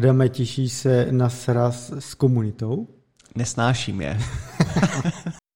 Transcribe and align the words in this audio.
Adame, 0.00 0.28
těšíš 0.28 0.72
se 0.72 1.06
na 1.10 1.28
sraz 1.28 1.92
s 1.98 2.14
komunitou? 2.14 2.88
Nesnáším 3.36 4.00
je. 4.00 4.18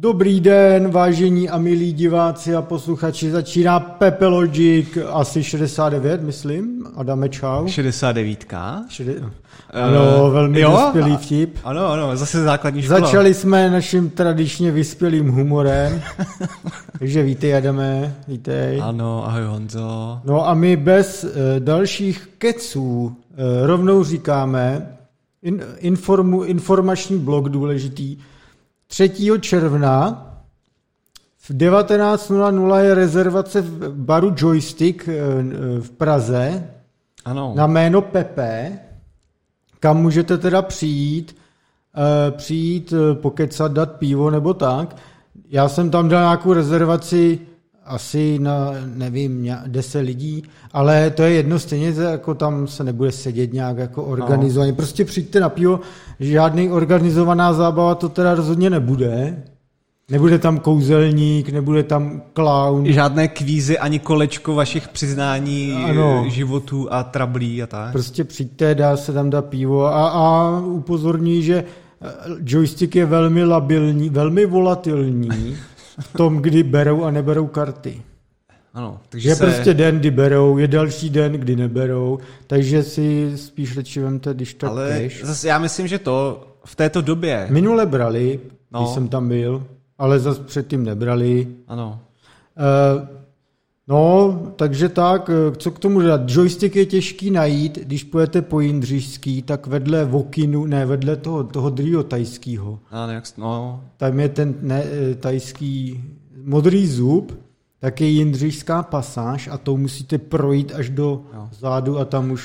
Dobrý 0.00 0.40
den, 0.40 0.90
vážení 0.90 1.48
a 1.48 1.58
milí 1.58 1.92
diváci 1.92 2.54
a 2.54 2.62
posluchači. 2.62 3.30
Začíná 3.30 3.80
Pepe 3.80 4.26
Logic, 4.26 4.98
asi 5.12 5.44
69, 5.44 6.22
myslím. 6.22 6.86
Adame, 6.96 7.28
čau. 7.28 7.68
69. 7.68 8.54
Šede... 8.88 9.14
Ano, 9.70 10.26
uh, 10.26 10.32
velmi 10.32 10.60
jo? 10.60 10.70
vyspělý 10.70 11.16
vtip. 11.16 11.58
Ano, 11.64 11.86
ano, 11.86 12.16
zase 12.16 12.42
základní 12.42 12.82
škola. 12.82 13.00
Začali 13.00 13.34
jsme 13.34 13.70
naším 13.70 14.10
tradičně 14.10 14.70
vyspělým 14.70 15.28
humorem. 15.28 16.02
Takže 16.98 17.22
vítej, 17.22 17.56
Adame, 17.56 18.14
vítej. 18.28 18.80
Ano, 18.82 19.26
ahoj 19.26 19.42
Honzo. 19.42 20.20
No 20.24 20.48
a 20.48 20.54
my 20.54 20.76
bez 20.76 21.24
uh, 21.24 21.30
dalších 21.58 22.28
keců 22.38 22.82
uh, 22.82 23.12
rovnou 23.66 24.04
říkáme, 24.04 24.88
in, 25.42 25.62
informu, 25.78 26.42
informační 26.42 27.18
blok 27.18 27.48
důležitý, 27.48 28.18
3. 28.90 29.10
června 29.40 30.24
v 31.38 31.50
19.00 31.50 32.78
je 32.78 32.94
rezervace 32.94 33.60
v 33.60 33.94
baru 33.94 34.34
Joystick 34.36 35.08
v 35.80 35.90
Praze 35.90 36.70
ano. 37.24 37.52
na 37.56 37.66
jméno 37.66 38.02
Pepe, 38.02 38.78
kam 39.80 40.02
můžete 40.02 40.38
teda 40.38 40.62
přijít, 40.62 41.36
přijít, 42.30 42.94
pokecat, 43.14 43.72
dát 43.72 43.92
pivo 43.92 44.30
nebo 44.30 44.54
tak. 44.54 44.96
Já 45.48 45.68
jsem 45.68 45.90
tam 45.90 46.08
dal 46.08 46.22
nějakou 46.22 46.52
rezervaci 46.52 47.38
asi 47.88 48.38
na, 48.38 48.72
nevím, 48.94 49.50
10 49.66 50.00
lidí, 50.00 50.42
ale 50.72 51.10
to 51.10 51.22
je 51.22 51.32
jedno, 51.32 51.58
stejně 51.58 51.94
jako 52.10 52.34
tam 52.34 52.66
se 52.66 52.84
nebude 52.84 53.12
sedět 53.12 53.52
nějak 53.52 53.78
jako 53.78 54.04
organizovaně. 54.04 54.72
No. 54.72 54.76
Prostě 54.76 55.04
přijďte 55.04 55.40
na 55.40 55.48
pivo, 55.48 55.80
žádný 56.20 56.70
organizovaná 56.70 57.52
zábava 57.52 57.94
to 57.94 58.08
teda 58.08 58.34
rozhodně 58.34 58.70
nebude. 58.70 59.42
Nebude 60.10 60.38
tam 60.38 60.58
kouzelník, 60.58 61.48
nebude 61.48 61.82
tam 61.82 62.22
clown. 62.34 62.86
Žádné 62.86 63.28
kvízy 63.28 63.78
ani 63.78 63.98
kolečko 63.98 64.54
vašich 64.54 64.88
přiznání 64.88 65.72
ano. 65.84 66.24
životů 66.28 66.92
a 66.92 67.02
trablí 67.02 67.62
a 67.62 67.66
tak. 67.66 67.92
Prostě 67.92 68.24
přijďte, 68.24 68.74
dá 68.74 68.96
se 68.96 69.12
tam 69.12 69.30
dát 69.30 69.44
pivo 69.44 69.86
a, 69.86 70.08
a 70.08 70.60
upozorní, 70.60 71.42
že 71.42 71.64
eh, 72.02 72.08
joystick 72.44 72.96
je 72.96 73.06
velmi 73.06 73.44
labilní, 73.44 74.08
velmi 74.08 74.46
volatilní. 74.46 75.56
v 76.00 76.12
tom, 76.12 76.36
kdy 76.36 76.62
berou 76.62 77.04
a 77.04 77.10
neberou 77.10 77.46
karty. 77.46 78.02
Ano, 78.74 79.00
takže 79.08 79.28
je 79.28 79.36
se... 79.36 79.44
prostě 79.44 79.74
den, 79.74 79.98
kdy 79.98 80.10
berou, 80.10 80.58
je 80.58 80.68
další 80.68 81.10
den, 81.10 81.32
kdy 81.32 81.56
neberou, 81.56 82.18
takže 82.46 82.82
si 82.82 83.32
spíš 83.36 83.76
radši 83.76 84.00
vemte, 84.00 84.34
když 84.34 84.54
tak 84.54 84.70
Ale 84.70 84.88
peš. 84.88 85.24
zase 85.24 85.48
já 85.48 85.58
myslím, 85.58 85.86
že 85.86 85.98
to 85.98 86.46
v 86.64 86.76
této 86.76 87.00
době... 87.00 87.46
Minule 87.50 87.86
brali, 87.86 88.40
no. 88.72 88.80
když 88.80 88.94
jsem 88.94 89.08
tam 89.08 89.28
byl, 89.28 89.66
ale 89.98 90.18
zase 90.18 90.42
předtím 90.42 90.84
nebrali. 90.84 91.46
Ano. 91.68 92.00
Uh, 93.00 93.08
No, 93.88 94.38
takže 94.56 94.88
tak, 94.88 95.30
eh, 95.30 95.56
co 95.56 95.70
k 95.70 95.78
tomu 95.78 96.00
dát? 96.00 96.20
Joystick 96.26 96.76
je 96.76 96.86
těžký 96.86 97.30
najít, 97.30 97.78
když 97.78 98.04
půjdete 98.04 98.42
po 98.42 98.60
Jindřišský, 98.60 99.42
tak 99.42 99.66
vedle 99.66 100.04
Vokinu, 100.04 100.66
ne, 100.66 100.86
vedle 100.86 101.16
toho, 101.16 101.44
toho 101.44 101.70
druhého 101.70 102.02
tajského. 102.02 102.78
no. 103.38 103.84
Tam 103.96 104.20
je 104.20 104.28
ten 104.28 104.54
ne, 104.62 104.84
eh, 104.84 105.14
tajský 105.14 106.04
modrý 106.44 106.86
zub, 106.86 107.38
tak 107.80 108.00
je 108.00 108.06
Jindřišská 108.06 108.82
pasáž 108.82 109.48
a 109.52 109.58
to 109.58 109.76
musíte 109.76 110.18
projít 110.18 110.72
až 110.74 110.90
do 110.90 111.22
jo. 111.34 111.48
zádu 111.58 111.98
a 111.98 112.04
tam 112.04 112.30
už... 112.30 112.42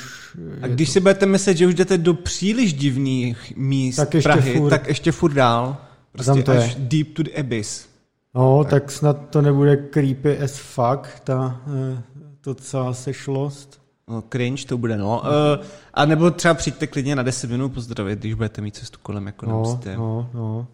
A 0.62 0.68
když 0.68 0.90
to... 0.90 0.94
si 0.94 1.00
budete 1.00 1.26
myslet, 1.26 1.58
že 1.58 1.68
už 1.68 1.76
jdete 1.76 1.98
do 1.98 2.14
příliš 2.14 2.74
divných 2.74 3.54
míst 3.56 3.96
tak 3.96 4.14
ještě 4.14 4.30
Prahy, 4.30 4.58
furt... 4.58 4.70
tak 4.70 4.88
ještě 4.88 5.12
furt 5.12 5.34
dál. 5.34 5.78
Prostě 6.12 6.32
tam 6.32 6.44
to 6.44 6.52
až 6.52 6.76
je. 6.76 6.76
deep 6.78 7.14
to 7.14 7.24
the 7.24 7.30
abyss. 7.40 7.93
No, 8.36 8.64
tak. 8.64 8.72
tak 8.72 8.92
snad 8.92 9.30
to 9.30 9.42
nebude 9.42 9.78
creepy 9.78 10.38
as 10.38 10.58
fuck, 10.58 11.20
ta, 11.24 11.62
eh, 11.68 12.04
to 12.42 12.56
celá 12.56 12.94
sešlost. 12.94 13.84
No, 14.08 14.22
cringe 14.22 14.66
to 14.66 14.78
bude, 14.78 14.98
no. 14.98 15.22
Uh, 15.22 15.66
a 15.94 16.06
nebo 16.06 16.32
třeba 16.32 16.54
přijďte 16.54 16.88
klidně 16.88 17.16
na 17.16 17.24
10 17.24 17.50
minut 17.50 17.74
pozdravit, 17.74 18.20
když 18.20 18.34
budete 18.34 18.62
mít 18.62 18.76
cestu 18.76 19.00
kolem, 19.02 19.26
jako 19.26 19.46
no, 19.46 19.52
nemusíte. 19.52 19.98
No, 19.98 20.30
no. 20.34 20.68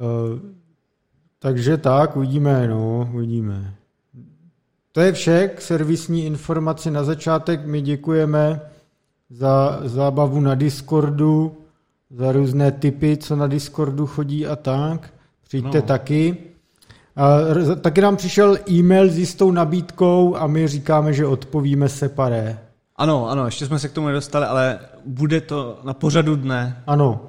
Uh, 0.00 0.40
takže 1.38 1.76
tak, 1.76 2.16
uvidíme, 2.16 2.68
no, 2.68 3.10
uvidíme. 3.14 3.74
To 4.92 5.00
je 5.00 5.12
vše 5.12 5.48
k 5.48 5.60
servisní 5.60 6.26
informaci 6.26 6.90
na 6.90 7.04
začátek. 7.04 7.66
My 7.66 7.80
děkujeme 7.80 8.60
za 9.30 9.80
zábavu 9.84 10.40
na 10.40 10.54
Discordu, 10.54 11.56
za 12.10 12.32
různé 12.32 12.72
typy, 12.72 13.16
co 13.16 13.36
na 13.36 13.46
Discordu 13.46 14.06
chodí 14.06 14.46
a 14.46 14.56
tak. 14.56 15.14
Přijďte 15.42 15.78
no. 15.78 15.86
taky. 15.86 16.53
A 17.16 17.38
taky 17.80 18.00
nám 18.00 18.16
přišel 18.16 18.58
e-mail 18.70 19.08
s 19.08 19.18
jistou 19.18 19.50
nabídkou 19.50 20.36
a 20.36 20.46
my 20.46 20.68
říkáme, 20.68 21.12
že 21.12 21.26
odpovíme 21.26 21.88
separé. 21.88 22.58
Ano, 22.96 23.30
ano, 23.30 23.46
ještě 23.46 23.66
jsme 23.66 23.78
se 23.78 23.88
k 23.88 23.92
tomu 23.92 24.06
nedostali, 24.06 24.46
ale 24.46 24.78
bude 25.06 25.40
to 25.40 25.80
na 25.84 25.94
pořadu 25.94 26.36
dne. 26.36 26.82
Ano. 26.86 27.20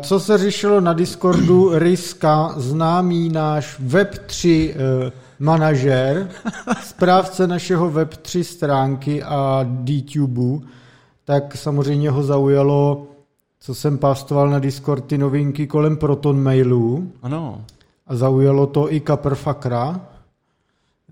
Co 0.00 0.20
se 0.20 0.38
řešilo 0.38 0.80
na 0.80 0.92
Discordu, 0.92 1.70
Ryska, 1.78 2.54
známý 2.56 3.28
náš 3.28 3.80
Web3 3.80 4.70
eh, 4.70 5.12
manažer, 5.38 6.28
správce 6.82 7.46
našeho 7.46 7.90
Web3 7.90 8.42
stránky 8.42 9.22
a 9.22 9.66
DTube, 9.84 10.66
tak 11.24 11.56
samozřejmě 11.56 12.10
ho 12.10 12.22
zaujalo, 12.22 13.06
co 13.60 13.74
jsem 13.74 13.98
pastoval 13.98 14.50
na 14.50 14.58
Discord, 14.58 15.04
ty 15.04 15.18
novinky 15.18 15.66
kolem 15.66 15.96
Proton 15.96 16.42
mailu. 16.42 17.12
Ano 17.22 17.64
a 18.06 18.16
zaujalo 18.16 18.66
to 18.66 18.92
i 18.92 19.00
Kaprfakra. 19.00 20.00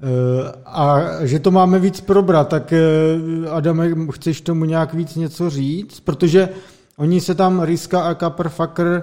Eh, 0.03 0.53
a 0.67 1.01
že 1.27 1.39
to 1.39 1.51
máme 1.51 1.79
víc 1.79 2.01
probrat, 2.01 2.49
tak 2.49 2.73
eh, 2.73 2.81
Adame, 3.51 3.91
chceš 4.11 4.41
tomu 4.41 4.65
nějak 4.65 4.95
víc 4.95 5.17
něco 5.17 5.51
říct? 5.51 6.01
Protože 6.01 6.49
oni 6.97 7.21
se 7.21 7.35
tam, 7.35 7.63
Riska 7.63 8.03
a 8.03 8.15
Kaprfakr, 8.15 9.01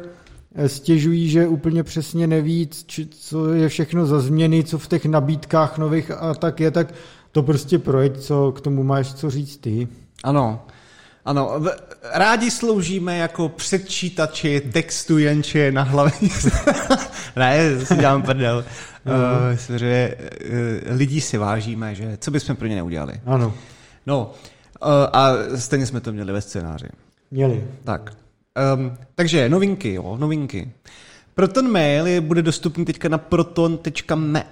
eh, 0.56 0.70
stěžují, 0.70 1.30
že 1.30 1.48
úplně 1.48 1.84
přesně 1.84 2.28
neví, 2.28 2.70
co 3.10 3.54
je 3.54 3.70
všechno 3.70 4.06
za 4.06 4.20
změny, 4.20 4.64
co 4.64 4.78
v 4.78 4.88
těch 4.88 5.06
nabídkách 5.06 5.78
nových 5.78 6.12
a 6.12 6.34
tak 6.34 6.60
je, 6.60 6.72
tak 6.72 6.94
to 7.32 7.44
prostě 7.44 7.80
projekt, 7.80 8.20
co 8.20 8.52
k 8.52 8.62
tomu 8.62 8.84
máš 8.84 9.14
co 9.14 9.30
říct 9.30 9.58
ty. 9.58 9.88
Ano, 10.24 10.60
ano, 11.26 11.62
rádi 12.14 12.52
sloužíme 12.52 13.18
jako 13.18 13.50
předčítači 13.50 14.62
textu 14.62 15.18
jenče 15.18 15.72
na 15.72 15.84
hlavě. 15.84 16.30
ne, 17.36 17.86
si 17.86 17.96
dělám 17.96 18.22
prdel. 18.22 18.66
Uh, 19.06 19.78
že, 19.78 20.18
uh, 20.18 20.98
lidí 20.98 21.22
si 21.22 21.38
vážíme, 21.38 21.96
že 21.96 22.18
co 22.18 22.32
bychom 22.32 22.56
pro 22.56 22.68
ně 22.68 22.76
neudělali. 22.76 23.14
Ano. 23.26 23.54
No, 24.06 24.34
uh, 24.82 24.90
a 25.14 25.32
stejně 25.56 25.86
jsme 25.86 26.02
to 26.02 26.12
měli 26.12 26.34
ve 26.34 26.42
scénáři. 26.42 26.88
Měli. 27.32 27.68
Tak. 27.84 28.14
Um, 28.76 28.98
takže 29.16 29.50
novinky, 29.50 29.94
jo, 29.94 30.18
novinky. 30.20 30.72
Proton 31.36 31.72
Mail 31.72 32.08
je, 32.08 32.22
bude 32.22 32.42
dostupný 32.42 32.86
teďka 32.86 33.10
na 33.10 33.18
proton.me. 33.18 34.46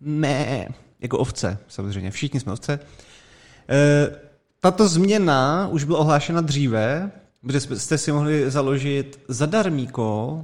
Me. 0.00 0.68
Jako 1.00 1.18
ovce, 1.18 1.58
samozřejmě. 1.68 2.10
Všichni 2.10 2.40
jsme 2.40 2.52
ovce. 2.52 2.78
Uh, 2.78 4.16
tato 4.62 4.88
změna 4.88 5.68
už 5.70 5.84
byla 5.84 5.98
ohlášena 5.98 6.40
dříve, 6.40 7.10
protože 7.40 7.60
jste 7.60 7.98
si 7.98 8.12
mohli 8.12 8.50
založit 8.50 9.20
zadarmíko 9.28 10.34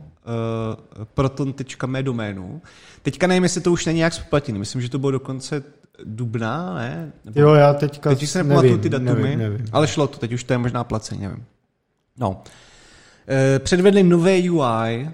uh, 0.96 1.04
proton.me 1.04 2.02
doménu. 2.02 2.62
Teďka 3.02 3.26
nevím, 3.26 3.42
jestli 3.42 3.60
to 3.60 3.72
už 3.72 3.86
není 3.86 3.96
nějak 3.96 4.12
spoplatněný. 4.12 4.58
Myslím, 4.58 4.82
že 4.82 4.88
to 4.88 4.98
bylo 4.98 5.10
dokonce 5.10 5.62
dubna, 6.04 6.74
ne? 6.74 7.12
Nebo, 7.24 7.40
jo, 7.40 7.54
já 7.54 7.74
teďka 7.74 8.10
Teď 8.10 8.28
se 8.28 8.42
nepamatuju 8.42 8.78
ty 8.78 8.88
datumy, 8.88 9.22
nevím, 9.22 9.38
nevím. 9.38 9.66
ale 9.72 9.88
šlo 9.88 10.06
to, 10.06 10.18
teď 10.18 10.32
už 10.32 10.44
to 10.44 10.52
je 10.52 10.58
možná 10.58 10.84
placení, 10.84 11.22
nevím. 11.22 11.44
No. 12.16 12.30
Uh, 12.30 13.58
předvedli 13.58 14.02
nové 14.02 14.50
UI, 14.50 15.10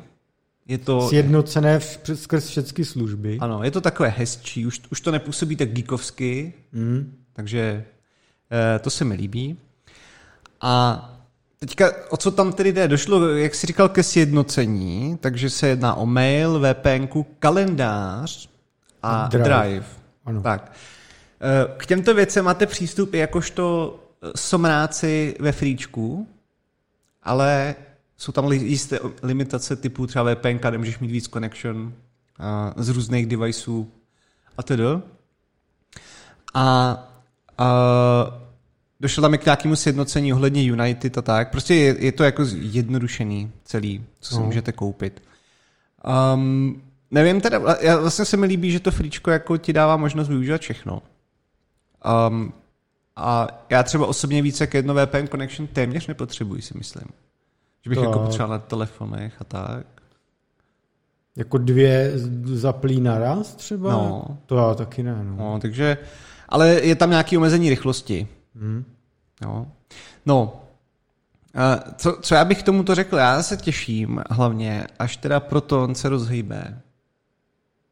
je 0.68 0.78
to... 0.78 1.08
Sjednocené 1.08 1.78
v, 1.78 2.00
skrz 2.14 2.46
všechny 2.46 2.84
služby. 2.84 3.38
Ano, 3.40 3.62
je 3.62 3.70
to 3.70 3.80
takové 3.80 4.08
hezčí, 4.08 4.66
už, 4.66 4.80
už 4.90 5.00
to 5.00 5.10
nepůsobí 5.10 5.56
tak 5.56 5.68
geekovsky, 5.68 6.52
mm. 6.72 7.12
takže 7.32 7.84
Eh, 7.88 7.93
to 8.80 8.90
se 8.90 9.04
mi 9.04 9.14
líbí. 9.14 9.58
A 10.60 11.10
teďka, 11.58 11.92
o 12.10 12.16
co 12.16 12.30
tam 12.30 12.52
tedy 12.52 12.72
jde? 12.72 12.88
Došlo, 12.88 13.28
jak 13.28 13.54
jsi 13.54 13.66
říkal, 13.66 13.88
ke 13.88 14.02
sjednocení, 14.02 15.18
takže 15.20 15.50
se 15.50 15.68
jedná 15.68 15.94
o 15.94 16.06
mail, 16.06 16.60
VPN, 16.60 17.18
kalendář 17.38 18.48
a 19.02 19.28
Drive. 19.28 19.44
Drive. 19.44 19.86
Ano. 20.24 20.42
Tak. 20.42 20.72
Eh, 21.40 21.74
k 21.76 21.86
těmto 21.86 22.14
věcem 22.14 22.44
máte 22.44 22.66
přístup 22.66 23.14
i 23.14 23.18
jakožto 23.18 23.96
eh, 24.22 24.30
somráci 24.36 25.36
ve 25.40 25.52
fríčku, 25.52 26.28
ale 27.22 27.74
jsou 28.16 28.32
tam 28.32 28.52
jisté 28.52 28.98
limitace 29.22 29.76
typu 29.76 30.06
třeba 30.06 30.34
VPN, 30.34 30.48
kde 30.48 30.78
můžeš 30.78 30.98
mít 30.98 31.10
víc 31.10 31.28
connection 31.28 31.92
z 32.76 32.88
různých 32.88 33.26
deviceů 33.26 33.90
a 34.58 34.62
tedy. 34.62 34.84
A, 36.54 37.13
a 37.58 38.40
došlo 39.00 39.22
tam 39.22 39.38
k 39.38 39.44
nějakému 39.44 39.76
sjednocení 39.76 40.32
ohledně 40.32 40.62
United 40.64 41.18
a 41.18 41.22
tak. 41.22 41.50
Prostě 41.50 41.74
je, 41.74 42.04
je 42.04 42.12
to 42.12 42.24
jako 42.24 42.44
zjednodušený 42.44 43.52
celý, 43.64 44.04
co 44.20 44.34
si 44.34 44.40
No. 44.40 44.46
můžete 44.46 44.72
koupit. 44.72 45.22
Um, 46.34 46.82
nevím 47.10 47.40
teda, 47.40 47.60
já, 47.80 47.96
vlastně 48.00 48.24
se 48.24 48.36
mi 48.36 48.46
líbí, 48.46 48.70
že 48.70 48.80
to 48.80 48.90
fričko 48.90 49.30
jako 49.30 49.56
ti 49.56 49.72
dává 49.72 49.96
možnost 49.96 50.28
využívat 50.28 50.60
všechno. 50.60 51.02
Um, 52.28 52.52
a 53.16 53.48
já 53.70 53.82
třeba 53.82 54.06
osobně 54.06 54.42
více 54.42 54.62
jak 54.64 54.74
jedno 54.74 54.94
VPN 54.94 55.26
connection 55.30 55.66
téměř 55.66 56.06
nepotřebuji, 56.06 56.62
si 56.62 56.78
myslím. 56.78 57.04
Že 57.84 57.90
bych 57.90 57.98
To- 57.98 58.04
jako 58.04 58.18
potřeboval 58.18 58.50
na 58.50 58.58
telefonech 58.58 59.34
a 59.40 59.44
tak. 59.44 59.86
Jako 61.36 61.58
dvě 61.58 62.12
zaplí 62.44 63.00
naraz 63.00 63.54
třeba? 63.54 63.92
No. 63.92 64.38
To 64.46 64.56
já 64.56 64.74
taky 64.74 65.02
ne, 65.02 65.24
no. 65.24 65.36
No, 65.36 65.58
takže, 65.60 65.98
ale 66.54 66.68
je 66.68 66.94
tam 66.94 67.10
nějaké 67.10 67.38
omezení 67.38 67.70
rychlosti. 67.70 68.28
Hmm. 68.56 68.84
Jo. 69.42 69.66
No, 70.26 70.60
co, 71.96 72.18
co 72.20 72.34
já 72.34 72.44
bych 72.44 72.62
k 72.62 72.66
tomuto 72.66 72.94
řekl? 72.94 73.16
Já 73.16 73.42
se 73.42 73.56
těším 73.56 74.22
hlavně, 74.30 74.86
až 74.98 75.16
teda 75.16 75.40
Proton 75.40 75.94
se 75.94 76.08
rozhýbe. 76.08 76.80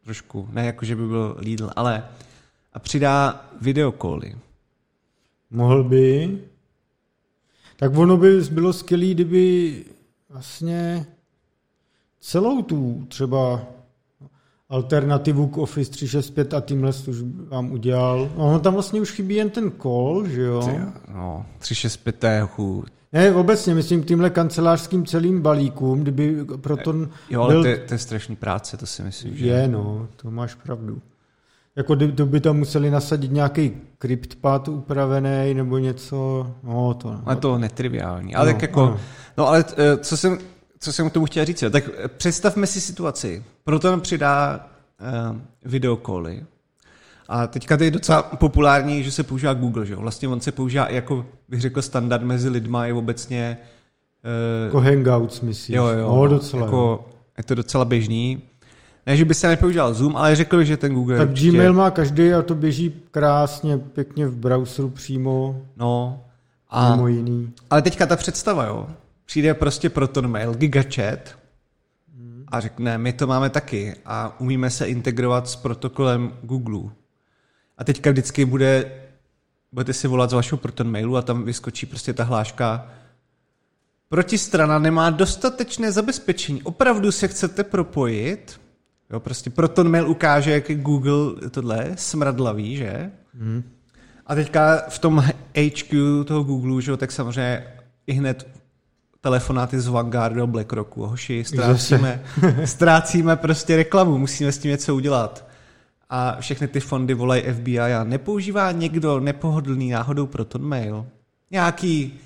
Trošku, 0.05 0.49
ne 0.53 0.67
jako, 0.67 0.85
že 0.85 0.97
by 0.97 1.07
byl 1.07 1.37
Lidl, 1.39 1.71
ale 1.77 2.05
a 2.73 2.79
přidá 2.79 3.45
videokoly. 3.61 4.37
Mohl 5.51 5.85
by. 5.85 6.39
Tak 7.77 7.97
ono 7.97 8.17
by 8.17 8.41
bylo 8.41 8.73
skvělé, 8.73 9.07
kdyby 9.07 9.85
vlastně 10.29 11.07
celou 12.21 12.63
tu 12.63 13.07
třeba 13.09 13.67
alternativu 14.73 15.47
k 15.47 15.59
Office 15.59 15.91
365 15.91 16.55
a 16.55 16.61
tímhle 16.61 16.93
vám 17.49 17.73
udělal. 17.73 18.31
Ono 18.37 18.59
tam 18.59 18.73
vlastně 18.75 19.01
už 19.01 19.11
chybí 19.11 19.35
jen 19.35 19.51
ten 19.51 19.73
call, 19.83 20.25
že 20.29 20.43
jo? 20.43 20.63
Ty, 20.65 20.81
No, 21.15 21.47
365 21.59 22.19
to 22.19 22.27
je 22.27 22.43
chů. 22.47 22.85
Ne, 23.13 23.35
obecně, 23.35 23.75
myslím 23.75 24.03
k 24.03 24.07
tímhle 24.07 24.31
kancelářským 24.31 25.07
celým 25.07 25.43
balíkům, 25.43 26.01
kdyby 26.01 26.45
Proton 26.57 27.09
Jo, 27.31 27.43
ale 27.43 27.55
byl... 27.55 27.63
to, 27.63 27.69
je, 27.69 27.77
to 27.79 27.95
je 27.95 27.99
strašný 27.99 28.37
práce, 28.37 28.77
to 28.77 28.87
si 28.87 29.03
myslím, 29.03 29.37
že... 29.37 29.47
Je, 29.47 29.69
no, 29.69 30.09
to 30.17 30.31
máš 30.31 30.55
pravdu. 30.55 31.03
Jako 31.77 31.97
to 31.97 32.27
by 32.27 32.41
tam 32.41 32.57
museli 32.57 32.91
nasadit 32.91 33.33
nějaký 33.33 33.73
kryptpad 33.99 34.69
upravený 34.69 35.55
nebo 35.55 35.79
něco, 35.79 36.47
no 36.63 36.95
to 36.95 37.21
Ale 37.25 37.37
to 37.37 37.59
netriviální. 37.59 38.35
Ale 38.35 38.47
No, 38.47 38.53
no, 38.53 38.55
tak 38.55 38.63
jako, 38.63 38.83
ano. 38.83 38.91
no, 38.91 38.99
no 39.39 39.49
ale 39.49 39.65
eh, 39.77 39.97
co 39.97 40.17
jsem, 40.17 40.39
co 40.83 40.93
jsem 40.93 41.11
k 41.11 41.13
tomu 41.13 41.27
chtěl 41.27 41.45
říct, 41.45 41.65
tak 41.71 41.85
představme 42.17 42.67
si 42.67 42.81
situaci. 42.81 43.45
Proton 43.65 44.01
přidá 44.01 44.67
uh, 45.31 45.37
videokoly 45.65 46.45
a 47.29 47.47
teďka 47.47 47.77
to 47.77 47.85
je 47.85 47.91
docela 47.91 48.23
populární, 48.23 49.05
že 49.05 49.11
se 49.11 49.23
používá 49.23 49.55
Google, 49.55 49.87
že 49.87 49.93
jo? 49.93 50.01
Vlastně 50.01 50.29
on 50.29 50.41
se 50.41 50.53
používá 50.53 50.89
jako, 50.91 51.27
bych 51.49 51.61
řekl, 51.61 51.83
standard 51.83 52.23
mezi 52.25 52.49
lidma 52.49 52.87
i 52.87 52.93
obecně. 52.93 53.59
Uh, 54.25 54.65
Jako 54.65 54.81
hangouts, 54.81 55.41
myslíš? 55.41 55.77
jo, 55.77 55.87
jo, 55.87 56.17
No, 56.17 56.27
docela. 56.27 56.65
Jako, 56.65 57.09
je 57.39 57.45
to 57.45 57.55
docela 57.55 57.85
běžný. 57.85 58.43
Ne, 59.07 59.17
že 59.17 59.25
by 59.25 59.35
se 59.35 59.49
nepoužíval 59.49 59.95
Zoom, 59.95 60.17
ale 60.17 60.37
řekl 60.37 60.65
že 60.65 60.77
ten 60.77 60.95
Google 60.95 61.19
tak 61.19 61.29
je 61.29 61.33
určitě, 61.33 61.51
Gmail 61.51 61.73
má 61.73 61.91
každý 61.91 62.33
a 62.35 62.43
to 62.43 62.55
běží 62.55 62.95
krásně, 63.11 63.79
pěkně 63.79 64.27
v 64.27 64.37
browseru 64.37 64.91
přímo, 64.91 65.63
No, 65.77 66.21
a... 66.71 66.87
a, 66.87 66.97
mimo 66.97 67.09
jiný. 67.09 67.53
Ale 67.71 67.83
teďka 67.83 68.07
ta 68.07 68.17
představa, 68.17 68.65
jo. 68.65 68.87
Přijde 69.33 69.55
prostě 69.55 69.91
Proton 69.91 70.31
Mail, 70.31 70.55
GigaChat 70.55 71.39
a 72.49 72.61
řekne, 72.61 72.99
my 72.99 73.13
to 73.13 73.27
máme 73.27 73.51
taky 73.51 73.97
a 74.05 74.41
umíme 74.41 74.71
se 74.71 74.87
integrovat 74.87 75.49
s 75.49 75.57
protokolem 75.57 76.33
Google. 76.43 76.91
A 77.79 77.85
teďka 77.85 78.11
vždycky 78.11 78.45
bude, 78.45 78.93
budete 79.73 79.93
si 79.93 80.09
volat 80.09 80.31
z 80.31 80.33
vašeho 80.33 80.59
Proton 80.59 80.91
Mailu 80.91 81.17
a 81.17 81.23
tam 81.23 81.45
vyskočí 81.45 81.87
prostě 81.87 82.13
ta 82.13 82.25
hláška 82.25 82.91
protistrana 84.09 84.79
nemá 84.79 85.11
dostatečné 85.11 85.93
zabezpečení. 85.93 86.63
Opravdu 86.63 87.13
se 87.13 87.29
chcete 87.29 87.65
propojit? 87.65 88.61
Jo, 89.11 89.21
prostě 89.21 89.51
Proton 89.51 89.91
Mail 89.91 90.11
ukáže, 90.11 90.51
jak 90.51 90.71
je 90.71 90.77
Google 90.77 91.51
tohle 91.51 91.91
smradlavý, 91.97 92.77
že? 92.77 93.11
Hmm. 93.35 93.63
A 94.27 94.35
teďka 94.35 94.77
v 94.89 94.99
tom 94.99 95.25
HQ 95.57 96.25
toho 96.25 96.43
Google, 96.43 96.83
že 96.83 96.91
jo, 96.91 96.97
tak 96.97 97.13
samozřejmě 97.13 97.67
i 98.07 98.13
hned 98.13 98.62
telefonáty 99.23 99.81
z 99.81 99.87
Vanguardu 99.87 100.43
a 100.43 100.47
BlackRocku. 100.47 101.07
Hoši, 101.07 101.45
ztrácíme, 101.45 102.23
ztrácíme 102.65 103.37
prostě 103.37 103.77
reklamu, 103.77 104.19
musíme 104.19 104.53
s 104.53 104.59
tím 104.59 104.71
něco 104.71 104.95
udělat. 104.95 105.49
A 106.11 106.37
všechny 106.41 106.69
ty 106.69 106.81
fondy 106.81 107.15
volají 107.15 107.43
FBI 107.43 107.81
a 107.81 108.05
nepoužívá 108.05 108.73
někdo 108.73 109.21
nepohodlný 109.21 109.91
náhodou 109.91 110.27
Proton 110.27 110.63
Mail. 110.63 111.07
Nějaký, 111.51 112.21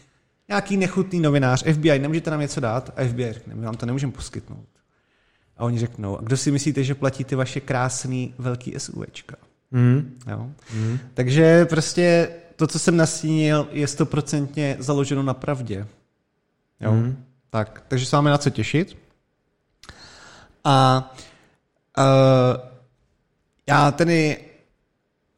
nějaký 0.49 0.77
nechutný 0.77 1.21
novinář, 1.21 1.65
FBI, 1.73 1.99
nemůžete 1.99 2.31
nám 2.31 2.41
něco 2.41 2.61
dát? 2.61 2.93
A 2.97 3.09
FBI 3.09 3.33
řekne, 3.33 3.55
my 3.55 3.65
vám 3.65 3.77
to 3.77 3.87
nemůžeme 3.87 4.13
poskytnout. 4.13 4.67
A 5.57 5.65
oni 5.65 5.79
řeknou, 5.79 6.19
a 6.19 6.23
kdo 6.23 6.37
si 6.37 6.51
myslíte, 6.51 6.85
že 6.85 6.95
platí 6.95 7.25
ty 7.25 7.35
vaše 7.35 7.61
krásný 7.61 8.35
velký 8.39 8.75
SUVčka? 8.79 9.37
Hmm. 9.73 10.19
Jo? 10.31 10.51
Hmm. 10.73 10.99
Takže 11.15 11.65
prostě 11.65 12.29
to, 12.57 12.67
co 12.67 12.79
jsem 12.79 12.97
nastínil, 12.97 13.69
je 13.73 13.87
stoprocentně 13.87 14.77
založeno 14.79 15.23
na 15.23 15.35
pravdě. 15.35 15.87
Jo? 16.81 16.91
Hmm. 16.91 17.25
Tak, 17.51 17.83
takže 17.89 18.07
se 18.07 18.17
máme 18.17 18.31
na 18.31 18.39
co 18.39 18.51
těšit. 18.51 18.97
A 20.65 21.15
uh, 21.99 22.05
já 23.69 23.91
tedy 23.91 24.39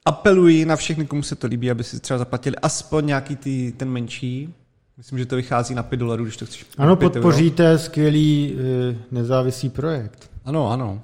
apeluji 0.05 0.65
na 0.65 0.77
všechny, 0.77 1.07
komu 1.07 1.23
se 1.23 1.37
to 1.37 1.47
líbí, 1.47 1.71
aby 1.71 1.85
si 1.85 2.01
třeba 2.01 2.19
zaplatili 2.19 2.57
aspoň 2.57 3.07
nějaký 3.07 3.37
ty, 3.37 3.75
ten 3.77 3.91
menší. 3.91 4.55
Myslím, 4.97 5.19
že 5.19 5.27
to 5.27 5.37
vychází 5.37 5.75
na 5.75 5.83
5 5.83 5.97
dolarů, 5.97 6.25
když 6.25 6.37
to 6.37 6.47
chceš. 6.47 6.67
Ano, 6.79 6.97
5 6.97 7.07
euro. 7.07 7.13
podpoříte 7.13 7.79
skvělý 7.79 8.57
eh, 8.59 8.97
nezávislý 9.11 9.71
projekt. 9.71 10.31
Ano, 10.45 10.71
ano. 10.71 11.03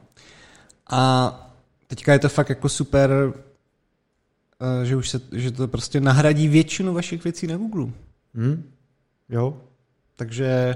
A 0.91 1.31
teďka 1.87 2.13
je 2.13 2.19
to 2.19 2.29
fakt 2.29 2.49
jako 2.49 2.69
super, 2.69 3.33
eh, 4.83 4.87
že 4.87 4.97
už 4.97 5.09
se, 5.09 5.21
že 5.33 5.51
to 5.51 5.69
prostě 5.69 6.01
nahradí 6.01 6.49
většinu 6.49 6.95
vašich 6.95 7.25
věcí 7.25 7.47
na 7.47 7.57
Google. 7.57 7.87
Hmm. 8.35 8.71
Jo, 9.29 9.61
Takže 10.17 10.75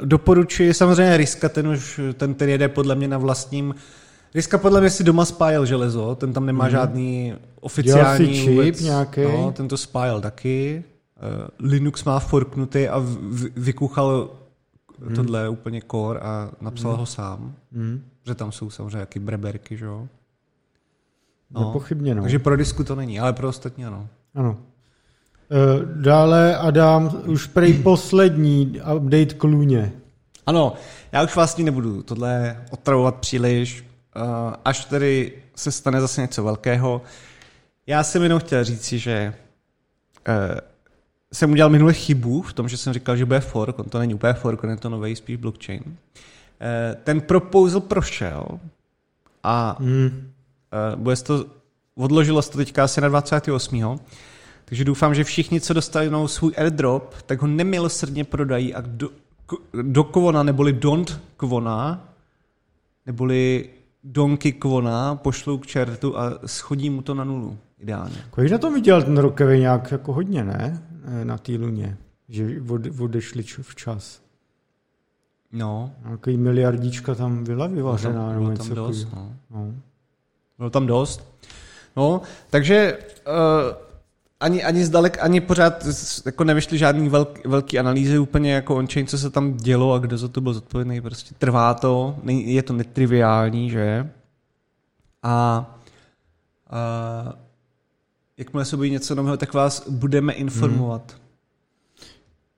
uh, 0.00 0.06
doporučuji 0.08 0.74
samozřejmě 0.74 1.16
Riska, 1.16 1.48
ten 1.48 1.68
už, 1.68 2.00
ten, 2.14 2.34
ten 2.34 2.48
jede 2.48 2.68
podle 2.68 2.94
mě 2.94 3.08
na 3.08 3.18
vlastním. 3.18 3.74
Riska 4.34 4.58
podle 4.58 4.80
mě 4.80 4.90
si 4.90 5.04
doma 5.04 5.24
spájel 5.24 5.66
železo, 5.66 6.14
ten 6.14 6.32
tam 6.32 6.46
nemá 6.46 6.64
Mhm. 6.64 6.70
žádný 6.72 7.34
oficiální 7.60 8.24
Dělal 8.26 8.34
si 8.36 8.44
čip 8.44 8.50
vůbec, 8.50 8.80
nějaký? 8.80 9.22
No, 9.22 9.52
ten 9.52 9.68
to 9.68 9.76
spájel 9.76 10.20
taky. 10.20 10.84
Uh, 11.60 11.68
Linux 11.70 12.04
má 12.04 12.18
forknutý 12.18 12.88
a 12.88 12.98
v, 12.98 13.04
v, 13.06 13.48
vykuchal 13.56 14.30
Mhm. 14.98 15.14
tohle 15.14 15.48
úplně 15.48 15.82
core 15.90 16.20
a 16.20 16.50
napsal 16.60 16.96
ho 16.96 17.06
sám. 17.06 17.54
hmm. 17.72 18.02
Že 18.26 18.34
tam 18.34 18.52
jsou 18.52 18.70
samozřejmě 18.70 18.98
jaký 18.98 19.18
breberky, 19.18 19.76
že 19.76 19.84
jo? 19.84 20.08
no. 21.50 21.66
nepochybně. 21.66 22.14
No. 22.14 22.22
Takže 22.22 22.38
pro 22.38 22.56
disku 22.56 22.84
to 22.84 22.94
není, 22.94 23.20
ale 23.20 23.32
pro 23.32 23.48
ostatní 23.48 23.84
ano. 23.86 24.08
Ano. 24.34 24.56
Eh, 25.52 25.82
Dále 25.94 26.56
Adam, 26.56 27.22
už 27.26 27.46
prej 27.46 27.74
poslední 27.74 28.80
update 28.96 29.34
k 29.34 29.44
Luně. 29.44 29.92
Ano, 30.46 30.74
já 31.12 31.22
už 31.22 31.34
vlastně 31.34 31.64
nebudu 31.64 32.02
tohle 32.02 32.64
otravovat 32.70 33.14
příliš, 33.14 33.84
uh, 34.16 34.54
až 34.64 34.84
tedy 34.84 35.32
se 35.54 35.72
stane 35.72 36.00
zase 36.00 36.20
něco 36.20 36.44
velkého. 36.44 37.02
Já 37.86 38.02
jsem 38.02 38.22
jenom 38.22 38.40
chtěl 38.40 38.64
říci, 38.64 38.98
že 38.98 39.34
uh, 40.28 40.58
jsem 41.32 41.50
udělal 41.52 41.70
minule 41.70 41.92
chybu 41.92 42.42
v 42.42 42.52
tom, 42.52 42.68
že 42.68 42.76
jsem 42.76 42.92
říkal, 42.92 43.16
že 43.16 43.26
bude 43.26 43.40
fork, 43.40 43.78
on 43.78 43.88
to 43.88 43.98
není 43.98 44.14
úplně 44.14 44.32
fork, 44.32 44.64
on 44.64 44.70
je 44.70 44.76
to 44.76 44.88
nový 44.88 45.16
spíš 45.16 45.36
blockchain. 45.36 45.96
Ten 47.04 47.20
proposal 47.20 47.80
prošel 47.80 48.44
a 49.42 49.76
Hmm. 49.80 50.30
Bude 50.96 51.16
to, 51.16 51.46
odložilo 51.94 52.42
se 52.42 52.50
to 52.50 52.58
teďka 52.58 52.84
asi 52.84 53.00
na 53.00 53.08
28. 53.08 54.00
Takže 54.70 54.84
doufám, 54.84 55.14
že 55.14 55.24
všichni, 55.24 55.60
co 55.60 55.74
dostanou 55.74 56.28
svůj 56.28 56.52
airdrop, 56.56 57.14
tak 57.26 57.42
ho 57.42 57.48
nemilosrdně 57.48 58.24
prodají 58.24 58.74
a 58.74 58.80
do, 58.86 59.08
do 59.82 60.04
Kvona, 60.04 60.42
neboli 60.42 60.72
Don't 60.72 61.20
Kvona, 61.36 62.08
neboli 63.06 63.70
Donky 64.04 64.52
Kvona, 64.52 65.14
pošlou 65.14 65.58
k 65.58 65.66
čertu 65.66 66.18
a 66.18 66.38
schodí 66.46 66.90
mu 66.90 67.02
to 67.02 67.14
na 67.14 67.24
nulu. 67.24 67.58
Ideálně. 67.78 68.16
Kolik 68.30 68.52
na 68.52 68.58
tom 68.58 68.74
viděl 68.74 69.02
ten 69.02 69.18
rokový 69.18 69.58
nějak 69.60 69.90
jako 69.92 70.12
hodně, 70.12 70.44
ne? 70.44 70.82
Eh, 71.04 71.24
Na 71.24 71.38
té 71.38 71.52
Luně. 71.52 71.96
Že 72.28 72.62
od, 72.68 72.80
odešli 73.00 73.42
včas. 73.42 74.20
No, 75.52 75.92
Nějaký 76.04 76.36
miliardička 76.36 77.14
tam 77.14 77.44
byla 77.44 77.68
bylo 77.68 77.76
vyvařená. 77.76 78.32
bylo 78.32 78.50
něco 78.50 78.64
tam 78.64 78.74
dost. 78.74 79.08
No. 79.14 79.32
No. 79.50 79.74
Bylo 80.58 80.70
tam 80.70 80.86
dost. 80.86 81.34
No, 81.96 82.20
takže 82.50 82.98
uh, 83.26 83.89
ani, 84.40 84.64
ani 84.64 84.84
zdalek, 84.84 85.18
ani 85.20 85.40
pořád 85.40 85.86
jako 86.26 86.44
nevyšly 86.44 86.78
žádný 86.78 87.08
velk, 87.08 87.46
velký 87.46 87.78
analýzy 87.78 88.18
úplně 88.18 88.52
jako 88.52 88.76
on-chain, 88.76 89.06
co 89.06 89.18
se 89.18 89.30
tam 89.30 89.56
dělo 89.56 89.92
a 89.92 89.98
kdo 89.98 90.18
za 90.18 90.28
to 90.28 90.40
byl 90.40 90.54
zodpovědný. 90.54 91.00
Prostě 91.00 91.34
trvá 91.38 91.74
to, 91.74 92.16
je 92.26 92.62
to 92.62 92.72
netriviální, 92.72 93.70
že? 93.70 94.10
A 95.22 95.66
A 96.72 97.34
jakmile 98.36 98.64
se 98.64 98.76
objeví 98.76 98.90
něco 98.92 99.14
nového, 99.14 99.36
tak 99.36 99.54
vás 99.54 99.88
budeme 99.88 100.32
informovat. 100.32 101.12
Hmm. 101.12 101.20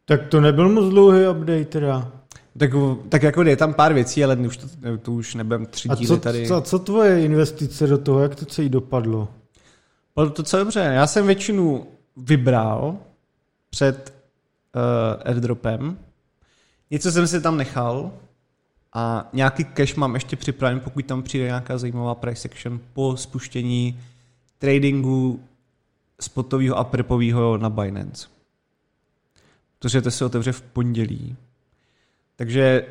Tak 0.05 0.27
to 0.29 0.41
nebyl 0.41 0.69
moc 0.69 0.91
dlouhý 0.91 1.27
update 1.27 1.65
teda. 1.65 2.13
Tak, 2.59 2.71
tak 3.09 3.23
jako 3.23 3.43
je 3.43 3.57
tam 3.57 3.75
pár 3.75 3.93
věcí, 3.95 4.25
ale 4.25 4.37
už 4.37 4.57
to, 4.57 4.67
to 5.03 5.13
už 5.13 5.35
nebudem 5.35 5.67
tři 5.67 5.89
A 5.89 5.95
díly 5.95 6.07
co, 6.09 6.17
tady. 6.17 6.47
co, 6.47 6.61
co 6.61 6.79
tvoje 6.79 7.25
investice 7.25 7.87
do 7.87 7.99
toho, 7.99 8.21
jak 8.21 8.35
to 8.35 8.45
celý 8.45 8.69
dopadlo? 8.69 9.29
Bylo 10.15 10.31
to 10.31 10.43
co 10.43 10.59
dobře. 10.59 10.81
Já 10.81 11.07
jsem 11.07 11.27
většinu 11.27 11.87
vybral 12.17 12.97
před 13.71 14.15
uh, 14.77 15.23
airdropem. 15.25 15.99
Něco 16.91 17.13
jsem 17.13 17.27
si 17.27 17.41
tam 17.41 17.57
nechal 17.57 18.13
a 18.95 19.29
nějaký 19.33 19.65
cash 19.65 19.95
mám 19.95 20.15
ještě 20.15 20.37
připraven, 20.37 20.81
pokud 20.81 21.07
tam 21.07 21.23
přijde 21.23 21.45
nějaká 21.47 21.79
zajímavá 21.79 22.15
price 22.15 22.49
action 22.49 22.81
po 22.93 23.17
spuštění 23.17 24.01
tradingu 24.59 25.41
spotového 26.21 26.77
a 26.77 26.85
prepového 26.85 27.59
na 27.59 27.71
Binance. 27.71 28.29
Protože 29.79 30.03
to 30.03 30.11
se 30.11 30.25
otevře 30.25 30.53
v 30.53 30.63
pondělí. 30.63 31.37
Takže 32.37 32.87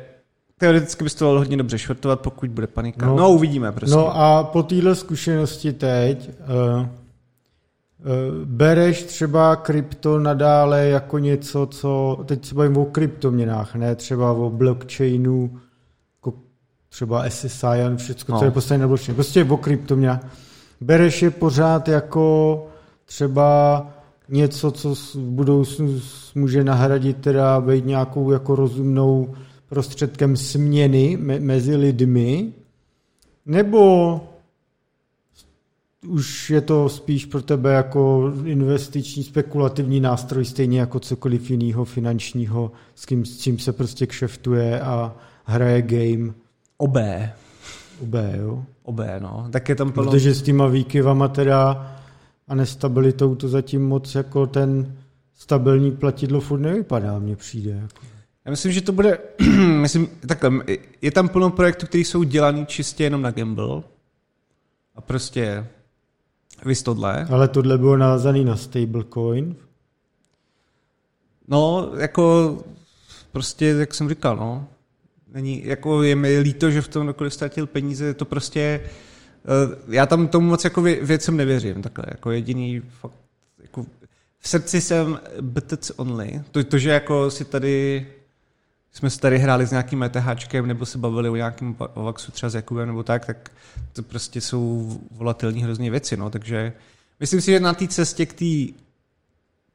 teoreticky 0.58 1.04
by 1.04 1.10
to 1.10 1.24
dalo 1.24 1.38
hodně 1.38 1.56
dobře 1.56 1.78
šortovat, 1.78 2.20
pokud 2.20 2.50
bude 2.50 2.66
panika. 2.66 3.06
No, 3.06 3.16
No. 3.16 3.30
uvidíme 3.30 3.72
prostě. 3.72 3.96
No 3.96 4.16
a 4.16 4.44
po 4.44 4.62
téhle 4.62 4.94
zkušenosti 4.94 5.72
teď 5.72 6.28
uh, 6.28 6.86
bereš 8.44 9.02
třeba 9.02 9.56
krypto 9.56 10.18
nadále 10.18 10.86
jako 10.86 11.18
něco, 11.18 11.66
co, 11.66 12.22
teď 12.26 12.44
se 12.44 12.54
bavím 12.54 12.76
o 12.76 12.84
kryptoměnách, 12.84 13.74
ne 13.74 13.94
třeba 13.94 14.32
o 14.32 14.50
blockchainu, 14.50 15.58
jako 16.18 16.38
třeba 16.88 17.24
SSI 17.30 17.66
a 17.66 17.96
všechno, 17.96 18.32
No. 18.34 18.38
co 18.38 18.44
je 18.44 18.50
postavené 18.50 18.82
na 18.82 18.88
blockchainu, 18.88 19.14
prostě 19.14 19.44
o 19.44 19.56
kryptoměnách. 19.56 20.26
Bereš 20.80 21.22
je 21.22 21.30
pořád 21.30 21.88
jako 21.88 22.66
třeba 23.04 23.86
něco, 24.28 24.70
co 24.70 24.94
v 24.94 25.16
budoucnu 25.16 26.00
může 26.34 26.64
nahradit 26.64 27.16
teda 27.16 27.60
být 27.60 27.86
nějakou 27.86 28.30
jako 28.30 28.56
rozumnou 28.56 29.34
prostředkem 29.68 30.36
směny 30.36 31.18
me- 31.20 31.40
mezi 31.40 31.76
lidmi, 31.76 32.52
nebo 33.46 34.20
už 36.06 36.50
je 36.50 36.60
to 36.60 36.88
spíš 36.88 37.26
pro 37.26 37.42
tebe 37.42 37.72
jako 37.72 38.32
investiční 38.44 39.24
spekulativní 39.24 40.00
nástroj, 40.00 40.44
stejně 40.44 40.80
jako 40.80 41.00
cokoliv 41.00 41.50
jiného 41.50 41.84
finančního, 41.84 42.72
s, 42.94 43.06
kým, 43.06 43.24
s 43.24 43.38
čím 43.38 43.58
se 43.58 43.72
prostě 43.72 44.06
kšeftuje 44.06 44.80
a 44.80 45.16
hraje 45.44 45.82
game 45.82 46.32
Obé. 46.76 47.32
UB, 48.00 48.14
jo? 48.36 48.64
Obé, 48.82 49.20
no. 49.20 49.48
Tak 49.50 49.68
je 49.68 49.74
tam 49.74 49.92
plno... 49.92 50.10
Protože 50.10 50.34
s 50.34 50.42
těma 50.42 50.66
výkyvama 50.66 51.28
teda 51.28 51.92
a 52.48 52.54
nestabilitou 52.54 53.34
to 53.34 53.48
zatím 53.48 53.88
moc 53.88 54.14
jako 54.14 54.46
ten 54.46 54.96
stabilní 55.34 55.92
platidlo 55.92 56.40
furt 56.40 56.60
nevypadá, 56.60 57.18
mně 57.18 57.36
přijde. 57.36 57.70
Jako. 57.70 58.06
Já 58.44 58.50
myslím, 58.50 58.72
že 58.72 58.80
to 58.80 58.92
bude, 58.92 59.18
myslím, 59.80 60.08
takhle, 60.26 60.50
je 61.02 61.10
tam 61.10 61.28
plno 61.28 61.50
projektů, 61.50 61.86
které 61.86 62.04
jsou 62.04 62.22
dělaný 62.22 62.66
čistě 62.66 63.04
jenom 63.04 63.22
na 63.22 63.30
gamble. 63.30 63.82
A 64.94 65.00
prostě 65.00 65.66
vys 66.64 66.82
tohle. 66.82 67.26
Ale 67.30 67.48
tohle 67.48 67.78
bylo 67.78 67.96
navázané 67.96 68.44
na 68.44 68.56
stablecoin. 68.56 69.56
No, 71.48 71.92
jako 71.98 72.58
prostě, 73.32 73.66
jak 73.66 73.94
jsem 73.94 74.08
říkal, 74.08 74.36
no. 74.36 74.68
Není, 75.32 75.66
jako 75.66 76.02
je 76.02 76.16
mi 76.16 76.38
líto, 76.38 76.70
že 76.70 76.82
v 76.82 76.88
tom 76.88 77.04
kdokoliv 77.04 77.34
ztratil 77.34 77.66
peníze, 77.66 78.04
je 78.04 78.14
to 78.14 78.24
prostě, 78.24 78.60
eh, 78.60 79.76
já 79.88 80.06
tam 80.06 80.28
tomu 80.28 80.48
moc 80.48 80.64
jako 80.64 80.80
vě- 80.82 81.04
věcem 81.04 81.36
nevěřím, 81.36 81.82
takhle, 81.82 82.04
jako 82.08 82.30
jediný 82.30 82.82
fakt, 83.00 83.14
jako 83.62 83.86
v 84.38 84.48
srdci 84.48 84.80
jsem 84.80 85.20
BTC 85.40 85.90
only, 85.96 86.42
to, 86.50 86.64
to 86.64 86.78
že 86.78 86.90
jako 86.90 87.30
si 87.30 87.44
tady, 87.44 88.06
jsme 88.92 89.10
si 89.10 89.20
tady 89.20 89.38
hráli 89.38 89.66
s 89.66 89.70
nějakým 89.70 90.02
ETHčkem, 90.02 90.66
nebo 90.66 90.86
se 90.86 90.98
bavili 90.98 91.28
o 91.28 91.36
nějakém 91.36 91.76
Vaxu 91.94 92.32
třeba 92.32 92.50
s 92.50 92.54
Jakubem, 92.54 92.88
nebo 92.88 93.02
tak, 93.02 93.26
tak 93.26 93.50
to 93.92 94.02
prostě 94.02 94.40
jsou 94.40 94.92
volatilní 95.10 95.62
hrozně 95.62 95.90
věci, 95.90 96.16
no, 96.16 96.30
takže 96.30 96.72
myslím 97.20 97.40
si, 97.40 97.50
že 97.50 97.60
na 97.60 97.74
té 97.74 97.88
cestě 97.88 98.26
k 98.26 98.32
té 98.32 98.72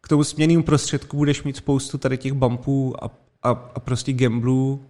k 0.02 0.08
tomu 0.08 0.24
směnnému 0.24 0.64
prostředku 0.64 1.18
budeš 1.18 1.44
mít 1.44 1.58
spoustu 1.58 1.98
tady 1.98 2.18
těch 2.18 2.34
bumpů 2.34 2.96
a, 3.04 3.10
a, 3.44 3.50
a 3.76 3.80
prostě 3.80 4.14
gamblů 4.14 4.82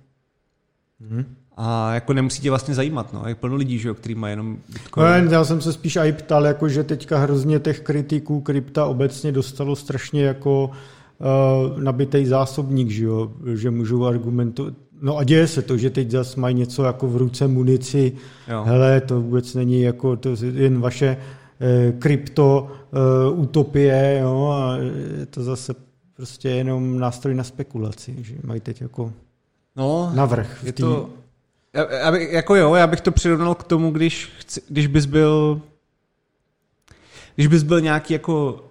Mhm. 0.99 1.35
a 1.57 1.93
jako 1.93 2.13
nemusí 2.13 2.41
tě 2.41 2.49
vlastně 2.49 2.73
zajímat, 2.75 3.13
no. 3.13 3.23
Je 3.27 3.35
plno 3.35 3.55
lidí, 3.55 3.79
že 3.79 3.87
jo, 3.87 3.93
který 3.93 4.15
mají 4.15 4.31
jenom 4.31 4.47
No, 4.49 4.57
Bitcoin. 4.73 5.27
já 5.31 5.43
jsem 5.43 5.61
se 5.61 5.73
spíš 5.73 5.95
i 5.97 6.11
ptal, 6.13 6.45
jako 6.45 6.69
že 6.69 6.83
teďka 6.83 7.17
hrozně 7.19 7.59
těch 7.59 7.79
kritiků 7.79 8.41
krypta 8.41 8.85
obecně 8.85 9.31
dostalo 9.31 9.75
strašně 9.75 10.23
jako 10.23 10.71
uh, 11.19 11.79
nabitej 11.83 12.25
zásobník, 12.25 12.89
že, 12.89 13.03
jo? 13.03 13.31
že 13.53 13.71
můžou 13.71 14.05
argumentovat. 14.05 14.73
No 15.01 15.17
a 15.17 15.23
děje 15.23 15.47
se 15.47 15.61
to, 15.61 15.77
že 15.77 15.89
teď 15.89 16.11
zase 16.11 16.39
mají 16.39 16.55
něco 16.55 16.83
jako 16.83 17.07
v 17.07 17.17
ruce 17.17 17.47
munici, 17.47 18.11
Jo. 18.47 18.63
hele, 18.63 19.01
to 19.01 19.21
vůbec 19.21 19.53
není 19.53 19.81
jako 19.81 20.15
to 20.15 20.29
je 20.29 20.35
jen 20.53 20.79
vaše 20.81 21.17
eh, 21.59 21.91
krypto 21.91 22.67
uh, 23.31 23.39
utopie, 23.39 24.19
jo? 24.23 24.49
a 24.53 24.77
je 25.19 25.25
to 25.25 25.43
zase 25.43 25.75
prostě 26.13 26.49
jenom 26.49 26.99
nástroj 26.99 27.35
na 27.35 27.43
spekulaci, 27.43 28.15
že 28.21 28.35
mají 28.43 28.61
teď 28.61 28.81
jako 28.81 29.13
No, 29.75 30.11
navrh. 30.15 30.59
je 30.63 30.71
tý- 30.73 30.83
to... 30.83 31.09
Já, 31.73 31.93
já 31.93 32.11
by, 32.11 32.29
jako 32.31 32.55
jo, 32.55 32.75
já 32.75 32.87
bych 32.87 33.01
to 33.01 33.11
přirovnal 33.11 33.55
k 33.55 33.63
tomu, 33.63 33.91
když, 33.91 34.29
chci, 34.39 34.61
když 34.69 34.87
bys 34.87 35.05
byl 35.05 35.61
když 37.35 37.47
bys 37.47 37.63
byl 37.63 37.81
nějaký 37.81 38.13
jako 38.13 38.63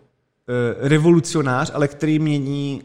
revolucionář, 0.79 1.71
ale 1.75 1.89
který 1.89 2.19
mění 2.19 2.83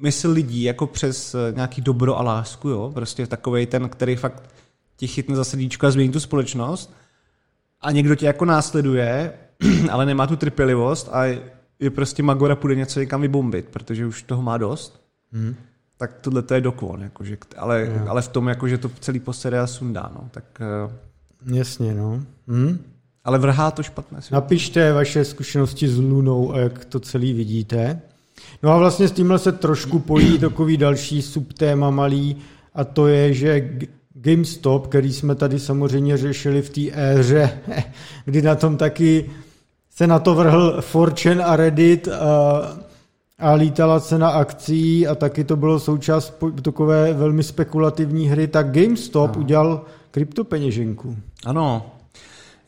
mysl 0.00 0.30
lidí 0.30 0.62
jako 0.62 0.86
přes 0.86 1.34
uh, 1.34 1.40
nějaký 1.54 1.80
dobro 1.82 2.18
a 2.18 2.22
lásku, 2.22 2.68
jo, 2.68 2.90
prostě 2.94 3.26
takovej 3.26 3.66
ten, 3.66 3.88
který 3.88 4.16
fakt 4.16 4.50
tě 4.96 5.06
chytne 5.06 5.36
za 5.36 5.44
srdíčko 5.44 5.86
a 5.86 5.90
změní 5.90 6.12
tu 6.12 6.20
společnost 6.20 6.94
a 7.80 7.90
někdo 7.92 8.14
tě 8.14 8.26
jako 8.26 8.44
následuje, 8.44 9.32
ale 9.90 10.06
nemá 10.06 10.26
tu 10.26 10.36
trpělivost 10.36 11.08
a 11.12 11.24
je 11.80 11.90
prostě 11.90 12.22
magora 12.22 12.56
půjde 12.56 12.74
něco 12.76 13.00
někam 13.00 13.20
vybombit, 13.20 13.68
protože 13.68 14.06
už 14.06 14.22
toho 14.22 14.42
má 14.42 14.58
dost, 14.58 15.00
Hmm. 15.32 15.54
tak 15.96 16.12
tohle 16.20 16.42
to 16.42 16.54
je 16.54 16.60
dokon, 16.60 17.02
jakože, 17.02 17.36
ale, 17.56 17.80
Jo. 17.80 18.06
ale 18.08 18.22
v 18.22 18.28
tom, 18.28 18.48
jako, 18.48 18.68
že 18.68 18.78
to 18.78 18.88
celý 19.00 19.20
posede 19.20 19.58
a 19.58 19.66
sundá, 19.66 20.10
no, 20.14 20.28
tak, 20.30 20.44
eh, 20.60 20.92
Jasně, 21.54 21.94
no. 21.94 22.22
Hm? 22.48 22.84
Ale 23.28 23.38
vrhá 23.38 23.70
to 23.70 23.82
špatné. 23.82 24.22
světlo. 24.22 24.36
Napište 24.36 24.92
vaše 24.92 25.24
zkušenosti 25.24 25.88
s 25.88 25.98
Lunou 25.98 26.54
a 26.54 26.58
jak 26.58 26.84
to 26.84 27.00
celý 27.00 27.32
vidíte. 27.32 28.00
No 28.62 28.70
a 28.70 28.78
vlastně 28.78 29.08
s 29.08 29.12
tímhle 29.12 29.38
se 29.38 29.52
trošku 29.52 29.98
pojí 29.98 30.38
takový 30.38 30.76
další 30.76 31.22
subtéma 31.22 31.90
malý 31.90 32.36
a 32.74 32.84
to 32.84 33.06
je, 33.06 33.32
že 33.34 33.70
GameStop, 34.14 34.86
který 34.86 35.12
jsme 35.12 35.34
tady 35.34 35.58
samozřejmě 35.58 36.16
řešili 36.16 36.62
v 36.62 36.70
té 36.70 36.80
éře, 36.94 37.58
kdy 38.24 38.42
na 38.42 38.54
tom 38.54 38.76
taky 38.76 39.30
se 39.90 40.06
na 40.06 40.18
to 40.18 40.34
vrhl 40.34 40.76
Fortune 40.80 41.44
a 41.44 41.56
Reddit 41.56 42.08
a, 42.08 42.78
a 43.38 43.52
lítala 43.52 44.00
cena 44.00 44.28
akcí 44.30 45.06
a 45.06 45.14
taky 45.14 45.44
to 45.44 45.56
bylo 45.56 45.80
součást 45.80 46.44
takové 46.62 47.12
velmi 47.12 47.42
spekulativní 47.42 48.28
hry, 48.28 48.48
tak 48.48 48.70
GameStop 48.70 49.36
No. 49.36 49.40
udělal 49.40 49.84
kryptopeněženku. 50.10 51.16
Ano. 51.46 51.97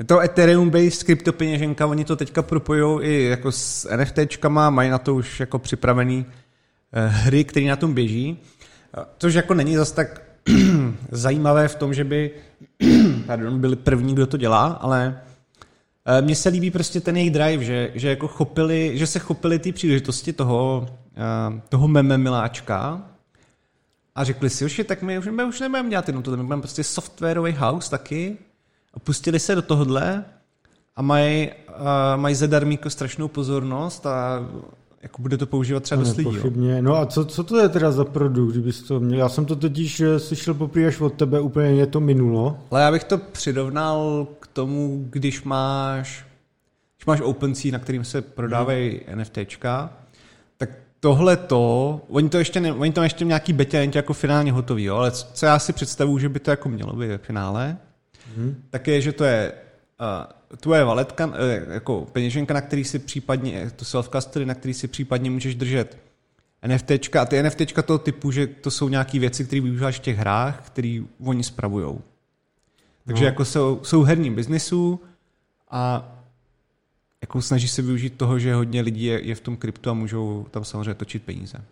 Je 0.01 0.05
to 0.05 0.21
Ethereum-based 0.21 1.05
kryptopeněženka, 1.05 1.87
oni 1.87 2.05
to 2.05 2.17
teďka 2.17 2.43
propojují 2.43 3.09
i 3.09 3.25
jako 3.25 3.53
s 3.53 3.89
NFTčkama, 3.97 4.71
mají 4.71 4.91
na 4.91 4.99
to 4.99 5.15
už 5.15 5.41
jako 5.41 5.59
připravený 5.59 6.27
eh, 6.93 7.07
hry, 7.07 7.45
které 7.45 7.67
na 7.67 7.77
tom 7.77 7.95
běží, 7.95 8.39
Eh, 8.99 9.05
což 9.19 9.35
jako 9.35 9.55
není 9.55 9.77
zas 9.77 9.93
tak 9.93 10.23
zajímavé 11.11 11.69
v 11.69 11.75
tom, 11.75 11.95
že 11.95 12.05
by 12.05 12.31
pardon, 13.27 13.61
byli 13.61 13.77
první, 13.77 14.15
kdo 14.15 14.27
to 14.27 14.37
dělá, 14.37 14.67
ale 14.67 15.21
eh, 16.07 16.23
mně 16.23 16.37
se 16.37 16.49
líbí 16.49 16.71
prostě 16.71 17.01
ten 17.01 17.17
jejich 17.17 17.31
drive, 17.31 17.65
že, 17.65 17.93
že, 17.95 18.09
jako 18.09 18.29
chopili, 18.29 18.93
že 18.95 19.07
se 19.07 19.19
chopili 19.19 19.59
ty 19.59 19.73
příležitosti 19.73 20.33
toho, 20.33 20.89
toho 21.69 21.89
meme 21.89 22.19
miláčka 22.19 23.03
a 24.15 24.25
řekli 24.25 24.51
si, 24.51 24.69
že 24.69 24.85
tak 24.85 25.03
my 25.03 25.19
už, 25.19 25.27
my 25.27 25.45
už 25.45 25.61
nebudeme 25.61 25.91
dělat 25.91 26.09
jenom 26.09 26.23
tohle, 26.23 26.37
my 26.37 26.45
budeme 26.45 26.63
prostě 26.63 26.85
softwarový 26.85 27.53
house 27.53 27.91
taky 27.91 28.39
pustili 28.99 29.39
se 29.39 29.55
do 29.55 29.63
tohohle 29.63 30.25
a 30.97 31.03
mají, 31.03 31.49
uh, 31.49 31.75
mají 32.17 32.35
zadarmo 32.35 32.73
jako 32.73 32.91
strašnou 32.91 33.29
pozornost 33.29 34.07
a 34.07 34.47
jako 35.03 35.23
bude 35.23 35.39
to 35.39 35.47
používat 35.47 35.83
třeba 35.83 36.01
dost 36.01 36.17
lidí. 36.17 36.39
No 36.81 36.97
a 36.97 37.07
co, 37.07 37.25
co 37.25 37.45
to 37.45 37.59
je 37.59 37.69
teda 37.69 37.93
za 37.93 38.05
produkt, 38.05 38.51
kdybys 38.51 38.83
to 38.83 39.01
měl? 39.01 39.19
Já 39.19 39.29
jsem 39.29 39.45
to 39.47 39.57
totiž 39.57 40.01
eh, 40.01 40.19
slyšel 40.19 40.55
poprvé 40.55 40.87
až 40.87 41.01
od 41.01 41.15
tebe, 41.15 41.41
úplně 41.41 41.71
mě 41.71 41.87
to 41.87 42.01
minulo. 42.01 42.59
Ale 42.71 42.83
já 42.83 42.93
bych 42.93 43.05
to 43.05 43.19
přirovnal 43.19 44.27
k 44.41 44.47
tomu, 44.47 45.07
když 45.11 45.43
máš, 45.43 46.27
když 46.97 47.07
máš 47.07 47.21
OpenSea, 47.21 47.73
na 47.73 47.79
kterým 47.79 48.05
se 48.05 48.23
prodávají 48.23 49.01
hmm. 49.09 49.21
NFTčka, 49.21 49.93
tak 50.57 50.71
tohle 51.01 51.37
to, 51.37 52.01
oni 52.09 52.29
to 52.29 52.39
ještě, 52.39 52.61
ne, 52.61 52.73
oni 52.73 52.93
to 52.93 53.03
ještě 53.03 53.25
nějaký 53.25 53.53
betě 53.53 53.79
není 53.79 53.93
to 53.93 53.99
jako 53.99 54.13
finálně 54.13 54.53
hotový, 54.53 54.85
jo? 54.85 54.97
ale 54.97 55.11
co 55.11 55.47
já 55.47 55.59
si 55.59 55.73
představuju, 55.73 56.19
že 56.19 56.29
by 56.29 56.41
to 56.41 56.51
jako 56.51 56.69
mělo 56.69 56.93
být 56.93 57.09
ve 57.09 57.19
finále, 57.19 57.77
Hmm. 58.37 58.63
tak 58.71 58.89
je, 58.89 59.01
že 59.01 59.13
to 59.13 59.25
je 59.25 59.53
tvoje 60.57 60.85
valetka, 60.85 61.27
uh, 61.27 61.35
jako 61.71 62.07
peněženka, 62.13 62.55
na 62.55 62.61
který 62.61 62.85
si 62.85 62.99
případně, 62.99 63.71
to 63.77 63.85
self-custody, 63.85 64.47
na 64.47 64.55
který 64.55 64.75
si 64.75 64.89
případně 64.89 65.31
můžeš 65.31 65.55
držet 65.55 65.99
NFTčka 66.67 67.23
a 67.23 67.25
ty 67.25 67.43
NFTčka 67.43 67.83
toho 67.83 67.99
typu, 67.99 68.31
že 68.31 68.47
to 68.47 68.71
jsou 68.71 68.89
nějaké 68.89 69.19
věci, 69.19 69.45
které 69.45 69.61
využíváš 69.61 69.97
v 69.97 70.03
těch 70.03 70.17
hrách, 70.17 70.67
které 70.67 71.01
oni 71.25 71.45
spravujou. 71.45 72.01
Takže 73.07 73.25
no. 73.25 73.27
jako 73.27 73.45
jsou, 73.45 73.81
jsou 73.83 74.03
herní 74.03 74.31
biznisu 74.31 75.01
a 75.71 76.13
jako 77.23 77.43
snaží 77.43 77.69
se 77.69 77.83
využít 77.83 78.17
toho, 78.17 78.39
že 78.39 78.55
hodně 78.55 78.81
lidí 78.81 79.05
je, 79.05 79.27
je 79.27 79.35
v 79.35 79.41
tom 79.41 79.57
kryptu 79.57 79.91
a 79.91 79.93
můžou 79.93 80.47
tam 80.51 80.65
samozřejmě 80.65 80.95
točit 80.95 81.23
peníze. 81.23 81.65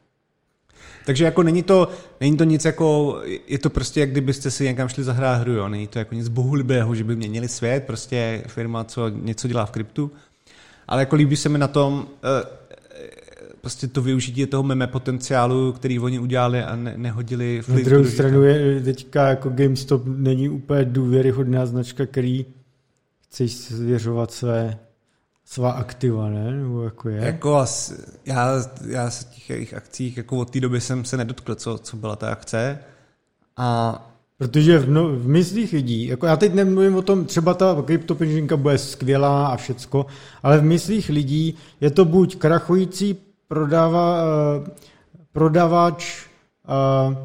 Takže 1.06 1.24
jako 1.24 1.42
není 1.42 1.62
to, 1.62 1.88
není 2.20 2.36
to 2.36 2.44
nic 2.44 2.64
jako, 2.64 3.20
je 3.46 3.58
to 3.58 3.70
prostě, 3.70 4.00
jak 4.00 4.10
kdybyste 4.10 4.50
si 4.50 4.64
někam 4.64 4.88
šli 4.88 5.04
zahrát 5.04 5.40
hru, 5.40 5.52
jo. 5.52 5.68
Není 5.68 5.86
to 5.86 5.98
jako 5.98 6.14
nic 6.14 6.28
bohulibého, 6.28 6.94
že 6.94 7.04
by 7.04 7.16
měnili 7.16 7.48
svět, 7.48 7.84
prostě 7.86 8.42
firma, 8.46 8.84
co 8.84 9.08
něco 9.08 9.48
dělá 9.48 9.66
v 9.66 9.70
kryptu. 9.70 10.10
Ale 10.88 11.02
jako 11.02 11.16
líbí 11.16 11.36
se 11.36 11.48
mi 11.48 11.58
na 11.58 11.68
tom, 11.68 12.06
eh, 12.24 12.58
prostě 13.60 13.88
to 13.88 14.02
využití 14.02 14.46
toho 14.46 14.62
meme 14.62 14.86
potenciálu, 14.86 15.72
který 15.72 15.98
oni 15.98 16.18
udělali 16.18 16.62
a 16.62 16.76
ne, 16.76 16.94
nehodili 16.96 17.62
Na 17.68 17.80
druhou 17.80 18.04
stranu 18.04 18.42
je 18.42 18.80
teďka 18.80 19.28
jako 19.28 19.48
GameStop 19.48 20.02
není 20.06 20.48
úplně 20.48 20.84
důvěryhodná 20.84 21.66
značka, 21.66 22.06
který 22.06 22.46
chceš 23.28 23.52
svěřovat 23.52 24.30
své 24.30 24.78
svá 25.50 25.70
aktiva, 25.70 26.28
ne? 26.28 26.52
Nebo 26.52 26.82
jako 26.82 27.08
je? 27.08 27.24
Jako 27.24 27.56
asi, 27.56 27.94
já, 28.26 28.52
já 28.86 29.10
se 29.10 29.24
těch 29.24 29.50
jejich 29.50 29.74
akcích, 29.74 30.16
jako 30.16 30.36
od 30.36 30.50
té 30.50 30.60
doby 30.60 30.80
jsem 30.80 31.04
se 31.04 31.16
nedotkl, 31.16 31.54
co, 31.54 31.78
co 31.78 31.96
byla 31.96 32.16
ta 32.16 32.30
akce. 32.30 32.78
A 33.56 34.04
Protože 34.38 34.78
v, 34.78 34.90
no, 34.90 35.08
v 35.08 35.28
myslích 35.28 35.72
lidí, 35.72 36.06
jako 36.06 36.26
já 36.26 36.36
teď 36.36 36.54
nemluvím 36.54 36.96
o 36.96 37.02
tom, 37.02 37.24
třeba 37.24 37.54
ta 37.54 37.82
kryptopeněženka 37.86 38.56
bude 38.56 38.78
skvělá 38.78 39.46
a 39.46 39.56
všecko, 39.56 40.06
ale 40.42 40.58
v 40.58 40.64
myslích 40.64 41.08
lidí 41.08 41.54
je 41.80 41.90
to 41.90 42.04
buď 42.04 42.36
krachující 42.36 43.16
prodává, 43.48 44.22
uh, 44.22 44.66
prodavač 45.32 46.26
uh, 46.68 47.16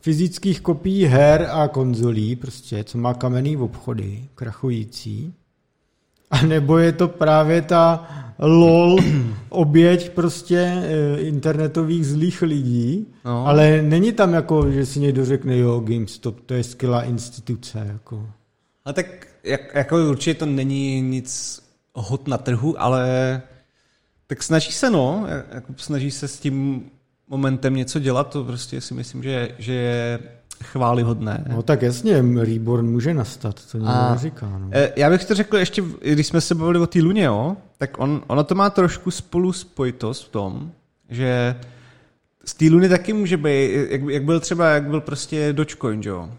fyzických 0.00 0.60
kopií 0.60 1.04
her 1.04 1.48
a 1.50 1.68
konzolí, 1.68 2.36
prostě, 2.36 2.84
co 2.84 2.98
má 2.98 3.14
kamenný 3.14 3.56
obchody, 3.56 4.28
krachující, 4.34 5.34
a 6.30 6.42
nebo 6.42 6.78
je 6.78 6.92
to 6.92 7.08
právě 7.08 7.62
ta 7.62 8.08
lol 8.38 8.96
oběť 9.48 10.10
prostě 10.10 10.56
eh, 10.56 11.20
internetových 11.20 12.06
zlých 12.06 12.42
lidí, 12.42 13.06
no. 13.24 13.46
ale 13.46 13.82
není 13.82 14.12
tam 14.12 14.34
jako, 14.34 14.70
že 14.70 14.86
si 14.86 15.00
někdo 15.00 15.24
řekne, 15.24 15.58
jo, 15.58 15.80
GameStop, 15.80 16.40
to 16.46 16.54
je 16.54 16.64
skvělá 16.64 17.02
instituce. 17.02 17.86
Jako. 17.92 18.26
A 18.84 18.92
tak 18.92 19.26
jak, 19.44 19.74
jako 19.74 19.96
určitě 20.10 20.34
to 20.34 20.46
není 20.46 21.00
nic 21.00 21.60
hot 21.94 22.28
na 22.28 22.38
trhu, 22.38 22.82
ale 22.82 23.42
tak 24.26 24.42
snaží 24.42 24.72
se, 24.72 24.90
no, 24.90 25.26
jako 25.52 25.72
snaží 25.76 26.10
se 26.10 26.28
s 26.28 26.40
tím 26.40 26.84
momentem 27.28 27.74
něco 27.74 27.98
dělat, 27.98 28.30
to 28.30 28.44
prostě 28.44 28.80
si 28.80 28.94
myslím, 28.94 29.22
že, 29.22 29.54
že 29.58 29.72
je 29.72 30.18
chválihodné. 30.62 31.44
No 31.48 31.62
tak 31.62 31.82
jasně, 31.82 32.22
Reborn 32.44 32.86
může 32.86 33.14
nastat, 33.14 33.60
to 33.72 33.78
nikdo 33.78 34.10
neříká. 34.10 34.58
No. 34.58 34.68
E, 34.72 34.92
já 34.96 35.10
bych 35.10 35.24
to 35.24 35.34
řekl 35.34 35.56
ještě, 35.56 35.82
když 36.00 36.26
jsme 36.26 36.40
se 36.40 36.54
bavili 36.54 36.78
o 36.78 36.86
té 36.86 36.98
luně, 37.02 37.24
jo, 37.24 37.56
tak 37.78 37.98
on, 37.98 38.22
ono 38.26 38.44
to 38.44 38.54
má 38.54 38.70
trošku 38.70 39.10
spolu 39.10 39.52
spojitost 39.52 40.26
v 40.26 40.28
tom, 40.28 40.70
že 41.08 41.56
z 42.44 42.54
té 42.54 42.64
luny 42.64 42.88
taky 42.88 43.12
může 43.12 43.36
být, 43.36 43.70
jak, 43.90 44.02
jak 44.02 44.24
byl 44.24 44.40
třeba, 44.40 44.70
jak 44.70 44.88
byl 44.88 45.00
prostě 45.00 45.52
Dogecoin, 45.52 46.00
jo, 46.04 46.30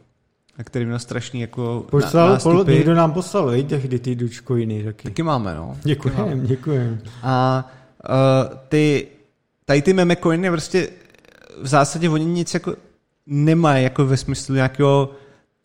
a 0.58 0.64
který 0.64 0.86
měl 0.86 1.00
strašný 1.00 1.42
jako 1.42 1.86
Poslal, 1.90 2.30
nástupy. 2.30 2.56
Pol, 2.56 2.66
někdo 2.66 2.96
nám 2.96 3.14
poslal, 3.14 3.46
veď, 3.46 3.68
tehdy 3.68 4.00
ty 4.00 4.16
Dogecoiny 4.16 4.84
taky. 4.84 5.04
Taky 5.04 5.24
máme, 5.24 5.56
no. 5.56 5.78
Děkujem, 5.84 6.46
děkujem. 6.46 7.00
A 7.24 7.68
uh, 8.10 8.58
ty, 8.70 9.08
tady 9.66 9.82
ty 9.82 9.94
meme 9.94 10.16
coiny 10.16 10.50
prostě 10.50 10.90
v 11.62 11.68
zásadě 11.68 12.10
oni 12.10 12.26
nic 12.26 12.54
jako 12.54 12.76
nemají 13.28 13.84
jako 13.84 14.06
ve 14.06 14.18
smyslu 14.18 14.56
nějakého 14.56 15.12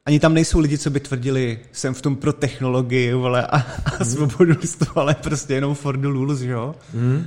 ani 0.07 0.20
tam 0.20 0.35
nejsou 0.35 0.59
lidi, 0.59 0.79
co 0.79 0.90
by 0.90 1.01
tvrdili, 1.01 1.59
jsem 1.72 1.94
v 1.94 2.03
tom 2.03 2.16
pro 2.16 2.33
technologii, 2.33 3.14
vole, 3.14 3.46
a, 3.46 3.57
a 3.57 3.64
mm. 3.98 4.05
svobodu 4.05 4.55
ale 4.94 5.14
prostě 5.14 5.55
jenom 5.55 5.75
for 5.75 5.96
the 5.96 6.09
rules, 6.09 6.40
jo? 6.40 6.75
Mm. 6.94 7.27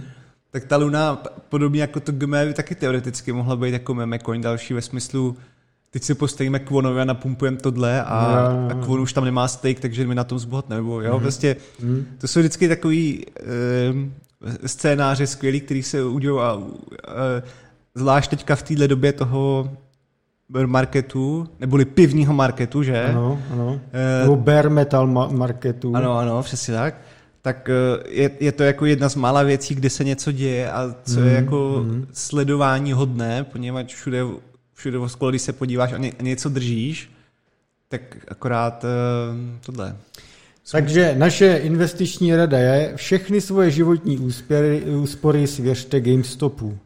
Tak 0.52 0.65
ta 0.65 0.78
Luna, 0.78 1.24
podobně 1.50 1.82
jako 1.82 2.00
to 2.00 2.12
GME, 2.12 2.54
taky 2.54 2.76
teoreticky 2.76 3.32
mohla 3.32 3.56
být 3.56 3.74
jako 3.74 3.93
meme 3.93 4.19
coin 4.19 4.41
další 4.41 4.74
ve 4.74 4.82
smyslu, 4.82 5.38
teď 5.91 6.04
si 6.04 6.15
postavíme 6.15 6.60
Kvonovi 6.60 7.02
a 7.02 7.06
napumpujeme 7.06 7.58
tohle 7.58 8.04
a, 8.04 8.50
no, 8.52 8.62
no. 8.62 8.82
a 8.82 8.86
Kvon 8.86 9.00
už 9.00 9.13
tam 9.13 9.26
nemá 9.26 9.48
stake, 9.48 9.80
takže 9.80 10.08
my 10.08 10.15
na 10.15 10.24
tom 10.24 10.39
zbohatneme, 10.39 10.82
nebo 10.82 11.02
jo, 11.02 11.13
mm. 11.13 11.19
prostě 11.19 11.56
mm. 11.82 12.06
to 12.17 12.28
jsou 12.28 12.39
vždycky 12.39 12.67
takový 12.67 13.26
e, 14.63 14.67
scénáře 14.67 15.28
skvělý, 15.28 15.62
který 15.62 15.84
se 15.84 16.04
udělou 16.04 16.39
a 16.39 16.62
e, 17.08 17.43
zvlášť 17.95 18.30
teďka 18.30 18.56
v 18.56 18.63
téhle 18.63 18.88
době 18.88 19.13
toho 19.13 19.71
marketu, 20.65 21.49
neboli 21.60 21.86
pivního 21.86 22.34
marketu, 22.34 22.84
že? 22.84 23.05
Ano, 23.05 23.41
ano. 23.51 23.81
E, 23.93 24.21
nebo 24.21 24.36
bare 24.36 24.69
metal 24.69 25.08
marketu. 25.31 25.95
Ano, 25.95 26.17
ano, 26.17 26.43
přesně 26.43 26.73
tak. 26.73 27.01
Tak 27.41 27.69
eh, 27.69 28.03
je, 28.10 28.31
je 28.39 28.51
to 28.51 28.63
jako 28.63 28.86
jedna 28.86 29.10
z 29.10 29.15
mála 29.15 29.43
věcí, 29.43 29.75
kde 29.75 29.89
se 29.89 30.03
něco 30.03 30.31
děje 30.31 30.71
a 30.71 30.95
co 31.03 31.19
mm, 31.19 31.25
je 31.25 31.34
mhm, 31.34 31.43
jako 31.43 31.84
mm. 31.84 32.08
sledování 32.13 32.93
hodné, 32.93 33.43
poněvadž 33.43 33.95
všude, 33.95 34.23
všude 34.73 34.97
v 34.97 35.29
když 35.29 35.41
se 35.41 35.53
podíváš 35.53 35.93
a 35.93 35.97
ně, 35.97 36.12
něco 36.21 36.49
držíš, 36.49 37.12
tak 37.89 38.01
akorát 38.27 38.84
uh, 38.84 39.39
tohle. 39.65 39.95
Takže 40.71 41.15
naše 41.17 41.58
investiční 41.58 42.36
rada 42.36 42.58
je, 42.58 42.93
všechny 42.95 43.41
svoje 43.41 43.71
životní 43.71 44.17
úspory, 44.17 44.82
úspory 44.82 45.47
svěřte 45.47 46.01
GameStopu. 46.01 46.78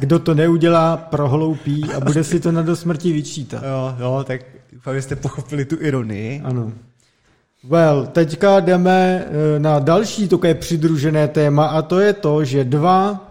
Kdo 0.00 0.18
to 0.18 0.34
neudělá, 0.34 0.96
prohloupí 0.96 1.84
a 1.96 2.00
bude 2.00 2.24
si 2.24 2.40
to 2.40 2.52
na 2.52 2.62
do 2.62 2.76
smrti 2.76 3.12
vyčítat. 3.12 3.62
Jo, 3.62 3.94
jo, 3.98 4.24
tak 4.26 4.40
doufám, 4.72 5.02
jste 5.02 5.16
pochopili 5.16 5.64
tu 5.64 5.76
ironii. 5.80 6.40
Ano. 6.44 6.72
Well, 7.68 8.06
teďka 8.06 8.60
jdeme 8.60 9.26
eh, 9.26 9.58
na 9.58 9.78
další 9.78 10.28
také 10.28 10.54
přidružené 10.54 11.28
téma 11.28 11.66
a 11.66 11.82
to 11.82 12.00
je 12.00 12.12
to, 12.12 12.44
že 12.44 12.64
dva 12.64 13.30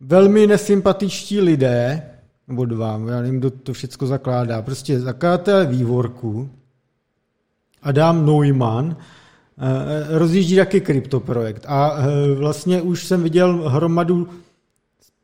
velmi 0.00 0.46
nesympatičtí 0.46 1.40
lidé, 1.40 2.02
nebo 2.48 2.64
dva, 2.64 3.00
já 3.08 3.22
nevím, 3.22 3.38
kdo 3.38 3.50
to 3.50 3.72
všechno 3.72 4.06
zakládá, 4.06 4.62
prostě 4.62 5.00
zakladatel 5.00 5.66
vývorku, 5.66 6.50
Adam 7.88 8.26
Neumann, 8.26 8.96
eh, 8.96 10.18
rozjíždí 10.18 10.56
taky 10.56 10.80
kryptoprojekt. 10.80 11.64
A 11.68 11.96
eh, 11.98 12.34
vlastně 12.34 12.82
už 12.82 13.04
jsem 13.04 13.22
viděl 13.22 13.68
hromadu 13.68 14.28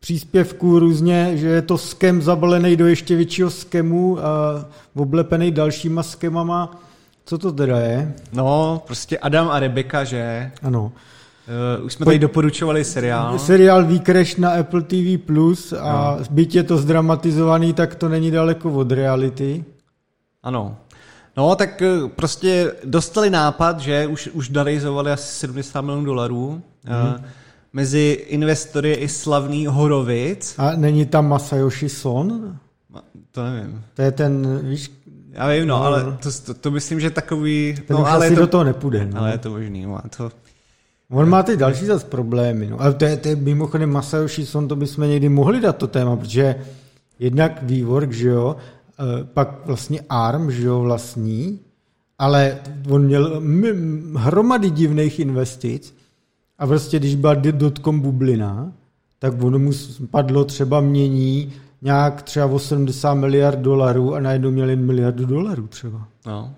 příspěvků 0.00 0.78
různě, 0.78 1.36
že 1.36 1.48
je 1.48 1.62
to 1.62 1.78
skem 1.78 2.22
zabalený 2.22 2.76
do 2.76 2.86
ještě 2.86 3.16
většího 3.16 3.50
skemu 3.50 4.18
a 4.18 4.64
oblepený 4.94 5.50
dalšíma 5.50 6.02
skemama. 6.02 6.82
Co 7.24 7.38
to 7.38 7.52
teda 7.52 7.78
je? 7.78 8.14
No, 8.32 8.82
prostě 8.86 9.18
Adam 9.18 9.48
a 9.48 9.60
Rebeka, 9.60 10.04
že? 10.04 10.52
Ano. 10.62 10.92
Uh, 11.78 11.84
už 11.84 11.92
jsme 11.92 12.04
tady 12.04 12.18
doporučovali 12.18 12.84
seriál. 12.84 13.38
Seriál 13.38 13.84
Výkreš 13.84 14.36
na 14.36 14.50
Apple 14.50 14.82
TV+, 14.82 15.18
Plus 15.18 15.72
a 15.72 16.16
no. 16.18 16.24
byť 16.30 16.54
je 16.54 16.62
to 16.62 16.78
zdramatizovaný, 16.78 17.72
tak 17.72 17.94
to 17.94 18.08
není 18.08 18.30
daleko 18.30 18.72
od 18.72 18.92
reality. 18.92 19.64
Ano. 20.42 20.76
No, 21.36 21.56
tak 21.56 21.82
eh, 21.82 22.08
prostě 22.16 22.72
dostali 22.84 23.30
nápad, 23.30 23.80
že 23.80 24.06
už, 24.06 24.28
už 24.32 24.48
darizovali 24.48 25.10
asi 25.10 25.34
70 25.34 25.82
milionů 25.82 26.04
dolarů. 26.04 26.62
Hmm. 26.84 27.24
Mezi 27.72 28.26
investory 28.28 28.88
je 28.88 28.96
i 28.96 29.08
slavný 29.08 29.66
Horovic. 29.66 30.54
A 30.58 30.76
není 30.76 31.06
tam 31.06 31.28
Masayoshi 31.28 31.88
Son? 31.88 32.58
To 33.32 33.44
nevím. 33.44 33.82
To 33.94 34.02
je 34.02 34.12
ten, 34.12 34.60
víš... 34.62 34.92
Já 35.32 35.48
vím, 35.48 35.66
no, 35.66 35.78
no 35.78 35.84
ale 35.84 36.04
to, 36.22 36.28
to, 36.46 36.54
to 36.54 36.70
myslím, 36.70 37.00
že 37.00 37.10
takový... 37.10 37.76
Ten 37.86 37.96
no, 37.96 38.02
už 38.02 38.08
ale 38.10 38.26
asi 38.26 38.34
to, 38.34 38.40
do 38.40 38.46
toho 38.46 38.64
nepůjde. 38.64 39.06
No. 39.06 39.20
Ale 39.20 39.32
je 39.32 39.38
to 39.38 39.50
možný, 39.50 39.86
má 39.86 40.02
to... 40.16 40.30
On 41.10 41.28
má 41.28 41.42
ty 41.42 41.56
další 41.56 41.84
zase 41.84 42.06
problémy. 42.06 42.66
No. 42.70 42.80
Ale 42.80 42.94
to 42.94 43.04
je, 43.04 43.16
to 43.16 43.28
je 43.28 43.36
mimochodem 43.36 43.92
Masayoshi 43.92 44.46
Son, 44.46 44.68
to 44.68 44.76
bychom 44.76 45.08
někdy 45.08 45.28
mohli 45.28 45.60
dát 45.60 45.76
to 45.76 45.86
téma, 45.86 46.16
protože 46.16 46.54
jednak 47.18 47.62
vývork, 47.62 48.12
že 48.12 48.28
jo, 48.28 48.56
pak 49.34 49.66
vlastně 49.66 50.00
ARM, 50.08 50.50
že 50.50 50.66
jo, 50.66 50.80
vlastní, 50.80 51.60
ale 52.18 52.58
on 52.88 53.04
měl 53.04 53.42
hromady 54.16 54.70
divných 54.70 55.20
investic 55.20 55.94
a 56.58 56.66
prostě 56.66 56.98
když 56.98 57.14
byla 57.14 57.34
dotcom 57.34 58.00
bublina, 58.00 58.72
tak 59.18 59.42
ono 59.42 59.58
mu 59.58 59.70
padlo 60.10 60.44
třeba 60.44 60.80
mění 60.80 61.52
nějak 61.82 62.22
třeba 62.22 62.46
80 62.46 63.14
miliard 63.14 63.58
dolarů 63.58 64.14
a 64.14 64.20
najednou 64.20 64.50
měl 64.50 64.70
jen 64.70 64.86
miliardu 64.86 65.26
dolarů 65.26 65.66
třeba. 65.66 66.08
No. 66.26 66.54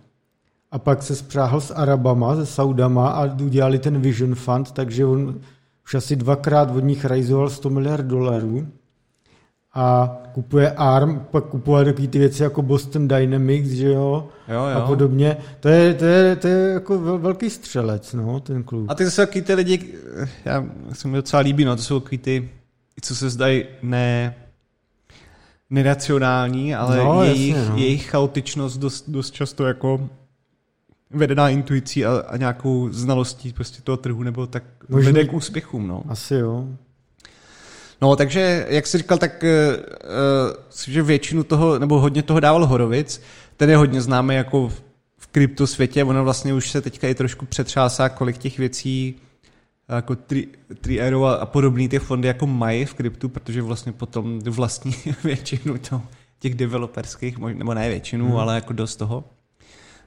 A 0.71 0.79
pak 0.79 1.03
se 1.03 1.17
spřáhl 1.17 1.61
s 1.61 1.71
Arabama, 1.71 2.37
se 2.37 2.47
Saudama 2.47 3.09
a 3.09 3.35
udělali 3.43 3.79
ten 3.79 4.01
Vision 4.01 4.35
Fund, 4.35 4.73
takže 4.73 5.05
on 5.05 5.41
už 5.85 5.95
asi 5.95 6.17
dvakrát 6.17 6.77
od 6.77 6.85
nich 6.85 7.05
rajzoval 7.05 7.51
100 7.51 7.71
miliard 7.71 8.07
dolarů 8.07 8.67
a 9.79 10.17
kupuje 10.33 10.71
ARM, 10.71 11.21
pak 11.31 11.45
kupuje 11.45 11.85
takové 11.85 12.09
ty 12.09 12.19
věci 12.19 12.43
jako 12.43 12.63
Boston 12.63 13.09
Dynamics, 13.09 13.69
že 13.69 13.87
jo, 13.93 14.29
Jo, 14.49 14.55
jo. 14.55 14.79
a 14.79 14.87
podobně. 14.87 15.37
To 15.61 15.69
je, 15.69 15.95
to 15.95 16.05
je, 16.05 16.37
to 16.37 16.49
je 16.49 16.69
jako 16.73 16.99
vel- 16.99 17.19
velký 17.19 17.51
střelec, 17.51 18.13
no, 18.15 18.41
ten 18.41 18.63
klub. 18.63 18.87
A 18.91 18.95
ty 18.95 19.11
jsou 19.11 19.23
takový 19.23 19.43
ty 19.43 19.55
lidi, 19.55 19.95
já 20.45 20.65
se 20.93 21.09
mi 21.09 21.17
docela 21.17 21.41
líbí, 21.43 21.65
no, 21.65 21.77
to 21.77 21.83
jsou 21.83 22.01
takový 22.01 22.19
ty, 22.19 22.49
co 23.01 23.15
se 23.17 23.31
zdají 23.31 23.65
ne, 23.83 24.35
neracionální, 25.71 26.75
ale 26.75 26.97
No, 26.97 27.05
no, 27.05 27.23
jasně, 27.25 27.41
jejich, 27.43 27.69
no. 27.69 27.77
jejich 27.77 28.11
chaotičnost 28.11 28.79
dost, 28.81 29.05
dost 29.11 29.31
často 29.35 29.65
jako 29.67 30.09
vedená 31.11 31.49
intuicí 31.49 32.07
a, 32.07 32.19
a 32.29 32.37
nějakou 32.37 32.89
znalostí 32.93 33.53
prostě 33.53 33.83
toho 33.83 33.97
trhu, 33.97 34.23
nebo 34.23 34.47
tak 34.47 34.63
Možný- 34.89 35.13
vede 35.13 35.25
k 35.29 35.33
úspěchům, 35.33 35.87
no. 35.89 36.03
Asi 36.09 36.35
jo. 36.35 36.69
No, 38.01 38.17
takže, 38.17 38.67
jak 38.69 38.87
jsi 38.87 38.99
říkal, 38.99 39.19
tak 39.19 39.45
uh, 39.45 40.87
že 40.87 41.03
většinu 41.03 41.45
toho, 41.45 41.79
nebo 41.79 42.01
hodně 42.01 42.23
toho 42.23 42.41
dával 42.41 42.67
Horovic, 42.67 43.23
ten 43.57 43.71
je 43.71 43.77
hodně 43.77 44.01
známý 44.01 44.35
jako 44.35 44.69
v, 44.69 44.83
kryptosvětě, 45.37 46.05
ono 46.05 46.25
vlastně 46.25 46.55
už 46.55 46.71
se 46.71 46.81
teďka 46.81 47.09
i 47.09 47.15
trošku 47.15 47.47
přetřásá, 47.47 48.09
kolik 48.09 48.39
těch 48.39 48.59
věcí 48.59 49.15
jako 49.89 50.17
tri, 50.17 50.49
tri 50.81 51.03
a, 51.03 51.33
a 51.33 51.47
podobný 51.47 51.89
ty 51.89 51.99
fondy 51.99 52.29
jako 52.29 52.47
mají 52.47 52.85
v 52.85 52.95
kryptu, 52.95 53.29
protože 53.29 53.63
vlastně 53.63 53.93
potom 53.93 54.39
vlastní 54.39 54.95
většinu 55.25 55.79
to, 55.79 56.03
těch 56.39 56.55
developerských, 56.55 57.39
nebo 57.39 57.75
ne 57.75 57.89
většinu, 57.89 58.27
hmm. 58.27 58.37
ale 58.37 58.55
jako 58.55 58.73
dost 58.73 58.97
toho. 58.97 59.25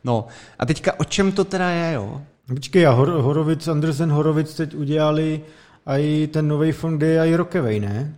No, 0.03 0.27
a 0.59 0.65
teďka 0.65 0.99
o 0.99 1.03
čem 1.03 1.31
to 1.31 1.43
teda 1.43 1.69
je, 1.69 1.93
jo? 1.93 2.21
Počkej, 2.47 2.87
a 2.87 2.91
Hor- 2.91 3.21
Horovic, 3.21 3.67
Andersen 3.67 4.11
Horovic 4.11 4.53
teď 4.53 4.75
udělali 4.75 5.41
a 5.89 5.97
i 5.97 6.27
ten 6.27 6.47
nový 6.47 6.71
fond, 6.71 7.01
je 7.01 7.19
i 7.27 7.35
Rockaway, 7.35 7.79
ne? 7.79 8.15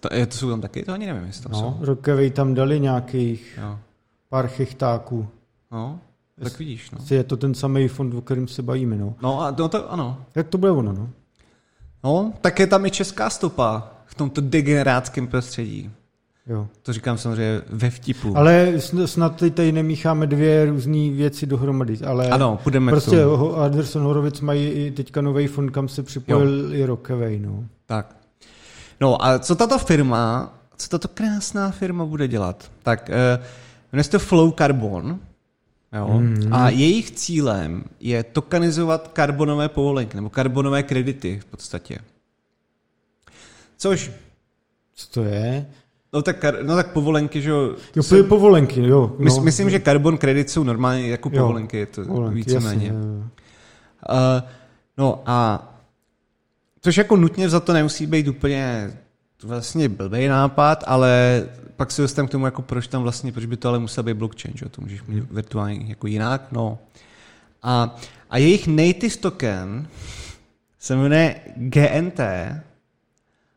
To, 0.00 0.08
je, 0.14 0.26
to 0.26 0.36
jsou 0.36 0.50
tam 0.50 0.60
taky? 0.60 0.82
To 0.82 0.92
ani 0.92 1.06
nevím, 1.06 1.24
jestli 1.26 1.42
tam 1.42 1.52
No, 1.52 1.58
jsou. 1.58 1.84
Rockaway 1.86 2.30
tam 2.30 2.54
dali 2.54 2.80
nějakých 2.80 3.58
Jo. 3.62 3.78
pár 4.28 4.48
chechtáků. 4.48 5.28
No, 5.72 5.98
tak 6.42 6.58
vidíš, 6.58 6.90
no. 6.90 6.98
Je 7.10 7.24
to 7.24 7.36
ten 7.36 7.54
samý 7.54 7.88
fond, 7.88 8.14
o 8.14 8.20
kterém 8.20 8.48
se 8.48 8.62
bavíme, 8.62 8.96
no. 8.96 9.14
No 9.22 9.40
a 9.40 9.50
no 9.58 9.68
to 9.68 9.92
ano. 9.92 10.24
Jak 10.34 10.48
to 10.48 10.58
bude 10.58 10.72
ono, 10.72 10.92
no? 10.92 11.10
No, 12.04 12.32
tak 12.40 12.58
je 12.58 12.66
tam 12.66 12.86
i 12.86 12.90
česká 12.90 13.30
stopa 13.30 13.90
v 14.06 14.14
tomto 14.14 14.40
degenerátském 14.40 15.26
prostředí. 15.26 15.90
Jo. 16.46 16.68
To 16.82 16.92
říkám 16.92 17.18
samozřejmě 17.18 17.62
ve 17.68 17.90
vtipu. 17.90 18.36
Ale 18.36 18.72
sn- 18.76 19.04
snad 19.04 19.36
teď 19.36 19.54
tady 19.54 19.72
nemícháme 19.72 20.26
dvě 20.26 20.66
různé 20.66 21.10
věci 21.10 21.46
dohromady, 21.46 21.98
ale 22.06 22.28
ano, 22.28 22.58
půjdeme 22.62 22.92
prostě 22.92 23.22
Anderson 23.56 24.02
Horovic 24.02 24.40
mají 24.40 24.68
i 24.68 24.90
teďka 24.90 25.20
nový 25.20 25.46
fond, 25.46 25.70
kam 25.70 25.88
se 25.88 26.02
připojil 26.02 26.64
jo. 26.68 26.70
i 26.72 26.84
Rockaway, 26.84 27.38
no. 27.38 27.64
Tak. 27.86 28.16
No 29.00 29.24
a 29.24 29.38
co 29.38 29.54
tato 29.54 29.78
firma, 29.78 30.54
co 30.76 30.88
tato 30.88 31.08
krásná 31.08 31.70
firma 31.70 32.04
bude 32.04 32.28
dělat? 32.28 32.70
Tak 32.82 33.10
jmenuje 33.92 34.04
se 34.04 34.10
to 34.10 34.18
Flow 34.18 34.52
Carbon. 34.52 35.18
Jo? 35.96 36.08
Mhm. 36.18 36.54
A 36.54 36.70
jejich 36.70 37.10
cílem 37.10 37.84
je 38.00 38.22
tokenizovat 38.22 39.08
karbonové 39.08 39.68
povolenky, 39.68 40.16
nebo 40.16 40.30
karbonové 40.30 40.82
kredity 40.82 41.40
v 41.40 41.44
podstatě. 41.44 41.98
Což, 43.76 44.10
Co 44.94 45.06
to 45.10 45.24
je? 45.24 45.66
No 46.14 46.22
tak, 46.22 46.42
kar- 46.44 46.62
no 46.62 46.74
tak 46.76 46.92
povolenky, 46.92 47.42
že 47.42 47.50
jo, 47.50 47.74
Jo, 47.96 48.02
jsou... 48.02 48.24
povolenky, 48.24 48.86
jo. 48.86 49.16
Mys, 49.18 49.36
no. 49.36 49.42
myslím, 49.42 49.70
že 49.70 49.80
carbon 49.80 50.18
credit 50.18 50.50
jsou 50.50 50.62
normálně 50.64 51.08
jako 51.08 51.30
Jo, 51.32 51.38
povolenky, 51.42 51.76
je 51.76 51.86
to 51.86 52.04
Povolenky, 52.04 52.36
víceméně. 52.36 52.86
jasně, 52.86 52.88
jo. 52.88 53.24
Uh, 54.10 54.48
no 54.98 55.22
a 55.26 55.68
což 56.80 56.96
jako 56.96 57.16
nutně 57.16 57.48
za 57.48 57.60
to 57.60 57.72
nemusí 57.72 58.06
být 58.06 58.28
úplně 58.28 58.90
vlastně 59.42 59.88
blbý 59.88 60.28
nápad, 60.28 60.84
ale 60.86 61.42
pak 61.76 61.90
se 61.90 62.02
dostaneme 62.02 62.28
k 62.28 62.32
tomu, 62.32 62.44
jako 62.44 62.62
proč 62.62 62.86
tam 62.86 63.02
vlastně, 63.02 63.32
proč 63.32 63.44
by 63.44 63.56
to 63.56 63.68
ale 63.68 63.78
musel 63.78 64.04
být 64.04 64.14
blockchain, 64.16 64.54
že 64.56 64.64
jo? 64.64 64.68
to 64.68 64.80
můžeš 64.82 65.02
mít 65.02 65.24
virtuálně 65.30 65.84
jako 65.88 66.06
jinak, 66.06 66.46
no. 66.52 66.78
A, 67.62 67.96
a 68.30 68.38
jejich 68.38 68.66
native 68.66 69.16
token 69.20 69.88
se 70.78 70.96
jmenuje 70.96 71.36
GNT 71.56 72.20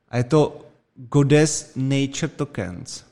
a 0.10 0.18
je 0.18 0.24
to 0.24 0.62
Goddess 0.98 1.72
Nature 1.76 2.28
Tokens. 2.36 3.04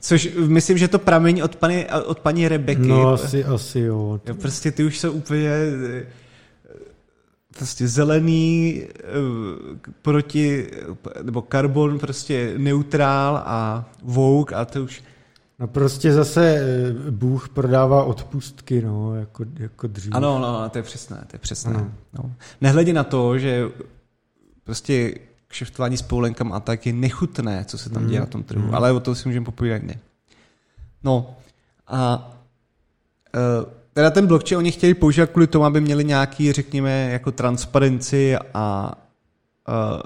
Což 0.00 0.28
myslím, 0.46 0.78
že 0.78 0.88
to 0.88 0.98
pramení 0.98 1.42
od, 1.42 1.56
paní, 1.56 1.86
od 2.06 2.20
paní 2.20 2.48
Rebeky. 2.48 2.86
No 2.86 3.08
asi, 3.08 3.44
asi 3.44 3.80
jo. 3.80 4.20
Jo, 4.26 4.34
prostě 4.34 4.72
ty 4.72 4.84
už 4.84 4.98
jsou 4.98 5.12
úplně 5.12 5.48
eh, 5.48 6.06
prostě 7.56 7.88
zelený 7.88 8.82
eh, 8.82 9.02
proti, 10.02 10.70
nebo 11.22 11.42
karbon 11.42 11.98
prostě 11.98 12.54
neutrál 12.56 13.42
a 13.46 13.90
vouk 14.02 14.52
a 14.52 14.64
to 14.64 14.82
už 14.82 15.02
No 15.62 15.68
prostě 15.68 16.12
zase 16.12 16.56
eh, 16.56 17.10
Bůh 17.10 17.48
prodává 17.48 18.04
odpustky, 18.04 18.82
no, 18.82 19.14
jako, 19.14 19.44
jako 19.56 19.86
dřív. 19.86 20.14
Ano, 20.14 20.38
no, 20.38 20.68
to 20.68 20.78
je 20.78 20.82
přesné, 20.82 21.16
to 21.26 21.34
je 21.34 21.38
přesné. 21.38 21.74
Ano. 21.74 21.92
No. 22.18 22.32
Nehledě 22.60 22.92
na 22.92 23.04
to, 23.04 23.38
že 23.38 23.68
prostě 24.64 25.14
kšeftování 25.52 25.96
s 25.96 26.02
povolenkama 26.02 26.56
a 26.56 26.60
tak 26.60 26.86
je 26.86 26.92
nechutné, 26.92 27.64
co 27.64 27.78
se 27.78 27.90
tam 27.90 28.06
děje 28.06 28.20
na 28.20 28.26
tom 28.26 28.42
trhu, 28.42 28.66
Mm. 28.68 28.74
ale 28.74 28.92
o 28.92 29.00
tom 29.00 29.14
si 29.14 29.28
můžeme 29.28 29.44
popovídat 29.46 29.82
někdy. 29.82 29.98
No 31.04 31.36
a 31.86 32.30
uh, 33.34 33.72
teda 33.92 34.10
ten 34.10 34.26
blockchain 34.26 34.58
oni 34.58 34.72
chtěli 34.72 34.94
používat 34.94 35.30
kvůli 35.30 35.46
tomu, 35.46 35.64
aby 35.64 35.80
měli 35.80 36.04
nějaký, 36.04 36.52
řekněme, 36.52 37.10
jako 37.10 37.32
transparenci 37.32 38.36
a 38.54 38.94
uh, 39.68 40.00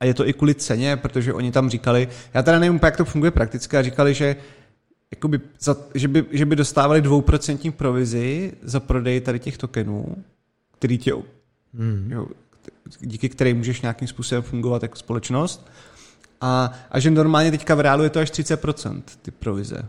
a 0.00 0.04
je 0.04 0.14
to 0.14 0.28
i 0.28 0.32
kvůli 0.32 0.54
ceně, 0.54 0.96
protože 0.96 1.34
oni 1.34 1.52
tam 1.52 1.70
říkali, 1.70 2.08
já 2.34 2.42
teda 2.42 2.58
nevím, 2.58 2.80
jak 2.82 2.96
to 2.96 3.04
funguje 3.04 3.30
prakticky, 3.30 3.76
a 3.76 3.82
říkali, 3.82 4.14
že 4.14 4.36
jakoby 5.10 5.40
za, 5.60 5.76
že, 5.94 6.08
by, 6.08 6.24
že 6.30 6.46
by 6.46 6.56
dostávali 6.56 7.00
dvouprocentní 7.00 7.70
provizi 7.72 8.52
za 8.62 8.80
prodej 8.80 9.20
tady 9.20 9.38
těch 9.38 9.58
tokenů, 9.58 10.16
který 10.78 10.98
tě, 10.98 11.12
Hmm. 11.74 12.08
jo, 12.12 12.26
díky 13.00 13.28
kterým 13.28 13.56
můžeš 13.56 13.80
nějakým 13.80 14.08
způsobem 14.08 14.42
fungovat 14.42 14.82
jako 14.82 14.96
společnost. 14.96 15.70
A, 16.40 16.72
a 16.90 17.00
že 17.00 17.10
normálně 17.10 17.50
teďka 17.50 17.74
v 17.74 17.80
reálu 17.80 18.02
je 18.02 18.10
to 18.10 18.20
až 18.20 18.30
30% 18.30 19.02
ty 19.22 19.30
provize. 19.30 19.88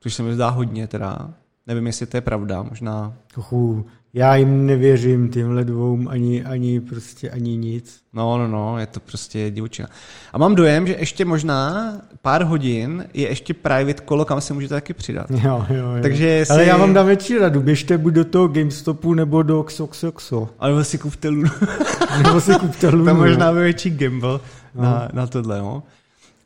Což 0.00 0.14
se 0.14 0.22
mi 0.22 0.34
zdá 0.34 0.48
hodně 0.48 0.86
teda. 0.86 1.34
Nevím, 1.66 1.86
jestli 1.86 2.06
to 2.06 2.16
je 2.16 2.20
pravda, 2.20 2.62
možná. 2.62 3.14
Trochu, 3.32 3.86
já 4.16 4.36
jim 4.36 4.66
nevěřím, 4.66 5.28
těmhle 5.28 5.64
dvou, 5.64 5.98
ani, 6.08 6.44
ani 6.44 6.80
prostě 6.80 7.30
ani 7.30 7.56
nic. 7.56 8.00
No, 8.12 8.38
no, 8.38 8.48
no, 8.48 8.78
je 8.78 8.86
to 8.86 9.00
prostě 9.00 9.50
divočina. 9.50 9.88
A 10.32 10.38
mám 10.38 10.54
dojem, 10.54 10.86
že 10.86 10.96
ještě 10.98 11.24
možná 11.24 11.92
pár 12.22 12.44
hodin 12.44 13.04
je 13.14 13.28
ještě 13.28 13.54
private 13.54 14.02
kolo, 14.04 14.24
kam 14.24 14.40
se 14.40 14.54
můžete 14.54 14.74
taky 14.74 14.94
přidat. 14.94 15.30
Jo, 15.30 15.66
jo, 15.68 15.76
jo. 15.76 16.02
Takže 16.02 16.26
jestli... 16.26 16.54
Ale 16.54 16.64
já 16.64 16.76
vám 16.76 16.94
dám 16.94 17.06
větší 17.06 17.38
radu, 17.38 17.60
běžte 17.60 17.98
buď 17.98 18.14
do 18.14 18.24
toho 18.24 18.48
GameStopu 18.48 19.14
nebo 19.14 19.42
do 19.42 19.62
Xoxoxo. 19.62 20.48
Ale 20.58 20.84
si 20.84 20.98
kupte 20.98 21.28
Lunu. 21.28 21.50
Nebo 22.22 22.40
si 22.40 22.54
kupte 22.54 22.88
Lunu. 22.88 23.04
no. 23.04 23.14
možná 23.14 23.52
byl 23.52 23.62
větší 23.62 23.90
gamble 23.90 24.40
na, 24.74 25.08
na 25.12 25.26
tohle, 25.26 25.58
no. 25.58 25.82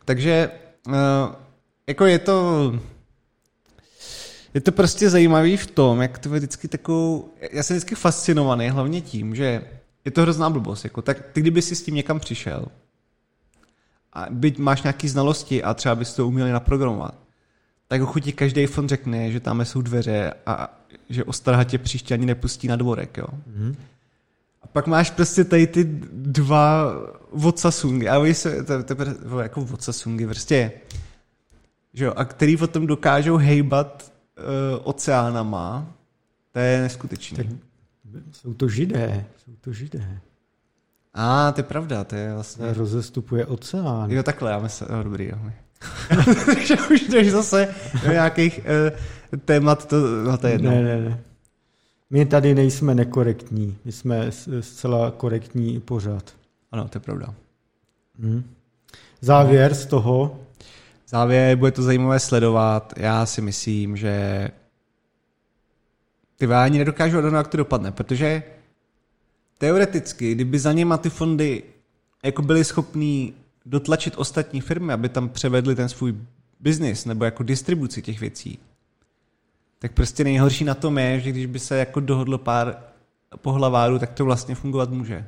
Takže 0.05 0.51
uh, 0.89 0.95
jako 1.89 2.07
je 2.07 2.19
to 2.19 2.73
je 4.55 4.61
to 4.61 4.73
prostě 4.73 5.11
zajímavý 5.11 5.57
v 5.57 5.67
tom, 5.67 6.03
jak 6.03 6.19
to 6.19 6.35
je 6.35 6.41
vždycky 6.41 6.69
takovou, 6.69 7.35
já 7.53 7.63
jsem 7.63 7.77
vždycky 7.77 7.95
fascinovaný 7.95 8.69
hlavně 8.69 9.01
tím, 9.01 9.35
že 9.35 9.63
je 10.05 10.11
to 10.11 10.23
hrozná 10.23 10.51
blbost, 10.51 10.85
jako, 10.85 11.03
tak 11.03 11.23
ty 11.33 11.41
kdyby 11.41 11.63
si 11.63 11.77
s 11.77 11.83
tím 11.83 11.95
někam 11.95 12.21
přišel 12.21 12.67
a 14.13 14.27
byť 14.31 14.59
máš 14.59 14.83
nějaký 14.83 15.09
znalosti 15.09 15.63
a 15.63 15.75
třeba 15.75 15.95
bys 15.95 16.15
to 16.15 16.29
uměli 16.29 16.53
naprogramovat, 16.53 17.15
tak 17.89 18.01
ho 18.01 18.21
ti 18.21 18.33
každý 18.33 18.67
fond 18.67 18.89
řekne, 18.89 19.31
že 19.33 19.41
tam 19.41 19.65
jsou 19.65 19.83
dveře 19.83 20.35
a 20.47 20.81
že 21.09 21.25
ostraha 21.25 21.65
tě 21.65 21.79
příště 21.79 22.15
ani 22.15 22.27
nepustí 22.27 22.69
na 22.69 22.77
dvorek, 22.77 23.17
jo. 23.17 23.27
Mhm. 23.47 23.77
A 24.63 24.67
pak 24.67 24.87
máš 24.87 25.11
prostě 25.11 25.45
tady 25.45 25.67
ty 25.67 25.85
dva 26.13 26.93
Wotsasungy, 27.33 28.09
a 28.09 28.19
oni 28.19 28.35
se, 28.35 28.65
to, 28.65 28.83
to, 28.83 28.95
to, 28.95 29.41
jako 29.41 29.65
Wotsasungy, 29.65 30.27
prostě, 30.27 30.73
že 31.95 32.05
jo, 32.05 32.13
a 32.17 32.25
který 32.25 32.57
potom 32.57 32.87
dokážou 32.87 33.37
hejbat 33.37 34.10
oceánama, 34.83 35.87
to 36.53 36.59
je 36.59 36.81
neskutečné. 36.81 37.37
Tak 37.37 37.47
jsou 38.33 38.55
to 38.55 38.69
židé, 38.69 39.25
jsou 39.37 39.53
to 39.61 39.73
židé. 39.73 40.21
A, 41.15 41.49
ah, 41.49 41.53
to 41.53 41.61
je 41.61 41.65
pravda, 41.65 42.05
to 42.05 42.17
je 42.17 42.35
vlastně... 42.35 42.73
Rozestupuje 42.73 43.47
oceán. 43.47 44.11
Jo, 44.11 44.23
takhle, 44.23 44.51
já 44.51 44.59
myslím, 44.59 44.89
oh, 44.91 45.05
dobrý, 45.05 45.29
jo. 45.29 45.39
Takže 46.47 46.77
už 46.95 47.01
jdeš 47.01 47.31
zase 47.31 47.75
do 48.07 48.13
nějakých 48.13 48.61
uh, 49.33 49.39
témat, 49.39 49.87
to, 49.87 49.97
no, 50.25 50.39
to 50.39 50.47
je 50.47 50.53
jedno. 50.53 50.71
Ne, 50.71 50.83
ne, 50.83 51.01
ne. 51.01 51.21
My 52.11 52.27
tady 52.27 52.55
nejsme 52.55 52.95
nekorektní, 52.95 53.79
my 53.85 53.93
jsme 53.93 54.33
zcela 54.61 55.11
korektní 55.11 55.81
pořád. 55.81 56.35
Ano, 56.73 56.89
to 56.89 56.97
je 56.97 57.01
pravda. 57.01 57.35
Hm. 58.19 58.43
Závěr 59.21 59.75
z 59.75 59.87
toho, 59.87 60.41
Závěr, 61.11 61.57
bude 61.57 61.71
to 61.71 61.83
zajímavé 61.83 62.21
sledovat. 62.21 62.93
Já 62.97 63.27
si 63.27 63.41
myslím, 63.41 63.97
že 63.97 64.49
ty 66.37 66.47
ani 66.47 66.79
nedokážu 66.79 67.19
odhadnout, 67.19 67.39
jak 67.39 67.49
to 67.49 67.57
dopadne, 67.57 67.93
protože 67.93 68.43
teoreticky, 69.59 70.35
kdyby 70.35 70.59
za 70.59 70.73
něma 70.73 70.99
ty 70.99 71.11
fondy 71.11 71.63
jako 72.25 72.43
byly 72.43 72.65
schopný 72.65 73.35
dotlačit 73.67 74.15
ostatní 74.17 74.61
firmy, 74.61 74.93
aby 74.93 75.09
tam 75.09 75.29
převedli 75.29 75.75
ten 75.75 75.89
svůj 75.89 76.15
biznis 76.61 77.05
nebo 77.05 77.25
jako 77.25 77.43
distribuci 77.43 78.03
těch 78.03 78.21
věcí, 78.21 78.59
tak 79.79 79.93
prostě 79.93 80.25
nejhorší 80.25 80.65
na 80.65 80.75
tom 80.75 80.99
je, 80.99 81.21
že 81.21 81.31
když 81.31 81.47
by 81.47 81.59
se 81.59 81.79
jako 81.79 82.01
dohodlo 82.01 82.39
pár 82.39 82.83
pohlavárů, 83.37 83.99
tak 83.99 84.13
to 84.13 84.25
vlastně 84.25 84.55
fungovat 84.55 84.91
může. 84.91 85.27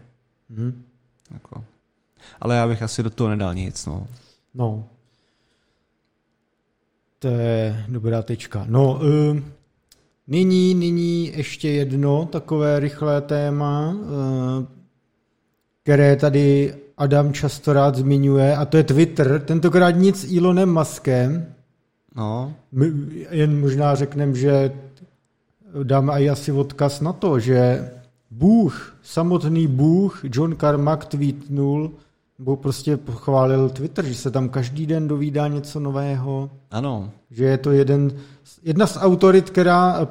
Mhm. 0.49 0.85
Jako. 1.31 1.65
Ale 2.41 2.57
já 2.57 2.69
bych 2.69 2.83
asi 2.83 3.03
do 3.03 3.11
toho 3.11 3.31
nedal 3.31 3.55
nic. 3.55 3.87
No. 3.87 4.07
No. 4.55 4.89
To 7.23 7.29
je 7.29 7.85
dobrá 7.89 8.23
tečka. 8.23 8.67
No, 8.69 8.95
uh, 8.95 9.39
nyní, 10.27 10.75
nyní 10.75 11.33
ještě 11.37 11.71
jedno 11.71 12.27
takové 12.27 12.81
rychlé 12.81 13.21
téma, 13.21 13.95
uh, 13.95 14.67
které 15.83 16.17
tady 16.17 16.75
Adam 16.99 17.33
často 17.33 17.73
rád 17.73 17.95
zmiňuje, 17.95 18.57
a 18.57 18.65
to 18.65 18.77
je 18.77 18.83
Twitter. 18.83 19.43
Tentokrát 19.45 19.91
nic 19.91 20.21
s 20.21 20.37
Elonem 20.37 20.75
Muskem. 20.75 21.47
no. 22.17 22.55
My 22.73 22.93
jen 23.31 23.61
možná 23.61 23.95
řekneme, 23.95 24.35
že 24.35 24.73
dáme 25.83 26.13
i 26.13 26.31
asi 26.31 26.53
odkaz 26.53 27.01
na 27.01 27.13
to, 27.13 27.39
že 27.39 27.91
Bůh, 28.31 28.97
samotný 29.03 29.67
Bůh, 29.67 30.25
John 30.25 30.57
Carmack 30.57 31.05
tweetnul, 31.05 31.93
nebo 32.43 32.57
prostě 32.57 32.97
pochválil 32.97 33.69
Twitter, 33.71 34.05
že 34.05 34.15
se 34.15 34.31
tam 34.31 34.49
každý 34.49 34.87
den 34.87 35.09
dovídá 35.09 35.49
něco 35.49 35.81
nového, 35.81 36.51
Ano. 36.71 37.11
že 37.31 37.45
je 37.45 37.59
to 37.59 37.71
jeden, 37.71 38.11
jedna 38.63 38.87
z 38.87 38.97
autorit, 39.01 39.51
která 39.51 39.99
eh, 40.03 40.07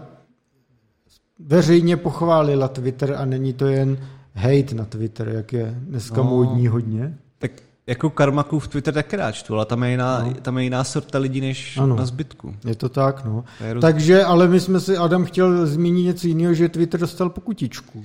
veřejně 1.39 1.97
pochválila 1.97 2.67
Twitter 2.67 3.15
a 3.17 3.25
není 3.25 3.53
to 3.53 3.67
jen 3.67 3.97
hate 4.33 4.75
na 4.75 4.85
Twitter, 4.85 5.29
jak 5.29 5.53
je 5.53 5.75
dneska 5.79 6.17
No. 6.17 6.23
módní 6.23 6.67
hodně. 6.67 7.17
Tak 7.39 7.51
jako 7.87 8.09
Karmakův 8.09 8.67
Twitter 8.67 8.93
taky 8.93 9.15
rád 9.15 9.31
čtu, 9.31 9.55
ale 9.55 9.65
tam 9.65 9.83
je 9.83 9.91
jiná, 9.91 10.23
No. 10.23 10.33
tam 10.33 10.57
je 10.57 10.63
jiná 10.63 10.83
sorta 10.83 11.17
lidí 11.17 11.41
než 11.41 11.77
Ano. 11.77 11.95
na 11.95 12.05
zbytku. 12.05 12.55
Je 12.65 12.75
to 12.75 12.89
tak, 12.89 13.25
no. 13.25 13.43
To 13.59 13.73
roz... 13.73 13.81
Takže, 13.81 14.23
ale 14.23 14.47
my 14.47 14.59
jsme 14.59 14.79
si, 14.79 14.97
Adam 14.97 15.25
chtěl 15.25 15.67
zmínit 15.67 16.03
něco 16.03 16.27
jiného, 16.27 16.53
že 16.53 16.69
Twitter 16.69 16.99
dostal 16.99 17.29
pokutičku. 17.29 18.03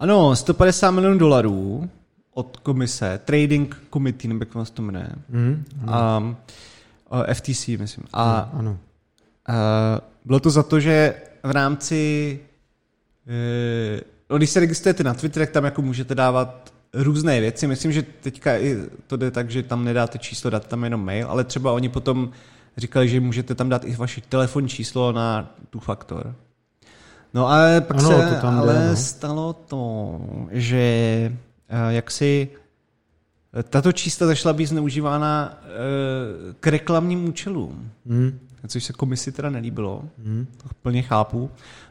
Ano, 0.00 0.36
150 0.36 0.90
milionů 0.90 1.18
dolarů 1.18 1.88
od 2.36 2.56
komise, 2.56 3.20
Trading 3.24 3.76
Committee, 3.92 4.28
nebo 4.28 4.42
jak 4.42 4.54
vás 4.54 4.70
to 4.70 4.82
jmenuje, 4.82 5.08
Hmm? 5.30 5.64
a, 5.86 6.34
a 7.10 7.34
FTC, 7.34 7.68
myslím. 7.68 8.04
A 8.12 8.50
ano. 8.52 8.70
Uh, 9.48 9.56
bylo 10.24 10.40
to 10.40 10.50
za 10.50 10.62
to, 10.62 10.80
že 10.80 11.14
v 11.42 11.50
rámci, 11.50 12.40
uh, 13.26 14.00
no, 14.30 14.36
když 14.36 14.50
se 14.50 14.60
registrujete 14.60 15.04
na 15.04 15.14
Twitter, 15.14 15.42
tak 15.42 15.50
tam 15.50 15.64
jako 15.64 15.82
můžete 15.82 16.14
dávat 16.14 16.72
různé 16.94 17.40
věci. 17.40 17.66
Myslím, 17.66 17.92
že 17.92 18.02
teďka 18.02 18.56
i 18.58 18.76
to 19.06 19.16
jde 19.16 19.30
tak, 19.30 19.50
že 19.50 19.62
tam 19.62 19.84
nedáte 19.84 20.18
číslo, 20.18 20.50
dáte 20.50 20.68
tam 20.68 20.84
jenom 20.84 21.04
mail, 21.04 21.28
ale 21.28 21.44
třeba 21.44 21.72
oni 21.72 21.88
potom 21.88 22.30
říkali, 22.76 23.08
že 23.08 23.20
můžete 23.20 23.54
tam 23.54 23.68
dát 23.68 23.84
i 23.84 23.96
vaše 23.96 24.20
telefonní 24.28 24.68
číslo 24.68 25.12
na 25.12 25.54
tu 25.70 25.78
faktor. 25.78 26.34
No 27.34 27.48
ale 27.48 27.80
pak 27.80 27.96
Ano, 27.98 28.08
se 28.08 28.34
to 28.34 28.40
tam 28.40 28.58
ale 28.58 28.74
jde, 28.74 28.88
no. 28.88 28.96
stalo 28.96 29.52
to, 29.52 30.20
že 30.50 31.32
jak 31.88 32.10
si 32.10 32.48
tato 33.70 33.92
čísla 33.92 34.26
začala 34.26 34.52
být 34.52 34.66
zneužívána 34.66 35.58
uh, 35.62 36.52
k 36.60 36.66
reklamním 36.66 37.28
účelům 37.28 37.90
Hmm? 38.06 38.38
což 38.68 38.84
se 38.84 38.92
komisi 38.92 39.32
teda 39.32 39.50
nelíbilo, 39.50 40.04
Hmm? 40.24 40.46
to 40.62 40.68
plně 40.82 41.02
chápu, 41.02 41.50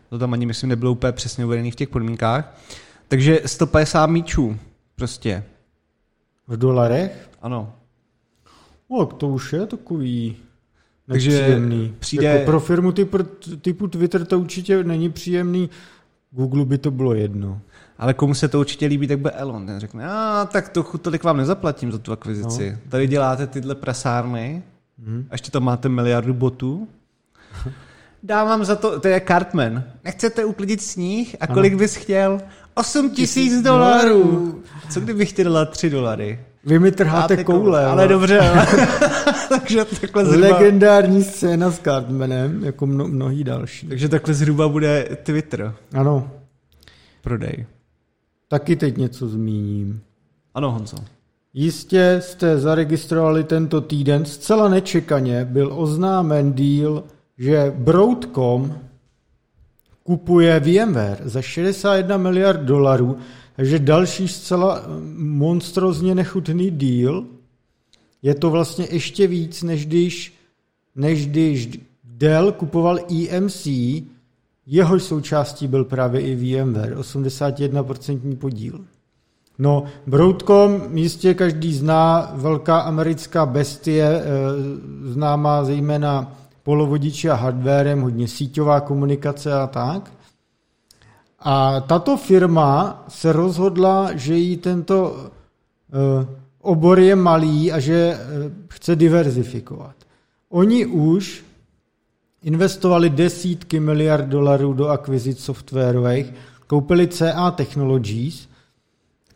to 0.10 0.20
tam 0.20 0.34
ani 0.34 0.46
myslím 0.46 0.70
nebylo 0.70 0.92
úplně 0.92 1.12
přesně 1.12 1.46
uvedený 1.46 1.72
v 1.72 1.76
těch 1.76 1.90
podmínkách. 1.90 2.58
Takže 3.08 3.40
150 3.46 4.06
míčů, 4.08 4.58
prostě, 4.96 5.44
V 6.48 6.58
dolarech? 6.58 7.30
ano. 7.42 7.74
No, 8.90 9.06
to 9.06 9.28
už 9.28 9.54
je 9.54 9.66
takový 9.66 10.36
Takže 11.08 11.32
nepříjemný. 11.32 11.96
přijde- 12.00 12.26
Jako 12.28 12.46
pro 12.46 12.60
firmu 12.60 12.92
typu, 12.92 13.18
typu 13.62 13.88
Twitter 13.88 14.26
to 14.26 14.40
určitě 14.40 14.84
není 14.84 15.10
příjemný. 15.12 15.70
Google 16.32 16.66
by 16.66 16.78
to 16.78 16.92
bylo 16.92 17.14
jedno. 17.14 17.62
Ale 17.98 18.14
komu 18.14 18.34
se 18.34 18.48
to 18.48 18.60
určitě 18.60 18.86
líbí, 18.86 19.08
tak 19.08 19.20
bude 19.20 19.32
Elon. 19.34 19.66
Ten 19.66 19.80
řekne, 19.80 20.08
a 20.10 20.48
tak 20.52 20.70
to 20.70 20.84
tolik 20.84 21.24
vám 21.24 21.38
nezaplatím 21.38 21.92
za 21.92 21.98
tu 21.98 22.12
akvizici. 22.12 22.72
No. 22.72 22.78
Tady 22.90 23.08
děláte 23.08 23.48
tyhle 23.48 23.76
prasárny 23.76 24.64
Hmm? 25.06 25.26
a 25.30 25.34
ještě 25.34 25.52
tam 25.52 25.64
máte 25.64 25.90
miliardu 25.90 26.34
botů. 26.34 26.88
Dávám 28.24 28.66
za 28.66 28.76
to, 28.76 29.00
to 29.00 29.08
je 29.08 29.22
Cartman. 29.28 29.84
Nechcete 30.04 30.46
uklidit 30.46 30.82
sníh? 30.82 31.36
A 31.40 31.48
kolik 31.48 31.76
bys 31.76 31.96
chtěl? 31.96 32.42
8 32.74 33.10
tisíc 33.10 33.62
dolarů. 33.62 34.62
Co 34.90 35.00
kdybych 35.00 35.34
dala 35.44 35.66
3 35.66 35.90
dolary? 35.90 36.40
Vy 36.66 36.80
mi 36.80 36.92
trháte 36.92 37.44
koule. 37.44 37.80
Ale 37.86 37.92
ale- 37.92 38.08
dobře, 38.08 38.40
ale... 38.40 38.68
takže 39.50 39.86
takhle 39.86 40.26
zhruba, 40.26 40.48
Legendární 40.48 41.24
scéna 41.24 41.72
s 41.72 41.80
Cartmanem, 41.80 42.64
jako 42.64 42.86
mno, 42.86 43.08
mnohý 43.08 43.44
další. 43.44 43.88
takže 43.88 44.10
takhle 44.10 44.34
zhruba 44.34 44.68
bude 44.70 45.04
Twitter 45.24 45.74
Ano, 45.94 46.32
prodej. 47.22 47.66
Taky 48.48 48.76
teď 48.76 48.98
něco 48.98 49.28
zmíním. 49.28 50.02
Ano, 50.54 50.72
Honzo. 50.72 50.98
Jistě 51.54 52.18
jste 52.24 52.60
zaregistrovali 52.60 53.44
tento 53.44 53.82
týden, 53.82 54.26
zcela 54.26 54.70
nečekaně 54.70 55.46
byl 55.46 55.74
oznámen 55.74 56.54
díl, 56.54 57.04
že 57.38 57.74
Broadcom 57.78 58.80
kupuje 60.04 60.60
VMware 60.60 61.22
za 61.24 61.42
61 61.42 62.18
miliard 62.18 62.62
dolarů, 62.62 63.18
takže 63.56 63.80
další 63.80 64.28
zcela 64.28 64.80
eh, 64.80 64.88
monstrozně 65.18 66.16
nechutný 66.16 66.72
díl. 66.72 67.26
Je 68.22 68.36
to 68.36 68.50
vlastně 68.50 68.88
ještě 68.92 69.28
víc, 69.28 69.64
než 69.64 69.86
když, 69.86 70.34
než 70.96 71.28
když 71.28 71.80
Dell 72.04 72.52
kupoval 72.52 73.00
EMC, 73.30 73.68
jehož 74.66 75.04
součástí 75.04 75.68
byl 75.68 75.86
právě 75.86 76.22
i 76.22 76.36
VMware, 76.36 76.98
81% 76.98 78.38
podíl. 78.38 78.86
No, 79.60 79.84
Broadcom 80.08 80.98
jistě 80.98 81.34
každý 81.34 81.74
zná, 81.74 82.32
velká 82.34 82.80
americká 82.80 83.46
bestie, 83.46 84.06
eh, 84.06 84.24
známá 85.12 85.64
zejména 85.64 86.36
polovodiči 86.64 87.30
a 87.30 87.36
hardwarem, 87.36 88.02
hodně 88.02 88.28
síťová 88.28 88.80
komunikace 88.80 89.54
a 89.54 89.68
tak. 89.68 90.12
A 91.40 91.82
tato 91.82 92.18
firma 92.18 93.04
se 93.08 93.34
rozhodla, 93.34 94.10
že 94.16 94.36
jí 94.36 94.58
tento 94.58 95.16
eh, 95.20 96.28
obor 96.62 97.00
je 97.00 97.16
malý 97.16 97.72
a 97.72 97.80
že 97.80 97.96
eh, 97.96 98.52
chce 98.68 98.96
diverzifikovat. 98.96 99.96
Oni 100.50 100.86
už 100.86 101.45
investovali 102.46 103.10
desítky 103.10 103.80
miliard 103.80 104.26
dolarů 104.26 104.74
do 104.74 104.88
akvizic 104.88 105.44
softwarových, 105.44 106.34
koupili 106.68 107.08
CA 107.08 107.52
Technologies, 107.52 108.48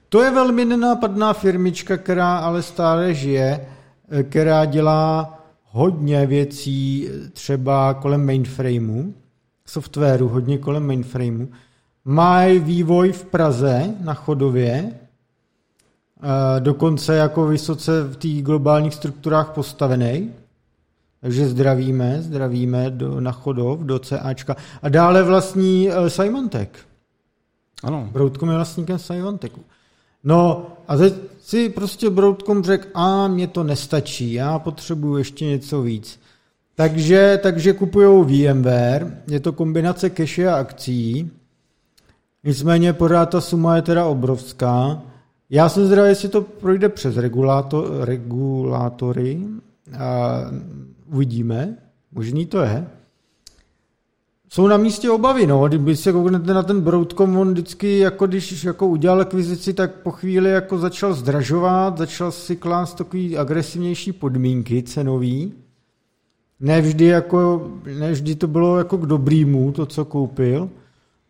to 0.10 0.22
je 0.24 0.32
velmi 0.32 0.65
nenápadná 0.65 1.34
firmička, 1.34 1.98
která 1.98 2.38
ale 2.38 2.62
stále 2.62 3.13
žije, 3.13 3.67
eh, 4.10 4.24
která 4.24 4.65
dělá 4.65 5.39
hodně 5.63 6.26
věcí 6.26 7.08
eh, 7.10 7.30
třeba 7.30 7.93
kolem 7.93 8.26
mainframeu, 8.26 9.13
softwaru, 9.65 10.28
hodně 10.28 10.58
kolem 10.58 10.88
mainframeu. 10.88 11.48
Mají 12.06 12.60
vývoj 12.60 13.12
v 13.12 13.26
Praze 13.26 13.93
na 14.02 14.13
Chodově, 14.13 14.91
eh, 14.93 16.60
dokonce 16.60 17.15
jako 17.15 17.48
vysoce 17.48 18.04
v 18.04 18.15
těch 18.15 18.43
globálních 18.43 18.93
strukturách 18.93 19.50
postavený. 19.50 20.32
Takže 21.21 21.47
zdravíme, 21.47 22.21
zdravíme 22.21 22.89
do, 22.89 23.21
na 23.21 23.32
Chodov, 23.32 23.79
do 23.79 23.99
CAčka. 23.99 24.55
A 24.82 24.89
dále 24.89 25.23
vlastní 25.23 25.89
eh, 25.89 26.10
Symantec. 26.10 26.69
Ano. 27.84 28.10
Broadcom 28.12 28.49
je 28.49 28.55
vlastníkem 28.55 28.99
Symantecku. 28.99 29.62
No 30.23 30.67
a 30.88 30.97
teď 30.97 31.13
si 31.41 31.69
prostě 31.69 32.10
Broadcom 32.10 32.63
řekl, 32.63 32.88
a 32.93 33.27
mně 33.27 33.47
to 33.47 33.63
nestačí, 33.63 34.34
já 34.34 34.60
potřebuju 34.60 35.17
ještě 35.17 35.45
něco 35.45 35.82
víc. 35.82 36.19
Takže, 36.75 37.39
takže 37.43 37.73
kupují 37.73 38.23
VMware, 38.23 39.21
je 39.27 39.39
to 39.39 39.53
kombinace 39.53 40.10
cache 40.10 40.47
a 40.47 40.55
akcí, 40.55 41.32
nicméně 42.43 42.93
pořád 42.93 43.29
ta 43.29 43.41
suma 43.41 43.75
je 43.75 43.82
teda 43.82 44.05
obrovská. 44.05 45.01
Já 45.49 45.69
jsem 45.69 45.86
zvědavý, 45.86 46.10
jestli 46.10 46.29
to 46.29 46.41
projde 46.41 46.89
přes 46.89 47.17
regulátor, 47.17 47.91
regulátory, 47.99 49.39
a 49.99 50.41
uvidíme, 51.12 51.78
možný 52.12 52.45
to 52.45 52.62
je. 52.62 52.88
Jsou 54.52 54.67
na 54.67 54.78
místě 54.78 55.10
obavy, 55.10 55.48
no. 55.48 55.67
Když 55.67 56.00
se 56.00 56.12
kouknete 56.12 56.54
na 56.54 56.63
ten 56.63 56.82
Broadcom, 56.82 57.38
on 57.38 57.52
vždycky, 57.52 57.98
jako 57.98 58.28
když 58.28 58.63
jako 58.63 58.88
udělal 58.88 59.22
akvizici, 59.22 59.74
tak 59.74 59.95
po 59.95 60.12
chvíli 60.12 60.50
jako 60.50 60.78
začal 60.78 61.13
zdražovat, 61.13 61.98
začal 61.98 62.32
si 62.32 62.56
klást 62.56 62.93
takový 62.93 63.38
agresivnější 63.38 64.12
podmínky 64.12 64.84
cenový. 64.84 65.54
Nevždy, 66.60 67.06
jako, 67.06 67.72
nevždy 68.00 68.36
to 68.36 68.48
bylo 68.48 68.78
jako 68.78 68.98
k 68.98 69.06
dobrýmu, 69.06 69.72
to, 69.72 69.86
co 69.86 70.06
koupil. 70.06 70.69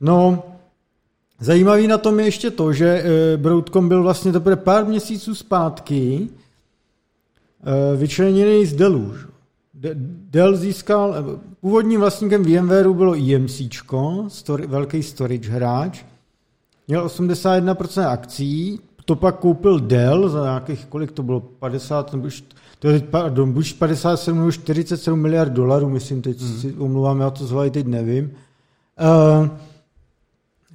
No, 0.01 0.43
zajímavý 1.39 1.87
na 1.87 1.97
tom 1.97 2.19
je 2.19 2.25
ještě 2.25 2.51
to, 2.51 2.73
že 2.73 2.87
eh, 2.87 3.37
Broadcom 3.37 3.89
byl 3.89 4.03
vlastně 4.03 4.31
teprve 4.31 4.55
pár 4.55 4.85
měsíců 4.85 5.35
zpátky 5.35 6.29
vyčleněný 7.95 8.65
z 8.65 8.73
Dellu. 8.73 9.13
Dell 10.29 10.57
získal, 10.57 11.15
původním 11.61 11.99
vlastníkem 11.99 12.43
VMwareu 12.43 12.93
bylo 12.93 13.15
EMC, 13.15 13.61
story, 14.27 14.67
velký 14.67 15.03
storage 15.03 15.49
hráč, 15.49 16.03
měl 16.87 17.07
81% 17.07 18.09
akcí, 18.09 18.79
to 19.05 19.15
pak 19.15 19.39
koupil 19.39 19.79
Dell 19.79 20.29
za 20.29 20.43
nějakých, 20.43 20.85
kolik 20.85 21.11
to 21.11 21.23
bylo, 21.23 21.39
50, 21.39 22.13
nebo 22.13 22.29
to 22.79 22.87
je 22.87 22.99
teď, 22.99 23.09
pardon, 23.09 23.53
buď 23.53 23.73
57 23.73 24.37
nebo 24.37 24.51
47 24.51 25.19
miliard 25.19 25.53
dolarů, 25.53 25.89
myslím, 25.89 26.21
teď 26.21 26.41
mm. 26.41 26.59
si 26.59 26.73
omluvám, 26.73 27.19
já 27.19 27.29
to 27.29 27.45
zvají 27.45 27.71
teď 27.71 27.85
nevím. 27.85 28.31
Uh, 29.01 29.47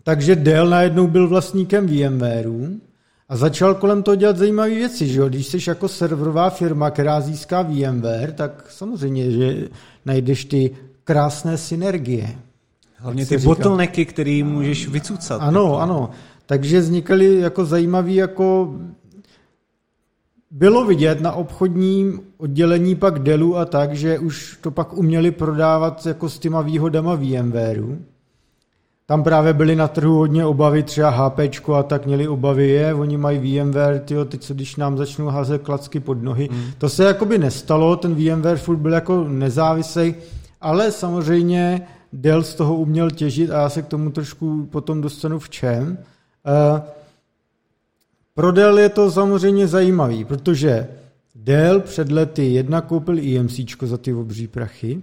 takže 0.03 0.37
Dell 0.37 0.69
najednou 0.69 1.07
byl 1.07 1.29
vlastníkem 1.29 1.87
VMwareu 1.87 2.81
a 3.29 3.37
začal 3.37 3.75
kolem 3.75 4.03
toho 4.03 4.15
dělat 4.15 4.37
zajímavé 4.37 4.69
věci, 4.69 5.09
že 5.09 5.21
jo? 5.21 5.29
Když 5.29 5.47
jsi 5.47 5.71
jako 5.71 5.89
serverová 5.89 6.51
firma, 6.51 6.91
která 6.91 7.21
získá 7.21 7.63
VMware, 7.63 8.33
tak 8.33 8.67
samozřejmě, 8.71 9.31
že 9.31 9.69
najdeš 10.05 10.45
ty 10.45 10.71
krásné 11.05 11.59
synergie. 11.59 12.39
Hlavně 12.97 13.27
ty 13.27 13.39
bottlenecky, 13.39 14.07
který 14.07 14.43
můžeš 14.43 14.89
vycucat. 14.89 15.41
Ano, 15.43 15.63
jako. 15.63 15.79
ano. 15.79 16.11
Takže 16.47 16.81
vznikaly 16.81 17.41
jako 17.41 17.65
zajímavý 17.65 18.15
jako 18.15 18.75
bylo 20.51 20.85
vidět 20.85 21.21
na 21.21 21.33
obchodním 21.33 22.21
oddělení 22.37 22.95
pak 22.95 23.19
Dellu 23.19 23.57
a 23.57 23.65
tak, 23.65 23.95
že 23.95 24.19
už 24.19 24.59
to 24.61 24.71
pak 24.71 24.93
uměli 24.93 25.31
prodávat 25.31 26.07
jako 26.07 26.29
s 26.29 26.39
těma 26.39 26.63
výhodama 26.63 27.15
VMwareu. 27.15 27.99
Tam 29.07 29.23
právě 29.23 29.53
byly 29.53 29.77
na 29.77 29.89
trhu 29.89 30.15
hodně 30.17 30.47
obavy, 30.47 30.83
třeba 30.83 31.11
HP 31.11 31.39
a 31.75 31.83
tak 31.83 32.07
měli 32.07 32.29
obavy, 32.29 32.69
je, 32.69 32.95
oni 32.95 33.17
mají 33.17 33.39
VMware, 33.39 33.99
tyjo, 33.99 34.25
teď 34.25 34.41
co 34.41 34.55
když 34.55 34.77
nám 34.77 34.99
začnou 34.99 35.27
házet 35.27 35.63
klacky 35.63 36.01
pod 36.01 36.23
nohy. 36.23 36.49
Mm. 36.53 36.65
To 36.79 36.89
se 36.89 37.05
jakoby 37.05 37.39
nestalo, 37.39 37.97
ten 37.97 38.15
VMware 38.15 38.59
furt 38.59 38.77
byl 38.77 38.93
jako 38.93 39.25
nezávislý, 39.29 40.15
ale 40.61 40.93
samozřejmě 40.93 41.87
Dell 42.13 42.43
z 42.43 42.55
toho 42.55 42.77
uměl 42.77 43.11
těžit 43.11 43.51
a 43.51 43.61
já 43.61 43.69
se 43.69 43.83
k 43.83 43.87
tomu 43.87 44.11
trošku 44.11 44.69
potom 44.71 45.01
dostanu 45.01 45.39
v 45.39 45.49
čem. 45.49 45.99
Uh, 46.73 46.81
pro 48.35 48.53
Dell 48.53 48.79
je 48.79 48.89
to 48.89 49.11
samozřejmě 49.11 49.69
zajímavý, 49.69 50.25
protože 50.25 50.89
Dell 51.35 51.81
před 51.81 52.13
lety 52.13 52.53
jedna 52.53 52.81
koupil 52.81 53.19
IMC 53.19 53.61
za 53.83 53.99
ty 53.99 54.15
obří 54.15 54.47
prachy 54.47 55.03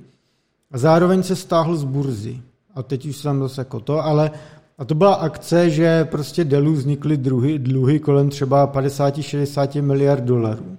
a 0.71 0.77
zároveň 0.77 1.23
se 1.23 1.35
stáhl 1.35 1.75
z 1.75 1.83
burzy. 1.83 2.41
A 2.75 2.83
teď 2.83 3.05
už 3.05 3.17
jsem 3.17 3.39
zase 3.39 3.61
jako 3.61 3.79
to, 3.79 4.05
ale 4.05 4.31
a 4.77 4.85
to 4.85 4.95
byla 4.95 5.13
akce, 5.13 5.69
že 5.69 6.05
prostě 6.05 6.43
Dellu 6.43 6.73
vznikly 6.73 7.17
dluhy, 7.17 7.59
dluhy 7.59 7.99
kolem 7.99 8.29
třeba 8.29 8.67
50-60 8.67 9.81
miliard 9.81 10.23
dolarů. 10.23 10.77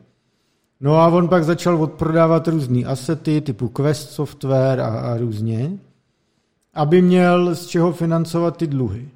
No 0.81 0.96
a 0.96 1.09
on 1.09 1.28
pak 1.28 1.44
začal 1.44 1.83
odprodávat 1.83 2.48
různé 2.48 2.85
asety 2.85 3.40
typu 3.40 3.68
Quest 3.68 4.11
Software 4.11 4.81
a, 4.81 4.87
a 4.87 5.16
různě, 5.16 5.78
aby 6.74 7.02
měl 7.02 7.55
z 7.55 7.66
čeho 7.66 7.92
financovat 7.92 8.57
ty 8.57 8.66
dluhy. 8.66 9.09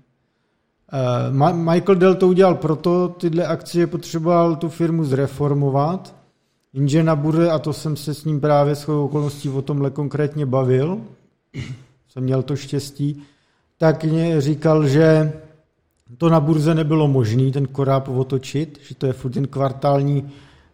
Uh, 1.42 1.52
Michael 1.52 1.98
Dell 1.98 2.14
to 2.14 2.28
udělal 2.28 2.54
proto, 2.54 3.08
tyhle 3.08 3.46
akcie 3.46 3.86
potřeboval 3.86 4.56
tu 4.56 4.68
firmu 4.68 5.04
zreformovat, 5.04 6.14
jenže 6.72 7.02
na 7.02 7.16
bude, 7.16 7.50
a 7.50 7.58
to 7.58 7.72
jsem 7.72 7.96
se 7.96 8.14
s 8.14 8.24
ním 8.24 8.40
právě 8.40 8.74
s 8.74 8.88
okolností 8.88 9.48
o 9.48 9.62
tomhle 9.62 9.90
konkrétně 9.90 10.46
bavil, 10.46 11.00
jsem 12.16 12.24
měl 12.24 12.42
to 12.42 12.56
štěstí, 12.56 13.22
tak 13.78 14.04
mě 14.04 14.40
říkal, 14.40 14.88
že 14.88 15.32
to 16.18 16.28
na 16.28 16.40
burze 16.40 16.74
nebylo 16.74 17.08
možné, 17.08 17.50
ten 17.50 17.66
koráb 17.66 18.08
otočit, 18.08 18.80
že 18.88 18.94
to 18.94 19.06
je 19.06 19.12
furt 19.12 19.36
jen 19.36 19.46
kvartální 19.46 20.24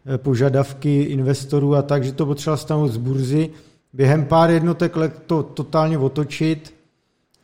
eh, 0.06 0.18
požadavky 0.18 1.02
investorů 1.02 1.74
a 1.74 1.82
tak, 1.82 2.04
že 2.04 2.12
to 2.12 2.26
potřeba 2.26 2.56
stanout 2.56 2.88
z 2.92 2.96
burzy, 2.96 3.50
během 3.92 4.24
pár 4.24 4.50
jednotek 4.50 4.96
let 4.96 5.22
to 5.26 5.42
totálně 5.42 5.98
otočit 5.98 6.74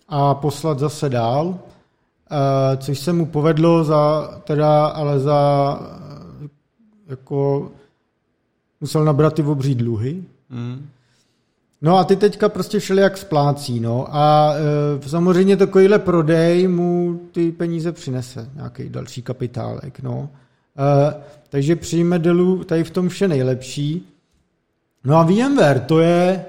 a 0.08 0.34
poslat 0.34 0.78
zase 0.78 1.08
dál, 1.08 1.58
eh, 1.58 2.76
což 2.76 2.98
se 2.98 3.12
mu 3.12 3.26
povedlo 3.26 3.84
za, 3.84 4.30
teda, 4.44 4.86
ale 4.86 5.20
za 5.20 5.40
eh, 6.44 6.48
jako 7.06 7.70
musel 8.80 9.04
nabrat 9.04 9.34
ty 9.34 9.42
obří 9.42 9.74
dluhy. 9.74 10.22
Mm. 10.50 10.88
No 11.82 11.96
a 11.96 12.04
ty 12.04 12.16
teďka 12.16 12.48
prostě 12.48 12.80
šli 12.80 13.02
jak 13.02 13.16
splácí, 13.16 13.80
no 13.80 14.06
a 14.10 14.54
e, 15.04 15.08
samozřejmě 15.08 15.56
takovýhle 15.56 15.98
prodej 15.98 16.68
mu 16.68 17.20
ty 17.32 17.52
peníze 17.52 17.92
přinese, 17.92 18.50
nějaký 18.54 18.88
další 18.88 19.22
kapitálek, 19.22 20.00
no. 20.00 20.30
E, 20.78 21.14
takže 21.48 21.76
přijme 21.76 22.18
Delu 22.18 22.64
tady 22.64 22.84
v 22.84 22.90
tom 22.90 23.08
vše 23.08 23.28
nejlepší. 23.28 24.08
No 25.04 25.16
a 25.16 25.22
VMware, 25.22 25.80
to 25.80 26.00
je 26.00 26.44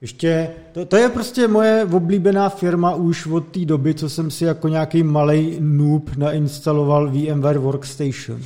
ještě, 0.00 0.50
to, 0.72 0.84
to 0.84 0.96
je 0.96 1.08
prostě 1.08 1.48
moje 1.48 1.84
oblíbená 1.84 2.48
firma 2.48 2.94
už 2.94 3.26
od 3.26 3.48
té 3.48 3.64
doby, 3.64 3.94
co 3.94 4.08
jsem 4.08 4.30
si 4.30 4.44
jako 4.44 4.68
nějaký 4.68 5.02
malý 5.02 5.56
noob 5.60 6.16
nainstaloval 6.16 7.10
VMware 7.10 7.58
Workstation. 7.58 8.40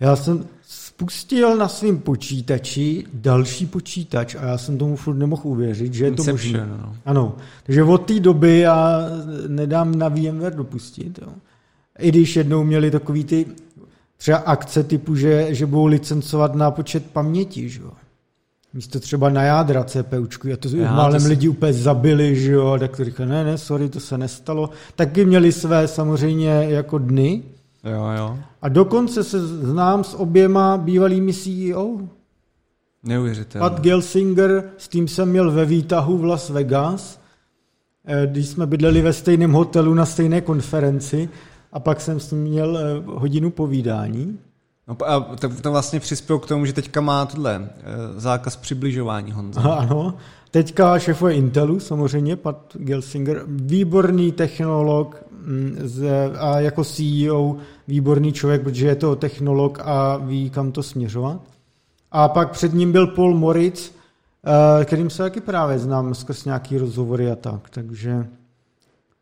Já 0.00 0.16
jsem, 0.16 0.46
spustil 0.94 1.56
na 1.56 1.68
svém 1.68 1.98
počítači 1.98 3.04
další 3.14 3.66
počítač 3.66 4.34
a 4.34 4.44
já 4.44 4.58
jsem 4.58 4.78
tomu 4.78 4.96
furt 4.96 5.14
nemohl 5.14 5.42
uvěřit, 5.44 5.94
že 5.94 6.04
je 6.04 6.10
to 6.10 6.24
možné. 6.24 6.66
No. 6.82 6.96
Ano, 7.04 7.36
takže 7.62 7.82
od 7.82 7.98
té 7.98 8.20
doby 8.20 8.58
já 8.58 9.00
nedám 9.48 9.94
na 9.94 10.08
VMware 10.08 10.54
dopustit. 10.54 11.18
Jo. 11.22 11.28
I 11.98 12.08
když 12.08 12.36
jednou 12.36 12.64
měli 12.64 12.90
takový 12.90 13.24
ty 13.24 13.46
třeba 14.16 14.38
akce 14.38 14.84
typu, 14.84 15.16
že, 15.16 15.54
že 15.54 15.66
budou 15.66 15.86
licencovat 15.86 16.54
na 16.54 16.70
počet 16.70 17.10
paměti, 17.10 17.68
že 17.68 17.80
jo. 17.82 17.90
Místo 18.74 19.00
třeba 19.00 19.28
na 19.28 19.42
jádra 19.42 19.84
CPUčku, 19.84 20.48
a 20.52 20.56
to 20.56 20.68
já, 20.68 20.92
málem 20.92 21.22
to 21.22 21.28
lidi 21.28 21.48
úplně 21.48 21.72
zabili, 21.72 22.36
že 22.36 22.52
jo, 22.52 22.76
tak 22.78 22.96
to 22.96 23.04
říkali, 23.04 23.28
ne, 23.28 23.44
ne, 23.44 23.58
sorry, 23.58 23.88
to 23.88 24.00
se 24.00 24.18
nestalo. 24.18 24.70
Taky 24.96 25.24
měli 25.24 25.52
své 25.52 25.88
samozřejmě 25.88 26.48
jako 26.68 26.98
dny, 26.98 27.42
Jo, 27.84 28.10
jo. 28.16 28.38
A 28.62 28.68
dokonce 28.68 29.24
se 29.24 29.46
znám 29.46 30.04
s 30.04 30.14
oběma 30.14 30.76
bývalými 30.76 31.32
CEO. 31.34 31.98
Neuvěřitelné. 33.02 33.70
Pat 33.70 33.80
Gelsinger, 33.80 34.70
s 34.76 34.88
tím 34.88 35.08
jsem 35.08 35.28
měl 35.28 35.50
ve 35.50 35.64
výtahu 35.64 36.18
v 36.18 36.24
Las 36.24 36.50
Vegas, 36.50 37.20
eh, 38.04 38.26
když 38.26 38.48
jsme 38.48 38.66
bydleli 38.66 39.02
ve 39.02 39.12
stejném 39.12 39.52
hotelu 39.52 39.94
na 39.94 40.06
stejné 40.06 40.40
konferenci 40.40 41.28
a 41.72 41.80
pak 41.80 42.00
jsem 42.00 42.20
s 42.20 42.30
ním 42.30 42.42
měl 42.42 42.78
eh, 42.78 43.02
hodinu 43.06 43.50
povídání. 43.50 44.38
No 44.88 44.96
a 45.06 45.20
to, 45.20 45.48
to 45.48 45.70
vlastně 45.70 46.00
přispělo 46.00 46.38
k 46.38 46.46
tomu, 46.46 46.66
že 46.66 46.72
teďka 46.72 47.00
má 47.00 47.26
tohle 47.26 47.68
eh, 47.76 47.82
zákaz 48.20 48.56
přibližování 48.56 49.32
Honza. 49.32 49.60
Ano, 49.60 50.14
teďka 50.54 50.98
šefuje 50.98 51.34
Intelu, 51.34 51.80
samozřejmě, 51.80 52.36
Pat 52.36 52.76
Gelsinger, 52.78 53.44
výborný 53.46 54.32
technolog 54.32 55.24
mm, 55.30 55.78
a 56.38 56.60
jako 56.60 56.84
CEO 56.84 57.56
výborný 57.88 58.32
člověk, 58.32 58.62
protože 58.62 58.86
je 58.86 58.94
to 58.94 59.16
technolog 59.16 59.78
a 59.82 60.16
ví, 60.16 60.50
kam 60.50 60.72
to 60.72 60.82
směřovat. 60.82 61.40
A 62.12 62.28
pak 62.28 62.50
před 62.50 62.74
ním 62.74 62.92
byl 62.92 63.06
Paul 63.06 63.34
Moritz, 63.34 63.90
eh, 63.90 64.84
kterým 64.84 65.10
se 65.10 65.22
taky 65.22 65.40
právě 65.40 65.78
znám 65.78 66.14
skrz 66.14 66.44
nějaký 66.44 66.78
rozhovory 66.78 67.30
a 67.30 67.36
tak, 67.36 67.70
takže 67.70 68.26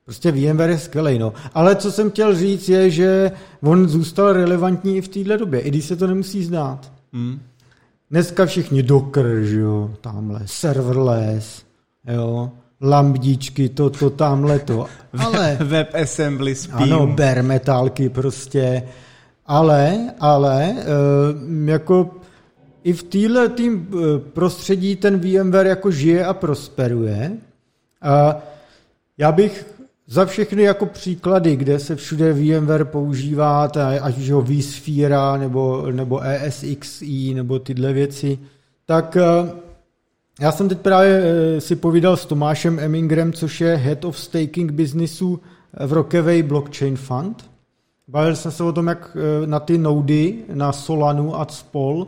prostě 0.05 0.33
VMware 0.33 0.71
je 0.71 0.79
skvělej, 0.79 1.19
no. 1.19 1.33
Ale 1.55 1.77
co 1.77 1.93
jsem 1.93 2.11
chtěl 2.11 2.35
říct 2.35 2.69
je, 2.69 2.91
že 2.91 3.33
on 3.63 3.89
zůstal 3.89 4.33
relevantní 4.33 4.97
i 4.97 5.01
v 5.01 5.09
téhle 5.09 5.39
době, 5.39 5.61
i 5.61 5.69
když 5.69 5.85
se 5.85 5.97
to 5.97 6.07
nemusí 6.07 6.45
znát. 6.45 6.93
Mm. 7.13 7.41
Dneska 8.13 8.47
všichni 8.47 8.83
Docker, 8.83 9.43
že 9.43 9.61
jo, 9.61 9.91
tamhle, 10.01 10.41
serverless, 10.47 11.63
jo, 12.07 12.51
lambdičky, 12.81 13.69
to, 13.69 13.91
to, 13.91 14.11
tamhle 14.11 14.59
to. 14.59 14.87
Ale, 15.19 15.59
WebAssembly, 15.61 16.55
Spim. 16.55 16.77
Ano, 16.77 17.07
bare 17.07 17.43
metálky 17.43 18.09
prostě. 18.09 18.83
Ale, 19.47 20.11
ale, 20.21 20.75
uh, 20.75 21.69
jako 21.69 22.11
i 22.85 22.93
v 22.93 23.03
téhle 23.03 23.49
tým 23.49 23.89
eh, 23.93 24.19
prostředí 24.19 24.97
ten 24.97 25.19
VMware 25.19 25.67
jako 25.67 25.91
žije 25.91 26.25
a 26.25 26.35
prosperuje. 26.35 27.33
A 28.03 28.37
já 29.19 29.33
bych 29.33 29.72
za 30.13 30.27
všechny 30.27 30.63
jako 30.63 30.87
příklady, 30.87 31.57
kde 31.57 31.79
se 31.79 31.97
všude 31.97 32.33
VMware 32.33 32.85
používá, 32.85 33.71
ať 34.01 34.19
už 34.19 34.31
ho 34.31 34.43
vSphere 34.43 35.39
nebo, 35.39 35.87
nebo 35.91 36.21
ESXi 36.21 37.35
nebo 37.35 37.59
tyhle 37.59 37.93
věci, 37.93 38.39
tak 38.87 39.17
uh, 39.17 39.49
já 40.41 40.53
jsem 40.53 40.69
teď 40.69 40.79
právě 40.79 41.23
eh, 41.25 41.61
si 41.61 41.77
povídal 41.77 42.17
s 42.17 42.27
Tomášem 42.27 42.79
Emingrem, 42.79 43.33
což 43.33 43.61
je 43.61 43.77
Head 43.77 44.05
of 44.05 44.19
Staking 44.19 44.73
Businessu 44.73 45.41
v 45.87 45.93
Rockaway 45.93 46.43
Blockchain 46.43 46.97
Fund. 46.97 47.51
Bavil 48.09 48.37
jsem 48.37 48.51
se 48.51 48.65
o 48.65 48.73
tom, 48.73 48.87
jak 48.87 49.17
eh, 49.17 49.47
na 49.47 49.61
ty 49.61 49.79
nody, 49.79 50.39
na 50.55 50.73
Solanu 50.73 51.41
a 51.41 51.47
Spol, 51.51 52.07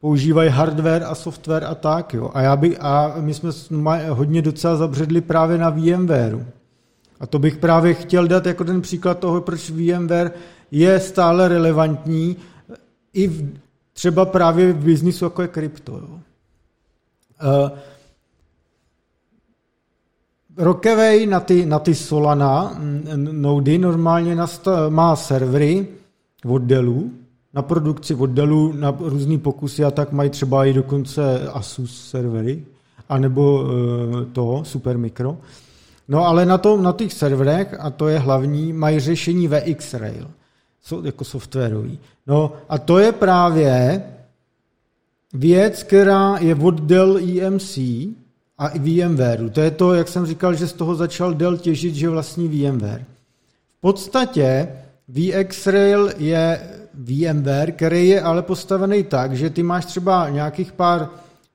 používají 0.00 0.50
hardware 0.50 1.04
a 1.04 1.14
software 1.14 1.64
a 1.64 1.74
tak. 1.74 2.14
Jo. 2.14 2.30
A, 2.34 2.42
já 2.42 2.56
by, 2.56 2.78
a 2.78 3.14
my 3.20 3.34
jsme 3.34 4.10
hodně 4.10 4.42
docela 4.42 4.76
zabředli 4.76 5.20
právě 5.20 5.58
na 5.58 5.70
VMware. 5.70 6.46
A 7.20 7.26
to 7.26 7.38
bych 7.38 7.56
právě 7.56 7.94
chtěl 7.94 8.28
dát 8.28 8.46
jako 8.46 8.64
ten 8.64 8.80
příklad 8.80 9.18
toho, 9.18 9.40
proč 9.40 9.70
VMware 9.70 10.32
je 10.70 11.00
stále 11.00 11.48
relevantní 11.48 12.36
i 13.12 13.26
v 13.26 13.60
třeba 13.92 14.24
právě 14.24 14.72
v 14.72 14.84
biznisu, 14.84 15.24
jako 15.24 15.42
je 15.42 15.48
krypto. 15.48 15.92
Uh, 15.92 16.00
Rockaway 20.56 21.26
na 21.26 21.40
ty, 21.40 21.66
na 21.66 21.78
ty 21.78 21.94
Solana 21.94 22.80
nody 23.16 23.78
normálně 23.78 24.36
má 24.88 25.16
servery 25.16 25.88
od 26.44 26.62
Dellu, 26.62 27.10
na 27.54 27.62
produkci 27.62 28.14
od 28.14 28.30
Dellu, 28.30 28.72
na 28.72 28.96
různý 29.00 29.38
pokusy 29.38 29.84
a 29.84 29.90
tak 29.90 30.12
mají 30.12 30.30
třeba 30.30 30.64
i 30.64 30.72
dokonce 30.72 31.48
Asus 31.48 32.08
servery, 32.08 32.64
anebo 33.08 33.62
uh, 33.62 33.68
to, 34.32 34.62
Supermicro. 34.64 35.36
No 36.10 36.26
ale 36.26 36.46
na, 36.46 36.58
tom, 36.58 36.82
na 36.82 36.92
těch 36.92 37.12
serverech, 37.12 37.76
a 37.80 37.90
to 37.90 38.08
je 38.08 38.18
hlavní, 38.18 38.72
mají 38.72 39.00
řešení 39.00 39.48
VX-Rail, 39.48 40.30
jsou 40.82 41.04
jako 41.04 41.24
softwarový. 41.24 41.98
No 42.26 42.52
a 42.68 42.78
to 42.78 42.98
je 42.98 43.12
právě 43.12 44.02
věc, 45.34 45.82
která 45.82 46.38
je 46.38 46.54
od 46.54 46.80
Dell 46.80 47.18
EMC, 47.18 47.78
a 48.60 48.68
VMware. 48.68 49.50
To 49.50 49.60
je 49.60 49.70
to, 49.70 49.94
jak 49.94 50.08
jsem 50.08 50.26
říkal, 50.26 50.54
že 50.54 50.68
z 50.68 50.72
toho 50.72 50.94
začal 50.94 51.34
Dell 51.34 51.56
těžit, 51.56 51.94
že 51.94 52.08
vlastní 52.08 52.48
VMware. 52.48 53.04
V 53.78 53.80
podstatě 53.80 54.68
VxRail 55.08 56.12
je 56.18 56.60
VMware, 56.94 57.72
který 57.72 58.08
je 58.08 58.20
ale 58.20 58.42
postavený 58.42 59.04
tak, 59.04 59.36
že 59.36 59.50
ty 59.50 59.62
máš 59.62 59.86
třeba 59.86 60.28
nějakých 60.28 60.72
pár 60.72 61.08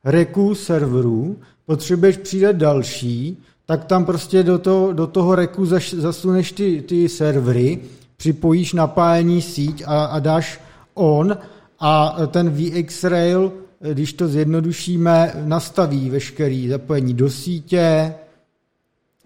reků 0.03 0.55
serverů, 0.55 1.37
potřebuješ 1.65 2.17
přidat 2.17 2.55
další, 2.55 3.37
tak 3.65 3.85
tam 3.85 4.05
prostě 4.05 4.43
do 4.43 4.59
toho, 4.59 4.93
do 4.93 5.07
toho 5.07 5.35
reku 5.35 5.65
zaš, 5.65 5.93
zasuneš 5.93 6.51
ty, 6.51 6.81
ty 6.81 7.09
servery, 7.09 7.79
připojíš 8.17 8.73
napájení 8.73 9.41
síť 9.41 9.83
a, 9.85 10.05
a 10.05 10.19
dáš 10.19 10.61
on 10.93 11.37
a 11.79 12.17
ten 12.27 12.49
VxRail 12.49 13.51
když 13.93 14.13
to 14.13 14.27
zjednodušíme, 14.27 15.33
nastaví 15.45 16.09
veškerý 16.09 16.67
zapojení 16.67 17.13
do 17.13 17.29
sítě, 17.29 18.13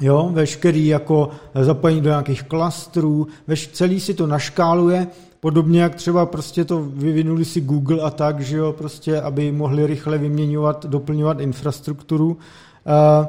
jo, 0.01 0.29
veškerý 0.33 0.87
jako 0.87 1.29
zapojení 1.61 2.01
do 2.01 2.09
nějakých 2.09 2.43
klastrů, 2.43 3.27
veš, 3.47 3.67
celý 3.67 3.99
si 3.99 4.13
to 4.13 4.27
naškáluje, 4.27 5.07
podobně 5.39 5.81
jak 5.81 5.95
třeba 5.95 6.25
prostě 6.25 6.65
to 6.65 6.83
vyvinuli 6.83 7.45
si 7.45 7.61
Google 7.61 8.01
a 8.01 8.09
tak, 8.09 8.41
že 8.41 8.57
jo, 8.57 8.73
prostě, 8.77 9.21
aby 9.21 9.51
mohli 9.51 9.87
rychle 9.87 10.17
vyměňovat, 10.17 10.85
doplňovat 10.85 11.39
infrastrukturu. 11.39 12.27
Uh, 12.27 13.25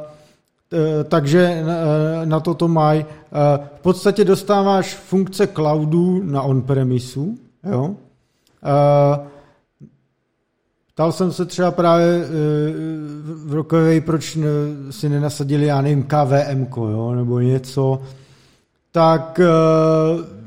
takže 1.08 1.64
na 2.24 2.40
to 2.40 2.54
to 2.54 2.68
mají. 2.68 3.04
V 3.76 3.80
podstatě 3.80 4.24
dostáváš 4.24 4.94
funkce 4.94 5.46
cloudu 5.46 6.22
na 6.24 6.42
on-premisu, 6.42 7.38
jo. 7.64 7.94
Ptal 11.00 11.12
jsem 11.12 11.32
se 11.32 11.44
třeba 11.44 11.70
právě 11.70 12.06
eh, 12.06 12.28
v 13.44 13.54
Rokovej, 13.54 14.00
proč 14.00 14.38
si 14.90 15.08
nenasadili, 15.08 15.66
já 15.66 15.80
nevím, 15.80 16.02
KVM, 16.02 16.66
jo, 16.76 17.14
nebo 17.14 17.40
něco, 17.40 18.02
tak 18.92 19.40
eh, 19.40 20.39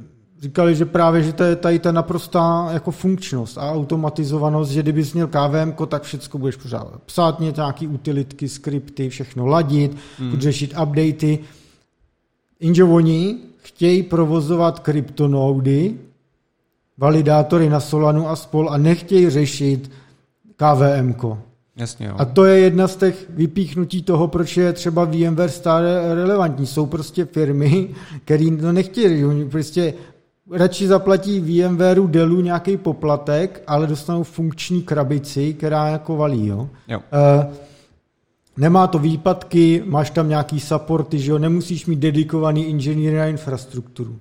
říkali, 0.43 0.75
že 0.75 0.85
právě, 0.85 1.23
že 1.23 1.33
to 1.33 1.43
je 1.43 1.55
tady 1.55 1.79
ta 1.79 1.91
naprostá 1.91 2.69
jako 2.71 2.91
funkčnost 2.91 3.57
a 3.57 3.71
automatizovanost, 3.71 4.71
že 4.71 4.81
kdybys 4.81 5.13
měl 5.13 5.27
KVM, 5.27 5.87
tak 5.87 6.03
všechno 6.03 6.39
budeš 6.39 6.55
pořád 6.55 7.01
psát 7.05 7.39
nějaký 7.39 7.87
utilitky, 7.87 8.49
skripty, 8.49 9.09
všechno 9.09 9.45
ladit, 9.45 9.97
hmm. 10.19 10.39
řešit 10.39 10.73
updaty. 10.83 11.39
Jenže 12.59 12.83
oni 12.83 13.37
chtějí 13.57 14.03
provozovat 14.03 14.79
kryptonoudy, 14.79 15.95
validátory 16.97 17.69
na 17.69 17.79
Solanu 17.79 18.29
a 18.29 18.35
spol 18.35 18.69
a 18.69 18.77
nechtějí 18.77 19.29
řešit 19.29 19.91
KVM. 20.55 21.15
Jasně, 21.75 22.05
jo. 22.05 22.15
A 22.17 22.25
to 22.25 22.45
je 22.45 22.59
jedna 22.59 22.87
z 22.87 22.95
těch 22.95 23.25
vypíchnutí 23.29 24.01
toho, 24.01 24.27
proč 24.27 24.57
je 24.57 24.73
třeba 24.73 25.05
VMware 25.05 25.49
stále 25.49 26.15
relevantní. 26.15 26.67
Jsou 26.67 26.85
prostě 26.85 27.25
firmy, 27.25 27.89
které 28.25 28.57
to 28.61 28.71
nechtějí. 28.71 29.25
Oni 29.25 29.45
prostě 29.49 29.93
radši 30.51 30.87
zaplatí 30.87 31.39
VMwareu 31.39 32.07
Dellu 32.07 32.41
nějaký 32.41 32.77
poplatek, 32.77 33.63
ale 33.67 33.87
dostanou 33.87 34.23
funkční 34.23 34.81
krabici, 34.81 35.53
která 35.53 35.87
jako 35.87 36.17
valí. 36.17 36.47
Jo? 36.47 36.69
Jo. 36.87 36.99
Uh, 36.99 37.53
nemá 38.57 38.87
to 38.87 38.99
výpadky, 38.99 39.83
máš 39.85 40.09
tam 40.09 40.29
nějaký 40.29 40.59
supporty, 40.59 41.19
že 41.19 41.31
jo? 41.31 41.39
nemusíš 41.39 41.85
mít 41.85 41.99
dedikovaný 41.99 42.65
inženýry 42.65 43.21
a 43.21 43.25
infrastrukturu. 43.25 44.19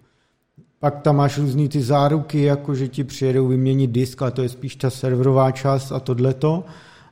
Pak 0.80 1.02
tam 1.02 1.16
máš 1.16 1.38
různý 1.38 1.68
ty 1.68 1.82
záruky, 1.82 2.42
jako 2.42 2.74
že 2.74 2.88
ti 2.88 3.04
přijedou 3.04 3.48
vyměnit 3.48 3.90
disk, 3.90 4.22
ale 4.22 4.30
to 4.30 4.42
je 4.42 4.48
spíš 4.48 4.76
ta 4.76 4.90
serverová 4.90 5.50
část 5.50 5.92
a 5.92 6.00
tohleto. 6.00 6.64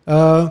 Uh, 0.07 0.49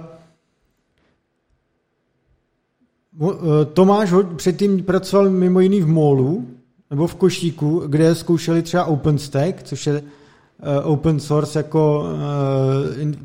Tomáš 3.74 4.14
předtím 4.36 4.84
pracoval 4.84 5.30
mimo 5.30 5.60
jiný 5.60 5.82
v 5.82 5.88
Molu, 5.88 6.48
nebo 6.90 7.08
v 7.08 7.16
Košíku, 7.16 7.84
kde 7.88 8.16
zkoušeli 8.16 8.62
třeba 8.62 8.86
OpenStack, 8.86 9.64
což 9.64 9.88
je 9.88 9.94
eh, 9.94 10.82
open 10.84 11.20
source 11.20 11.60
jako 11.60 12.06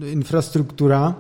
infrastruktura. 0.04 1.16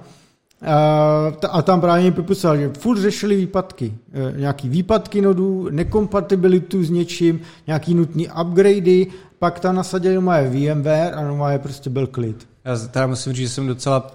A 1.50 1.62
tam 1.62 1.80
právě 1.80 2.12
popisal, 2.12 2.56
že 2.56 2.72
furt 2.78 3.00
řešili 3.00 3.36
výpadky. 3.36 3.94
Nějaký 4.36 4.68
výpadky 4.68 5.20
nodů, 5.20 5.68
nekompatibilitu 5.70 6.84
s 6.84 6.90
něčím, 6.90 7.40
nějaký 7.66 7.94
nutný 7.94 8.28
upgradey, 8.40 9.06
pak 9.38 9.60
tam 9.60 9.74
nasadili 9.74 10.20
moje 10.20 10.50
VMware 10.50 11.14
a 11.14 11.22
no 11.22 11.48
je 11.48 11.58
prostě 11.58 11.90
byl 11.90 12.06
klid. 12.06 12.48
Já 12.64 12.76
teda 12.78 13.06
musím 13.06 13.32
říct, 13.32 13.48
že 13.48 13.54
jsem 13.54 13.66
docela 13.66 14.10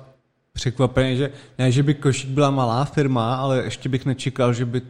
překvapený, 0.54 1.18
že 1.18 1.32
ne, 1.60 1.72
že 1.72 1.84
by 1.84 1.94
Košík 1.94 2.30
byla 2.30 2.52
malá 2.52 2.86
firma, 2.86 3.36
ale 3.36 3.64
ještě 3.64 3.90
bych 3.90 4.06
nečekal, 4.06 4.54
že 4.54 4.66
by 4.66 4.82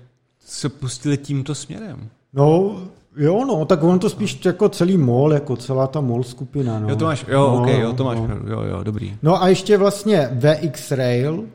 se 0.46 0.70
pustili 0.70 1.18
tímto 1.18 1.56
směrem. 1.56 2.10
No, 2.34 2.78
Jo, 3.18 3.46
no, 3.46 3.66
tak 3.66 3.84
on 3.84 4.00
to 4.00 4.10
spíš 4.10 4.46
jako 4.46 4.70
celý 4.70 4.98
mol, 4.98 5.34
jako 5.34 5.56
celá 5.56 5.88
ta 5.88 6.02
mol 6.02 6.24
skupina. 6.24 6.80
No. 6.80 6.90
Jo, 6.90 6.96
to 6.96 7.06
máš, 7.06 7.26
jo, 7.28 7.40
no, 7.40 7.62
ok, 7.62 7.68
jo, 7.68 7.94
to 7.94 8.04
máš, 8.04 8.18
no. 8.18 8.28
jo, 8.48 8.62
jo, 8.62 8.84
dobrý. 8.84 9.18
No 9.22 9.44
a 9.44 9.48
ještě 9.48 9.78
vlastně 9.78 10.30
VX 10.32 10.92
Rail 10.92 11.46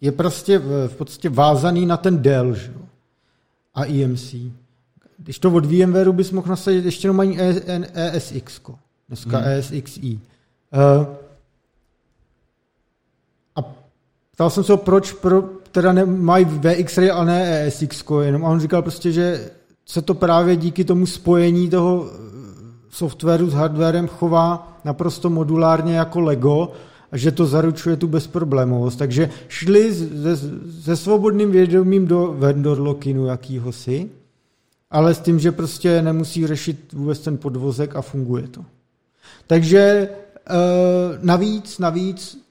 je 0.00 0.12
prostě 0.12 0.58
v, 0.58 0.88
v 0.88 0.96
podstatě 0.96 1.28
vázaný 1.28 1.86
na 1.86 1.96
ten 1.96 2.22
Dell, 2.22 2.54
že? 2.54 2.72
a 3.74 3.84
EMC. 3.84 4.34
Když 5.18 5.38
to 5.38 5.50
od 5.50 5.66
VMwareu 5.66 6.12
bys 6.12 6.30
mohl 6.30 6.48
nasadit 6.48 6.84
ještě 6.84 7.06
jenom 7.06 7.20
ani 7.20 7.38
ESX, 7.94 8.60
dneska 9.08 9.38
hmm. 9.38 9.48
ESXi. 9.48 10.20
Uh, 10.74 11.06
a 13.56 13.62
ptal 14.32 14.50
jsem 14.50 14.64
se, 14.64 14.76
proč 14.76 15.12
pro, 15.12 15.42
teda 15.72 15.94
mají 16.04 16.44
VX-Ray 16.44 17.14
a 17.14 17.24
ne 17.24 17.66
ESX, 17.66 18.04
jenom 18.22 18.44
a 18.44 18.48
on 18.48 18.60
říkal 18.60 18.82
prostě, 18.82 19.12
že 19.12 19.50
se 19.86 20.02
to 20.02 20.14
právě 20.14 20.56
díky 20.56 20.84
tomu 20.84 21.06
spojení 21.06 21.70
toho 21.70 22.06
eh, 22.06 22.18
softwaru 22.90 23.50
s 23.50 23.54
hardwarem 23.54 24.08
chová 24.08 24.78
naprosto 24.84 25.30
modulárně 25.30 25.96
jako 25.96 26.20
Lego 26.20 26.72
a 27.12 27.16
že 27.16 27.32
to 27.32 27.46
zaručuje 27.46 27.96
tu 27.96 28.08
bezproblémovost. 28.08 28.98
Takže 28.98 29.30
šli 29.48 29.94
se, 29.94 30.36
se 30.82 30.96
svobodným 30.96 31.50
vědomím 31.50 32.06
do 32.06 32.34
vendor 32.38 32.80
lockinu 32.80 33.26
jakýhosi, 33.26 34.10
ale 34.90 35.14
s 35.14 35.20
tím, 35.20 35.38
že 35.40 35.52
prostě 35.52 36.02
nemusí 36.02 36.46
řešit 36.46 36.92
vůbec 36.92 37.18
ten 37.18 37.36
podvozek 37.36 37.96
a 37.96 38.02
funguje 38.02 38.48
to. 38.48 38.64
Takže 39.46 39.78
e, 39.80 40.08
navíc, 41.22 41.78
navíc 41.78 42.44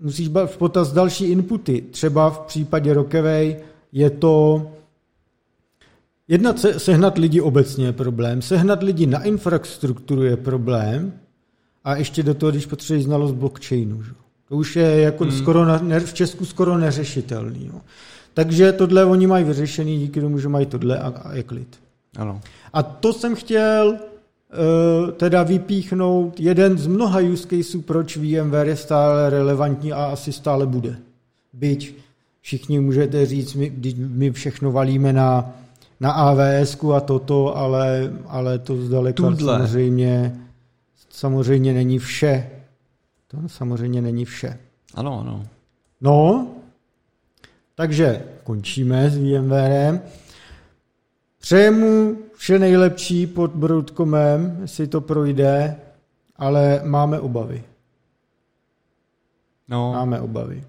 musíš 0.00 0.28
v 0.46 0.56
potaz 0.58 0.92
další 0.92 1.24
inputy. 1.24 1.84
Třeba 1.90 2.30
v 2.30 2.38
případě 2.38 2.94
Rockaway 2.94 3.56
je 3.92 4.10
to 4.10 4.66
Jedna 6.28 6.56
se, 6.56 6.80
sehnat 6.80 7.18
lidi 7.18 7.40
obecně 7.40 7.86
je 7.86 7.92
problém, 7.92 8.42
sehnat 8.42 8.82
lidi 8.82 9.06
na 9.06 9.22
infrastrukturu 9.22 10.22
je 10.22 10.36
problém 10.36 11.12
a 11.84 11.96
ještě 11.96 12.22
do 12.22 12.34
toho, 12.34 12.52
když 12.52 12.66
potřebuješ 12.66 13.04
znalost 13.04 13.32
blockchainu. 13.32 14.02
Že? 14.02 14.12
To 14.48 14.56
už 14.56 14.76
je 14.76 15.00
jako 15.00 15.24
hmm. 15.24 15.32
skoro 15.32 15.78
ne, 15.78 16.00
v 16.00 16.14
Česku 16.14 16.44
skoro 16.44 16.78
neřešitelný. 16.78 17.66
Jo. 17.66 17.80
Takže 18.34 18.72
tohle 18.72 19.04
oni 19.04 19.26
mají 19.26 19.44
vyřešený 19.44 19.98
díky 19.98 20.20
tomu, 20.20 20.38
že 20.38 20.48
mají 20.48 20.66
tohle 20.66 20.98
a, 20.98 21.08
a 21.08 21.34
je 21.34 21.42
klid. 21.42 21.80
Ano. 22.16 22.40
A 22.72 22.82
to 22.82 23.12
jsem 23.12 23.34
chtěl 23.34 23.88
uh, 23.88 25.10
teda 25.10 25.42
vypíchnout 25.42 26.40
jeden 26.40 26.78
z 26.78 26.86
mnoha 26.86 27.20
use 27.20 27.48
caseů, 27.48 27.80
proč 27.80 28.16
VMware 28.16 28.68
je 28.68 28.76
stále 28.76 29.30
relevantní 29.30 29.92
a 29.92 30.04
asi 30.04 30.32
stále 30.32 30.66
bude. 30.66 30.96
Byť 31.52 31.94
všichni 32.40 32.80
můžete 32.80 33.26
říct, 33.26 33.54
my, 33.54 33.72
my 33.96 34.30
všechno 34.30 34.72
valíme 34.72 35.12
na 35.12 35.54
na 36.00 36.12
AWS 36.12 36.76
a 36.96 37.00
toto, 37.00 37.56
ale, 37.56 38.12
ale 38.26 38.58
to 38.58 38.76
zdaleka 38.76 39.16
Tudle. 39.22 39.58
samozřejmě, 39.58 40.40
samozřejmě 41.10 41.72
není 41.72 41.98
vše. 41.98 42.50
To 43.26 43.36
samozřejmě 43.48 44.02
není 44.02 44.24
vše. 44.24 44.58
Ano, 44.94 45.20
ano. 45.20 45.42
No, 46.00 46.46
takže 47.74 48.22
končíme 48.44 49.10
s 49.10 49.16
VMwarem. 49.18 50.00
Přejemu 51.40 52.16
vše 52.36 52.58
nejlepší 52.58 53.26
pod 53.26 53.50
Broadcomem, 53.50 54.58
jestli 54.62 54.86
to 54.86 55.00
projde, 55.00 55.76
ale 56.36 56.80
máme 56.84 57.20
obavy. 57.20 57.64
No, 59.68 59.92
Máme 59.92 60.20
obavy. 60.20 60.64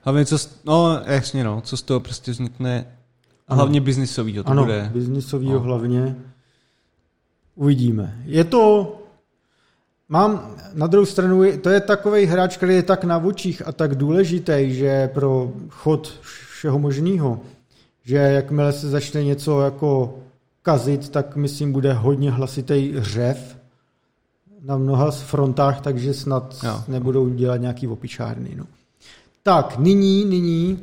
hlavně 0.00 0.24
co, 0.26 0.36
no 0.64 1.00
jasně 1.06 1.44
no, 1.44 1.60
co 1.60 1.76
z 1.76 1.82
toho 1.82 2.00
prostě 2.00 2.30
vznikne, 2.30 2.93
a 3.48 3.54
hlavně 3.54 3.80
biznisový, 3.80 4.32
to 4.34 4.48
ano, 4.48 4.62
bude. 4.62 4.90
biznisovýho 4.92 5.54
No. 5.54 5.60
hlavně. 5.60 6.16
Uvidíme. 7.54 8.22
Je 8.24 8.44
to... 8.44 8.90
Mám 10.08 10.56
na 10.74 10.86
druhou 10.86 11.06
stranu, 11.06 11.42
to 11.60 11.70
je 11.70 11.80
takový 11.80 12.24
hráč, 12.26 12.56
který 12.56 12.74
je 12.74 12.82
tak 12.82 13.04
na 13.04 13.18
očích 13.18 13.66
a 13.66 13.72
tak 13.72 13.94
důležitý, 13.94 14.74
že 14.74 15.08
pro 15.08 15.52
chod 15.68 16.18
všeho 16.20 16.78
možného, 16.78 17.40
že 18.04 18.16
jakmile 18.16 18.72
se 18.72 18.88
začne 18.90 19.24
něco 19.24 19.60
jako 19.60 20.18
kazit, 20.62 21.08
tak 21.08 21.36
myslím 21.36 21.72
bude 21.72 21.92
hodně 21.92 22.30
hlasitý 22.30 22.92
řev 22.96 23.56
na 24.62 24.76
mnoha 24.76 25.10
frontách, 25.10 25.80
takže 25.80 26.14
snad 26.14 26.56
Jo. 26.62 26.82
nebudou 26.88 27.28
dělat 27.28 27.56
nějaký 27.56 27.88
opičárny. 27.88 28.50
No. 28.56 28.64
Tak, 29.42 29.78
nyní, 29.78 30.24
nyní 30.24 30.78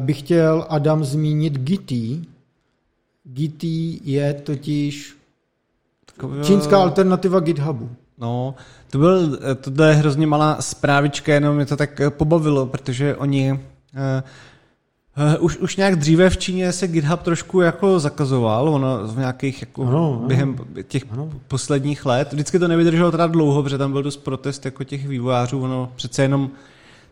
bych 0.00 0.18
chtěl 0.18 0.66
Adam 0.68 1.04
zmínit 1.04 1.58
Gitty. 1.58 2.20
Gitty 3.24 4.00
je 4.04 4.34
totiž 4.34 5.16
Takový- 6.14 6.42
čínská 6.42 6.78
alternativa 6.82 7.40
GitHubu. 7.40 7.90
No, 8.18 8.54
to 8.90 8.98
byl, 8.98 9.38
to 9.76 9.82
je 9.82 9.94
hrozně 9.94 10.26
malá 10.26 10.56
zprávička, 10.62 11.34
jenom 11.34 11.56
mě 11.56 11.66
to 11.66 11.76
tak 11.76 12.00
eh, 12.00 12.10
pobavilo, 12.10 12.66
protože 12.66 13.16
oni 13.16 13.52
uh, 13.52 13.58
uh, 15.36 15.44
už, 15.44 15.56
už 15.56 15.76
nějak 15.76 15.96
dříve 15.96 16.30
v 16.30 16.36
Číně 16.36 16.72
se 16.72 16.88
GitHub 16.88 17.22
trošku 17.22 17.60
jako 17.60 17.98
zakazoval, 18.00 18.68
ono 18.68 18.98
v 19.06 19.18
nějakých 19.18 19.60
jako 19.62 19.82
Ano, 19.82 20.16
ano. 20.18 20.26
během 20.28 20.56
těch 20.88 21.02
Ano. 21.10 21.30
posledních 21.48 22.06
let. 22.06 22.32
Vždycky 22.32 22.58
to 22.58 22.68
nevydrželo 22.68 23.10
teda 23.10 23.26
dlouho, 23.26 23.62
protože 23.62 23.78
tam 23.78 23.92
byl 23.92 24.02
dost 24.02 24.16
protest 24.16 24.64
jako 24.64 24.84
těch 24.84 25.08
vývojářů, 25.08 25.60
ono 25.62 25.92
přece 25.96 26.22
jenom 26.22 26.50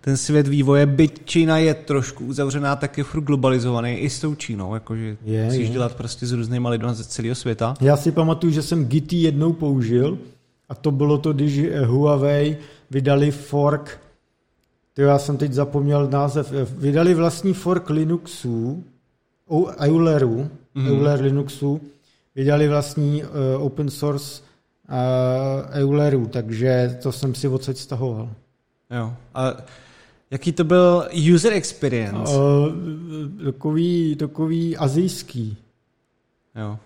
ten 0.06 0.16
svět 0.16 0.48
vývoje, 0.48 0.86
byť 0.86 1.24
Čína 1.24 1.58
je 1.58 1.74
trošku 1.74 2.24
uzavřená, 2.26 2.76
tak 2.76 2.98
je 2.98 3.04
furt 3.04 3.20
globalizovaný 3.22 3.94
i 3.98 4.10
s 4.10 4.20
tou 4.20 4.34
Čínou, 4.34 4.74
jakože 4.74 5.16
Je, 5.24 5.44
musíš 5.44 5.66
je. 5.66 5.72
dělat 5.72 5.94
prostě 5.94 6.26
s 6.26 6.32
různýma 6.32 6.70
lidmi 6.70 6.88
ze 6.92 7.04
celého 7.04 7.34
světa. 7.34 7.74
Já 7.80 7.96
si 7.96 8.12
pamatuju, 8.12 8.52
že 8.52 8.62
jsem 8.62 8.86
Gitty 8.86 9.16
jednou 9.16 9.52
použil 9.52 10.18
a 10.68 10.74
to 10.74 10.90
bylo 10.90 11.18
to, 11.18 11.32
když 11.32 11.58
eh, 11.58 11.84
Huawei 11.84 12.56
vydali 12.90 13.30
fork, 13.30 14.00
to 14.94 15.02
já 15.02 15.18
jsem 15.18 15.36
teď 15.36 15.52
zapomněl 15.52 16.08
název, 16.10 16.52
eh, 16.52 16.66
vydali 16.78 17.14
vlastní 17.14 17.54
fork 17.54 17.90
Linuxu, 17.90 18.84
Euleru, 19.80 20.36
Mhm. 20.74 20.86
mm-hmm. 20.86 20.88
Euler 20.96 21.20
Linuxu, 21.20 21.80
vydali 22.34 22.68
vlastní 22.68 23.22
uh, 23.24 23.28
open 23.64 23.90
source 23.90 24.42
uh, 24.88 24.94
Euleru, 25.80 26.26
takže 26.26 26.98
to 27.02 27.12
jsem 27.12 27.34
si 27.34 27.48
odsaď 27.48 27.76
stahoval. 27.76 28.28
Jo. 28.90 29.12
A 29.34 29.52
jaký 30.36 30.52
to 30.52 30.64
byl 30.64 31.08
user 31.34 31.52
experience? 31.52 32.32
Uh, 32.32 33.44
takový, 33.44 34.16
takový 34.16 34.76
azijský. 34.76 35.56
Jo. 36.56 36.78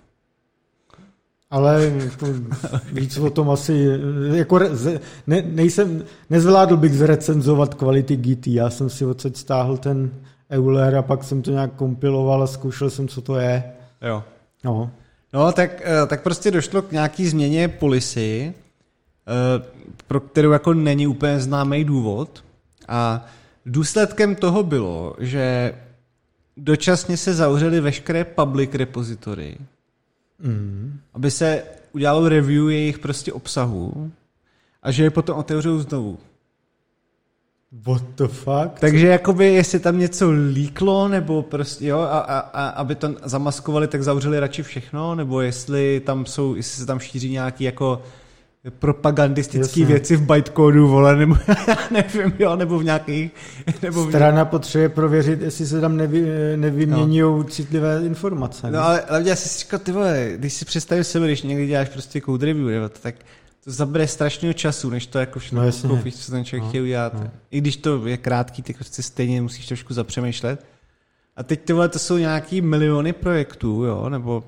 Ale 1.51 1.92
jako 2.05 2.26
víc 2.92 3.18
o 3.18 3.30
tom 3.30 3.51
asi, 3.51 3.86
jako 4.32 4.59
ne, 5.26 5.42
nejsem, 5.46 6.05
nezvládl 6.30 6.76
bych 6.76 6.94
zrecenzovat 6.94 7.74
kvality 7.74 8.16
GT, 8.16 8.46
já 8.46 8.70
jsem 8.70 8.90
si 8.90 9.05
odsaď 9.05 9.36
stáhl 9.36 9.76
ten 9.76 10.11
Euler 10.51 10.96
a 10.96 11.03
pak 11.03 11.24
jsem 11.24 11.42
to 11.42 11.51
nějak 11.51 11.74
kompiloval 11.74 12.42
a 12.42 12.46
zkoušel 12.46 12.90
jsem, 12.90 13.09
co 13.09 13.20
to 13.20 13.36
je. 13.36 13.64
jo. 14.03 14.24
No. 14.64 14.90
No, 15.32 15.53
tak, 15.53 15.82
eh, 15.84 16.07
tak 16.07 16.22
prostě 16.22 16.51
došlo 16.51 16.82
k 16.82 16.92
nějaký 16.92 17.28
změně 17.28 17.68
policy, 17.68 18.55
eh, 19.26 19.62
pro 20.07 20.20
kterou 20.20 20.51
jako 20.51 20.74
není 20.74 21.07
úplně 21.07 21.40
známý 21.40 21.84
důvod. 21.84 22.44
A 22.88 23.26
důsledkem 23.66 24.34
toho 24.34 24.62
bylo, 24.62 25.14
že 25.18 25.74
dočasně 26.56 27.16
se 27.16 27.34
zavřely 27.34 27.80
veškeré 27.80 28.24
public 28.24 28.74
repository, 28.74 29.56
Mm. 30.42 31.00
aby 31.14 31.30
se 31.30 31.62
udělalo 31.92 32.28
review 32.28 32.70
jejich 32.70 32.98
prostě 32.98 33.32
obsahu 33.32 34.11
a 34.82 34.90
že 34.90 35.02
je 35.02 35.11
potom 35.11 35.38
otevřou 35.38 35.78
znovu. 35.78 36.18
What 37.72 38.02
the 38.16 38.26
fuck? 38.26 38.80
Takže 38.80 39.06
jakoby, 39.06 39.46
jestli 39.54 39.80
tam 39.80 39.98
něco 39.98 40.30
líklo, 40.30 41.08
nebo 41.08 41.42
prostě, 41.42 41.86
jo, 41.86 41.98
a, 41.98 42.18
a, 42.18 42.38
a 42.38 42.68
aby 42.68 42.94
to 42.94 43.14
zamaskovali, 43.24 43.88
tak 43.88 44.02
zavřeli 44.02 44.40
radši 44.40 44.62
všechno, 44.62 45.14
nebo 45.14 45.40
jestli 45.40 46.02
tam 46.06 46.26
jsou, 46.26 46.54
jestli 46.54 46.80
se 46.80 46.86
tam 46.86 46.98
šíří 46.98 47.30
nějaký 47.30 47.64
jako 47.64 48.02
propagandistické 48.78 49.84
věci 49.84 50.16
v 50.16 50.20
bytecodu, 50.20 50.88
vole, 50.88 51.16
nebo 51.16 51.36
já 51.68 51.78
nevím, 51.90 52.32
jo, 52.38 52.56
nebo 52.56 52.78
v 52.78 52.84
nějakých, 52.84 53.30
nebo 53.82 54.04
v 54.04 54.08
Strana 54.08 54.44
potřebuje 54.44 54.88
prověřit, 54.88 55.40
jestli 55.40 55.66
se 55.66 55.80
tam 55.80 55.96
nevy, 55.96 56.22
nevyměňují 56.56 57.44
citlivé 57.44 58.02
informace. 58.06 58.70
No 58.70 58.82
ale 58.84 59.02
hlavně 59.08 59.30
já 59.30 59.36
si 59.36 59.58
říkal, 59.58 59.78
ty 59.78 59.92
vole, 59.92 60.32
když 60.36 60.52
si 60.52 60.64
představím 60.64 61.04
sebe, 61.04 61.26
když 61.26 61.42
někdy 61.42 61.66
děláš 61.66 61.88
prostě 61.88 62.20
code 62.20 62.46
review, 62.46 62.66
nebo 62.68 62.88
tak 62.88 63.14
to 63.64 63.70
zabere 63.72 64.06
strašného 64.06 64.52
času, 64.52 64.90
než 64.90 65.06
to 65.06 65.18
jako 65.18 65.38
všechno 65.38 65.62
No 65.62 65.70
no, 65.84 65.88
koupíš, 65.88 66.14
co 66.16 66.32
ten 66.32 66.44
člověk 66.44 66.62
No, 66.64 66.68
chtěl 66.68 66.82
udělat. 66.82 67.14
no. 67.14 67.30
I 67.50 67.61
když 67.61 67.76
to 67.76 68.06
je 68.06 68.16
krátký, 68.16 68.62
tak 68.62 68.76
prostě 68.76 69.02
stejně 69.02 69.42
musíš 69.42 69.66
trošku 69.66 69.94
zapřemýšlet. 69.94 70.66
A 71.36 71.42
teď 71.42 71.61
ty 71.61 71.72
vole, 71.72 71.88
to 71.88 71.98
jsou 71.98 72.16
nějaký 72.16 72.61
miliony 72.61 73.12
projektů, 73.12 73.84
jo, 73.84 74.08
nebo 74.08 74.44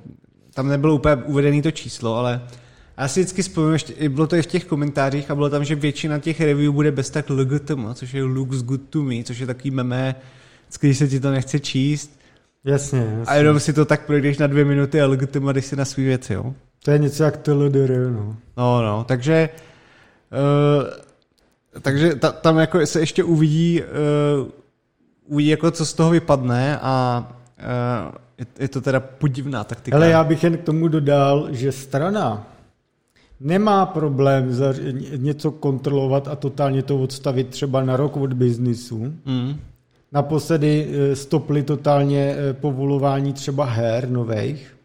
tam 0.54 0.68
nebylo 0.68 0.94
úplně 0.94 1.16
uvedené 1.16 1.62
to 1.62 1.70
číslo, 1.70 2.16
ale 2.16 2.42
já 3.02 3.08
si 3.08 3.20
vždycky 3.20 3.42
vzpomínám, 3.42 3.78
bylo 4.08 4.26
to 4.26 4.36
i 4.36 4.42
v 4.42 4.46
těch 4.46 4.64
komentářích 4.64 5.30
a 5.30 5.34
bylo 5.34 5.50
tam, 5.50 5.64
že 5.64 5.74
většina 5.74 6.18
těch 6.18 6.40
review 6.40 6.72
bude 6.72 6.92
bez 6.92 7.10
tak 7.10 7.30
LGTM, 7.30 7.94
což 7.94 8.14
je 8.14 8.24
looks 8.24 8.62
good 8.62 8.80
to 8.90 9.02
me, 9.02 9.24
což 9.24 9.38
je 9.38 9.46
takový 9.46 9.70
meme, 9.70 10.14
když 10.80 10.98
se 10.98 11.08
ti 11.08 11.20
to 11.20 11.30
nechce 11.30 11.60
číst, 11.60 12.18
Jasně, 12.64 12.98
jasně. 12.98 13.24
a 13.26 13.34
jenom 13.34 13.60
si 13.60 13.72
to 13.72 13.84
tak 13.84 14.06
projdeš 14.06 14.38
na 14.38 14.46
dvě 14.46 14.64
minuty 14.64 15.00
a 15.00 15.06
legitimuješ 15.06 15.64
si 15.64 15.76
na 15.76 15.84
svý 15.84 16.04
věci, 16.04 16.32
jo? 16.32 16.54
To 16.84 16.90
je 16.90 16.98
něco 16.98 17.24
jak 17.24 17.36
TLDR, 17.36 18.10
no. 18.10 18.36
No, 18.56 18.82
no, 18.82 19.04
takže 19.04 19.48
uh, 20.32 21.80
takže 21.80 22.14
ta, 22.14 22.32
tam 22.32 22.58
jako 22.58 22.86
se 22.86 23.00
ještě 23.00 23.24
uvidí, 23.24 23.82
uh, 23.82 24.48
uvidí 25.26 25.48
jako 25.48 25.70
co 25.70 25.86
z 25.86 25.92
toho 25.94 26.10
vypadne 26.10 26.78
a 26.82 27.26
uh, 28.08 28.14
je, 28.38 28.46
je 28.58 28.68
to 28.68 28.80
teda 28.80 29.00
podivná 29.00 29.64
taktika. 29.64 29.96
Ale 29.96 30.10
já 30.10 30.24
bych 30.24 30.44
jen 30.44 30.56
k 30.56 30.62
tomu 30.62 30.88
dodal, 30.88 31.48
že 31.50 31.72
strana 31.72 32.51
nemá 33.42 33.86
problém 33.86 34.52
za 34.52 34.74
něco 35.16 35.50
kontrolovat 35.50 36.28
a 36.28 36.36
totálně 36.36 36.82
to 36.82 36.98
odstavit 36.98 37.48
třeba 37.48 37.84
na 37.84 37.96
rok 37.96 38.16
od 38.16 38.32
biznisu. 38.32 38.98
Mm. 39.24 39.56
Naposledy 40.12 40.88
eh, 40.90 41.16
stopli 41.16 41.62
totálně 41.62 42.34
eh, 42.36 42.52
povolování 42.52 43.32
třeba 43.32 43.64
her 43.64 44.08
nových, 44.08 44.76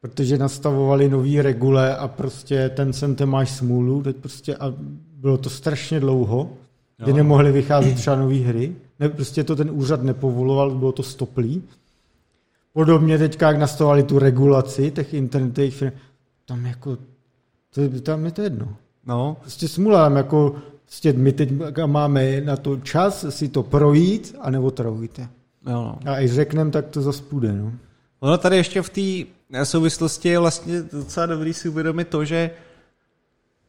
protože 0.00 0.38
nastavovali 0.38 1.08
nový 1.08 1.42
regule 1.42 1.96
a 1.96 2.08
prostě 2.08 2.68
ten 2.68 2.92
sem 2.92 3.14
te 3.14 3.26
máš 3.26 3.50
smůlu, 3.50 4.02
teď 4.02 4.16
prostě 4.16 4.56
a 4.56 4.74
bylo 5.16 5.38
to 5.38 5.50
strašně 5.50 6.00
dlouho, 6.00 6.50
kdy 6.98 7.10
Jo. 7.10 7.16
nemohly 7.16 7.52
vycházet 7.52 7.94
třeba 7.94 8.16
nové 8.16 8.34
hry. 8.36 8.72
Ne, 9.00 9.08
prostě 9.08 9.44
to 9.44 9.56
ten 9.56 9.70
úřad 9.70 10.02
nepovoloval, 10.02 10.70
bylo 10.70 10.92
to 10.92 11.02
stoplý. 11.02 11.62
Podobně 12.72 13.18
teďka, 13.18 13.48
jak 13.48 13.58
nastavovali 13.58 14.02
tu 14.02 14.18
regulaci 14.18 14.90
těch 14.90 15.14
internetových 15.14 15.74
firm, 15.74 15.92
tam 16.46 16.66
jako, 16.66 16.98
to, 17.76 18.00
tam 18.00 18.24
je 18.24 18.30
to 18.30 18.42
jedno. 18.42 18.76
No, 19.06 19.36
Prostě 19.40 19.68
smůla, 19.68 20.04
tam 20.04 20.16
jako, 20.16 20.56
prostě 20.84 21.12
my 21.12 21.32
teď 21.32 21.50
máme 21.86 22.40
na 22.40 22.56
to 22.56 22.76
čas 22.76 23.24
si 23.28 23.48
to 23.48 23.62
projít 23.62 24.36
a 24.40 24.50
neotravujte. 24.50 25.22
jo, 25.22 25.96
no. 26.04 26.12
A 26.12 26.20
i 26.20 26.28
řekneme, 26.28 26.70
tak 26.70 26.86
to 26.86 27.02
zase 27.02 27.22
půjde, 27.22 27.52
no. 27.52 27.72
Ono 28.20 28.38
tady 28.38 28.56
ještě 28.56 28.82
v 28.82 28.90
té 28.90 29.02
souvislosti 29.64 30.28
je 30.28 30.38
vlastně 30.38 30.82
docela 30.82 31.26
dobrý 31.26 31.54
si 31.54 31.68
uvědomit 31.68 32.08
to, 32.08 32.24
že 32.24 32.50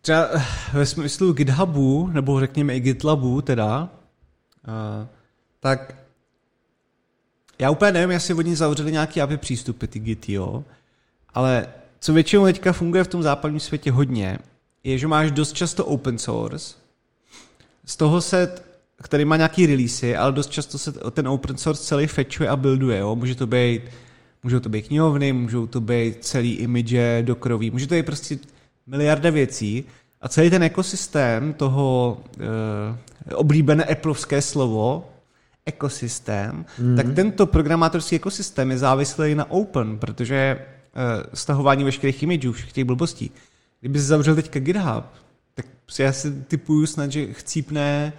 třeba 0.01 0.29
ve 0.73 0.85
smyslu 0.85 1.33
GitHubu, 1.33 2.07
nebo 2.07 2.39
řekněme 2.39 2.75
i 2.75 2.79
GitLabu 2.79 3.41
teda, 3.41 3.89
uh, 4.67 5.07
tak 5.59 5.95
já 7.59 7.69
úplně 7.69 7.91
nevím, 7.91 8.11
jestli 8.11 8.33
oni 8.33 8.55
zavřeli 8.55 8.91
nějaký 8.91 9.21
API 9.21 9.37
přístupy, 9.37 9.85
ty 9.87 9.99
Git, 9.99 10.29
jo, 10.29 10.63
ale 11.33 11.67
co 11.99 12.13
většinou 12.13 12.45
teďka 12.45 12.73
funguje 12.73 13.03
v 13.03 13.07
tom 13.07 13.23
západním 13.23 13.59
světě 13.59 13.91
hodně, 13.91 14.37
je, 14.83 14.97
že 14.97 15.07
máš 15.07 15.31
dost 15.31 15.53
často 15.53 15.85
open 15.85 16.17
source, 16.17 16.75
z 17.85 17.95
toho 17.95 18.21
se, 18.21 18.55
který 19.03 19.25
má 19.25 19.37
nějaký 19.37 19.65
releasy, 19.65 20.15
ale 20.15 20.31
dost 20.31 20.51
často 20.51 20.77
se 20.77 20.91
ten 21.11 21.27
open 21.27 21.57
source 21.57 21.83
celý 21.83 22.07
fetchuje 22.07 22.49
a 22.49 22.55
builduje, 22.55 22.97
jo? 22.97 23.15
může 23.15 23.35
to 23.35 23.47
být 23.47 23.81
Můžou 24.43 24.59
to 24.59 24.69
být 24.69 24.87
knihovny, 24.87 25.33
můžou 25.33 25.67
to 25.67 25.81
být 25.81 26.25
celý 26.25 26.53
image 26.53 27.21
dokrový, 27.21 27.71
může 27.71 27.87
to 27.87 27.95
být 27.95 28.05
prostě 28.05 28.39
miliarda 28.87 29.29
věcí 29.29 29.85
a 30.21 30.29
celý 30.29 30.49
ten 30.49 30.63
ekosystém 30.63 31.53
toho 31.53 32.17
e, 33.29 33.35
oblíbené 33.35 33.83
Appleovské 33.83 34.41
slovo, 34.41 35.09
ekosystém, 35.65 36.65
mm-hmm. 36.81 36.95
tak 36.95 37.05
tento 37.15 37.45
programátorský 37.45 38.15
ekosystém 38.15 38.71
je 38.71 38.77
závislý 38.77 39.35
na 39.35 39.51
open, 39.51 39.99
protože 39.99 40.59
stahování 41.33 41.83
veškerých 41.83 42.23
imageů, 42.23 42.51
všech 42.51 42.71
těch 42.71 42.85
blbostí. 42.85 43.31
Kdyby 43.79 43.99
se 43.99 44.05
zavřel 44.05 44.35
teďka 44.35 44.59
GitHub, 44.59 45.05
tak 45.53 45.65
si 45.89 46.01
já 46.01 46.13
si 46.13 46.31
typuju 46.31 46.85
snad, 46.85 47.11
že 47.11 47.33
chcípne 47.33 48.13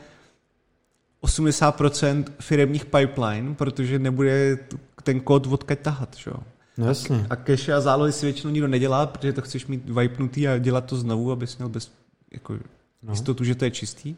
80% 1.23 2.25
firemních 2.41 2.85
pipeline, 2.85 3.55
protože 3.55 3.99
nebude 3.99 4.59
ten 5.03 5.21
kód 5.21 5.47
odkaď 5.47 5.79
tahat, 5.79 6.17
že? 6.17 6.31
No 6.79 6.87
jasně. 6.87 7.27
A 7.31 7.37
cache 7.37 7.73
a 7.73 7.81
zálohy 7.81 8.13
si 8.13 8.27
většinou 8.27 8.53
nikdo 8.53 8.69
nedělá, 8.69 9.07
protože 9.07 9.33
to 9.33 9.43
chceš 9.43 9.67
mít 9.67 9.91
wipenutý 9.91 10.49
a 10.49 10.59
dělat 10.59 10.85
to 10.85 10.97
znovu, 10.97 11.33
abys 11.33 11.59
měl 11.59 11.69
bez, 11.69 11.93
jako, 12.33 12.59
no. 13.03 13.13
jistotu, 13.13 13.45
že 13.45 13.55
to 13.55 13.65
je 13.65 13.71
čistý. 13.71 14.17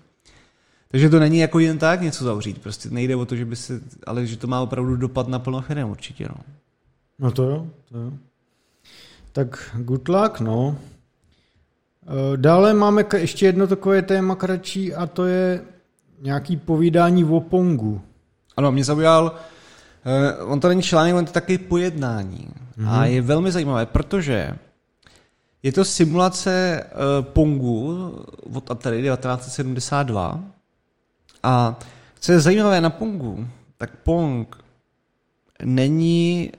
Takže 0.88 1.10
to 1.10 1.18
není 1.18 1.38
jako 1.38 1.58
jen 1.58 1.78
tak 1.78 2.00
něco 2.00 2.24
zavřít, 2.24 2.62
prostě 2.62 2.90
nejde 2.90 3.16
o 3.16 3.26
to, 3.26 3.36
že 3.36 3.44
by 3.44 3.56
se, 3.56 3.80
ale 4.06 4.26
že 4.26 4.36
to 4.36 4.46
má 4.46 4.60
opravdu 4.60 4.96
dopad 4.96 5.28
na 5.28 5.38
plno 5.38 5.60
firm 5.60 5.90
určitě, 5.90 6.28
no. 6.28 6.34
No 7.18 7.30
to 7.30 7.42
jo, 7.42 7.66
to 7.88 7.98
jo. 7.98 8.12
Tak 9.32 9.70
good 9.74 10.08
luck, 10.08 10.40
no. 10.40 10.76
Eh, 12.06 12.36
dále 12.36 12.74
máme 12.74 13.04
ještě 13.16 13.46
jedno 13.46 13.66
takové 13.66 14.02
téma 14.02 14.34
kratší 14.34 14.94
a 14.94 15.06
to 15.06 15.24
je 15.24 15.64
nějaký 16.20 16.56
povídání 16.56 17.24
o 17.24 17.40
Pongu. 17.40 18.00
Ano, 18.56 18.72
mě 18.72 18.84
zaujal, 18.84 19.24
uh, 20.42 20.52
on 20.52 20.60
to 20.60 20.68
není 20.68 20.82
článek, 20.82 21.14
on 21.14 21.24
to 21.24 21.32
taky 21.32 21.58
pojednání. 21.58 22.48
Mm-hmm. 22.78 22.88
A 22.88 23.04
je 23.04 23.22
velmi 23.22 23.52
zajímavé, 23.52 23.86
protože 23.86 24.56
je 25.62 25.72
to 25.72 25.84
simulace 25.84 26.84
uh, 26.84 27.24
Pongu 27.24 28.10
od 28.54 28.70
Atari 28.70 29.02
1972 29.02 30.40
a 31.42 31.78
co 32.20 32.32
je 32.32 32.40
zajímavé 32.40 32.80
na 32.80 32.90
Pongu, 32.90 33.48
tak 33.76 33.96
Pong 33.96 34.56
není 35.64 36.52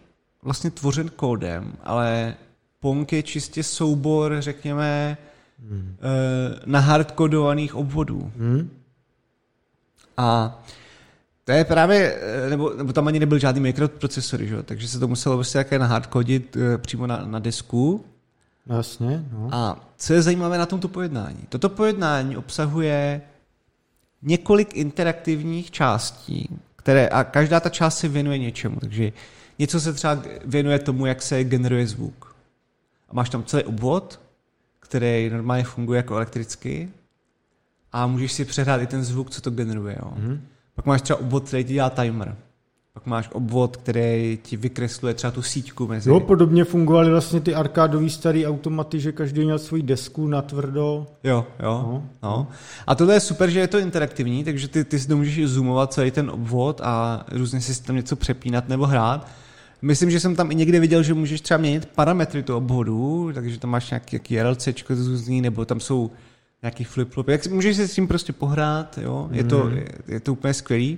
vlastně 0.44 0.72
tvořen 0.72 1.10
kódem, 1.10 1.74
ale 1.84 2.36
Pong 2.82 3.14
je 3.14 3.24
čistě 3.24 3.64
soubor, 3.64 4.36
řekněme, 4.40 5.18
hmm. 5.70 5.96
na 6.66 6.80
hardkodovaných 6.80 7.76
obvodů. 7.76 8.32
Hmm. 8.38 8.70
A 10.18 10.60
to 11.46 11.52
je 11.52 11.66
právě, 11.66 12.20
eh, 12.22 12.50
nebo, 12.50 12.74
nebo 12.78 12.94
tam 12.94 13.08
ani 13.08 13.20
nebyl 13.20 13.40
žádný 13.40 13.62
mikroprocesory, 13.62 14.48
že? 14.48 14.64
takže 14.64 14.88
se 14.88 15.00
to 15.00 15.08
muselo 15.08 15.36
prostě 15.36 15.58
také 15.58 15.80
nahardkodit 15.80 16.58
eh, 16.58 16.78
přímo 16.78 17.08
na, 17.08 17.26
na 17.26 17.40
disku. 17.40 18.06
Jasně. 18.68 19.26
No. 19.32 19.50
A 19.52 19.88
co 19.98 20.14
je 20.14 20.22
zajímavé 20.22 20.58
na 20.58 20.66
tomto 20.66 20.88
pojednání? 20.88 21.40
Toto 21.50 21.70
pojednání 21.70 22.38
obsahuje 22.38 23.22
několik 24.22 24.76
interaktivních 24.76 25.72
částí, 25.72 26.50
které, 26.76 27.08
a 27.08 27.24
každá 27.24 27.60
ta 27.60 27.70
část 27.70 27.98
se 27.98 28.08
věnuje 28.08 28.38
něčemu, 28.38 28.80
takže 28.80 29.12
něco 29.60 29.80
se 29.80 29.94
třeba 29.94 30.24
věnuje 30.46 30.80
tomu, 30.80 31.06
jak 31.06 31.22
se 31.22 31.44
generuje 31.44 31.88
zvuk. 31.88 32.31
A 33.12 33.14
máš 33.14 33.30
tam 33.30 33.44
celý 33.44 33.64
obvod, 33.64 34.22
který 34.80 35.30
normálně 35.30 35.64
funguje 35.64 35.98
jako 35.98 36.16
elektricky 36.16 36.90
a 37.92 38.08
můžeš 38.08 38.32
si 38.32 38.46
přehrát 38.46 38.82
i 38.82 38.88
ten 38.88 39.04
zvuk, 39.04 39.30
co 39.30 39.42
to 39.42 39.52
generuje. 39.52 39.98
Jo. 40.00 40.12
Mm-hmm. 40.16 40.40
Pak 40.76 40.86
máš 40.86 41.02
třeba 41.02 41.20
obvod, 41.20 41.44
který 41.44 41.64
ti 41.64 41.74
dělá 41.74 41.90
timer. 41.90 42.36
Pak 42.94 43.06
máš 43.06 43.30
obvod, 43.34 43.78
který 43.78 44.40
ti 44.44 44.58
vykresluje 44.58 45.14
třeba 45.14 45.32
tu 45.32 45.42
síťku 45.42 45.88
mezi. 45.88 46.10
Jo, 46.10 46.20
podobně 46.20 46.64
fungovaly 46.64 47.12
vlastně 47.12 47.42
ty 47.42 47.56
arkádový 47.56 48.10
starý 48.10 48.48
automaty, 48.48 49.00
že 49.00 49.12
každý 49.12 49.44
měl 49.44 49.60
svůj 49.60 49.82
desku 49.82 50.28
na 50.28 50.42
tvrdo. 50.42 51.08
Jo, 51.24 51.48
jo. 51.64 51.84
No. 51.88 52.04
no. 52.24 52.48
A 52.88 52.96
tohle 52.96 53.14
je 53.14 53.20
super, 53.20 53.50
že 53.50 53.60
je 53.60 53.68
to 53.68 53.80
interaktivní, 53.80 54.44
takže 54.44 54.68
ty, 54.68 54.84
ty 54.84 55.00
si 55.00 55.08
to 55.08 55.18
můžeš 55.18 55.50
zoomovat 55.50 55.94
celý 55.94 56.12
ten 56.12 56.30
obvod 56.30 56.82
a 56.84 57.26
různě 57.32 57.62
si 57.62 57.84
tam 57.84 57.96
něco 57.96 58.16
přepínat 58.16 58.70
nebo 58.70 58.86
hrát. 58.86 59.28
Myslím, 59.82 60.12
že 60.12 60.20
jsem 60.20 60.36
tam 60.36 60.52
i 60.52 60.56
někde 60.56 60.80
viděl, 60.80 61.04
že 61.04 61.14
můžeš 61.14 61.42
třeba 61.42 61.58
měnit 61.58 61.86
parametry 61.86 62.44
toho 62.44 62.58
obvodu, 62.58 63.32
takže 63.34 63.60
tam 63.60 63.70
máš 63.70 63.90
nějaký, 63.90 64.16
nějaký 64.16 64.42
RLC 64.42 64.68
různý, 64.90 65.42
nebo 65.42 65.66
tam 65.66 65.80
jsou 65.80 66.12
nějaký 66.64 66.84
flip-flop. 66.84 67.32
Jak, 67.32 67.48
můžeš 67.48 67.76
si 67.76 67.88
s 67.88 67.94
tím 67.94 68.08
prostě 68.08 68.34
pohrát, 68.34 68.98
jo? 69.02 69.30
Je, 69.32 69.44
to, 69.44 69.64
mhm. 69.66 69.78
je, 69.78 69.88
je 70.08 70.20
to 70.20 70.34
úplně 70.34 70.54
skvělý. 70.54 70.98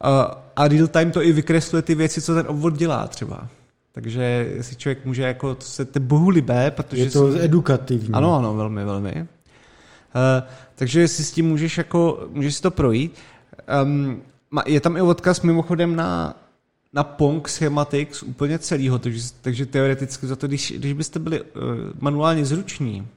A, 0.00 0.42
a 0.56 0.68
real 0.68 0.86
time 0.86 1.10
to 1.10 1.22
i 1.22 1.32
vykresluje 1.32 1.82
ty 1.82 1.94
věci, 1.94 2.22
co 2.22 2.34
ten 2.34 2.46
obvod 2.48 2.76
dělá 2.76 3.06
třeba. 3.06 3.48
Takže 3.92 4.54
si 4.60 4.76
člověk 4.76 5.04
může 5.04 5.22
jako, 5.22 5.54
to 5.54 5.64
se 5.64 5.84
te 5.84 6.00
bohu 6.00 6.28
libé, 6.28 6.70
protože... 6.70 7.02
Je 7.02 7.10
to 7.10 7.32
si, 7.32 7.40
edukativní. 7.40 8.14
Ano, 8.14 8.36
ano, 8.36 8.54
velmi, 8.54 8.84
velmi. 8.84 9.12
Uh, 9.14 9.26
takže 10.74 11.08
si 11.08 11.24
s 11.24 11.32
tím 11.32 11.48
můžeš 11.48 11.78
jako, 11.78 12.28
můžeš 12.30 12.54
si 12.54 12.62
to 12.62 12.70
projít. 12.70 13.14
Um, 13.82 14.22
je 14.66 14.80
tam 14.80 14.96
i 14.96 15.00
odkaz 15.00 15.42
mimochodem 15.42 15.96
na 15.96 16.36
na 16.96 17.04
Pong 17.04 17.48
Schematics 17.48 18.22
úplně 18.22 18.58
celýho, 18.58 18.98
takže, 18.98 19.22
takže 19.40 19.66
teoreticky 19.66 20.26
za 20.26 20.36
to, 20.36 20.46
když, 20.46 20.72
když 20.76 20.92
byste 20.92 21.18
byli 21.18 21.42
uh, 21.42 21.48
manuálně 22.00 22.44
zruční, 22.44 23.08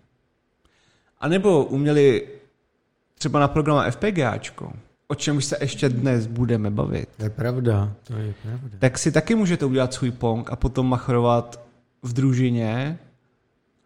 anebo 1.20 1.66
uměli 1.66 2.28
třeba 3.18 3.40
na 3.40 3.48
programa 3.48 3.92
FPGAčko, 3.92 4.74
o 5.08 5.16
čem 5.16 5.42
se 5.42 5.58
ještě 5.62 5.90
dnes 5.90 6.28
budeme 6.28 6.70
bavit. 6.72 7.10
To 7.18 7.24
je 7.24 7.30
pravda, 7.30 7.94
to 8.04 8.14
je 8.14 8.34
pravda. 8.44 8.78
Tak 8.80 8.98
si 8.98 9.12
taky 9.12 9.36
můžete 9.36 9.66
udělat 9.66 9.94
svůj 9.94 10.12
Pong 10.12 10.52
a 10.52 10.56
potom 10.56 10.90
machrovat 10.90 11.60
v 12.04 12.14
družině 12.14 13.00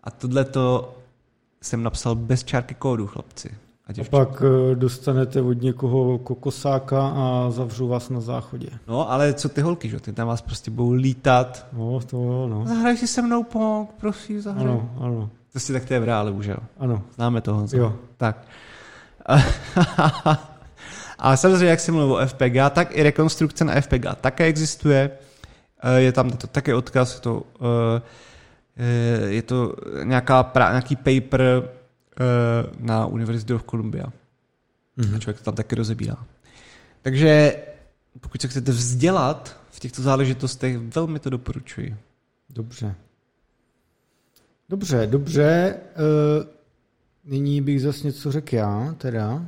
a 0.04 0.12
tohle 0.12 0.46
to 0.46 0.98
jsem 1.62 1.84
napsal 1.84 2.16
bez 2.16 2.44
čárky 2.44 2.76
kódu, 2.76 3.08
chlapci. 3.08 3.52
A, 3.88 4.02
a 4.02 4.04
pak 4.10 4.44
eh, 4.46 4.76
dostanete 4.76 5.42
od 5.42 5.62
někoho 5.62 6.18
kokosáka 6.18 7.08
a 7.08 7.52
zavřu 7.52 7.88
vás 7.88 8.10
na 8.10 8.22
záchodě. 8.22 8.70
No, 8.88 9.12
ale 9.12 9.34
co 9.34 9.50
ty 9.50 9.62
holky, 9.62 9.90
že? 9.90 10.00
Ty 10.00 10.14
tam 10.14 10.28
vás 10.28 10.42
prostě 10.42 10.72
budou 10.72 10.92
lítat. 10.92 11.68
No, 11.74 12.00
to 12.00 12.18
jo, 12.18 12.48
no. 12.48 12.66
Zahraj 12.68 12.98
si 12.98 13.08
se 13.08 13.22
mnou 13.22 13.44
pong, 13.44 13.90
prosím, 14.00 14.42
zahraj. 14.42 14.66
Ano, 14.66 14.90
ano. 15.00 15.30
To 15.54 15.60
si 15.60 15.74
tak 15.74 15.86
to 15.86 15.94
je 15.94 16.00
v 16.00 16.04
reále 16.04 16.32
už, 16.32 16.46
jo? 16.46 16.58
Ano. 16.80 17.04
Známe 17.16 17.42
toho. 17.42 17.68
Jo. 17.74 17.96
Tak. 18.18 18.48
a 21.20 21.38
samozřejmě, 21.38 21.68
jak 21.68 21.80
jsem 21.80 21.96
mluvil 21.96 22.16
o 22.16 22.28
FPGA, 22.28 22.70
tak 22.70 22.98
i 22.98 23.04
rekonstrukce 23.04 23.66
na 23.66 23.82
FPGA 23.82 24.16
také 24.16 24.44
existuje. 24.44 25.12
Eh, 25.84 26.02
je 26.02 26.12
tam 26.12 26.32
to 26.32 26.48
také 26.48 26.76
odkaz, 26.76 27.16
je 27.16 27.22
to, 27.22 27.44
eh, 27.62 29.26
je 29.28 29.42
to 29.42 29.76
nějaká, 30.04 30.52
nějaký 30.56 30.96
paper 30.96 31.70
na 32.80 33.06
University 33.06 33.54
of 33.54 33.64
Columbia. 33.64 34.06
Mm-hmm. 34.98 35.16
A 35.16 35.20
člověk 35.20 35.38
to 35.38 35.44
tam 35.44 35.56
taky 35.56 35.76
rozebírá. 35.76 36.18
Takže 37.02 37.56
pokud 38.20 38.42
se 38.42 38.48
chcete 38.48 38.72
vzdělat 38.72 39.58
v 39.72 39.80
těchto 39.80 40.02
záležitostech, 40.02 40.78
velmi 40.78 41.20
to 41.20 41.30
doporučuji. 41.30 41.96
Dobře. 42.50 42.96
Dobře, 44.70 45.08
dobře. 45.08 45.76
Uh, 45.96 46.46
nyní 47.32 47.62
bych 47.62 47.82
zase 47.82 48.08
něco 48.08 48.32
řekl 48.32 48.56
já, 48.56 48.96
teda. 48.98 49.46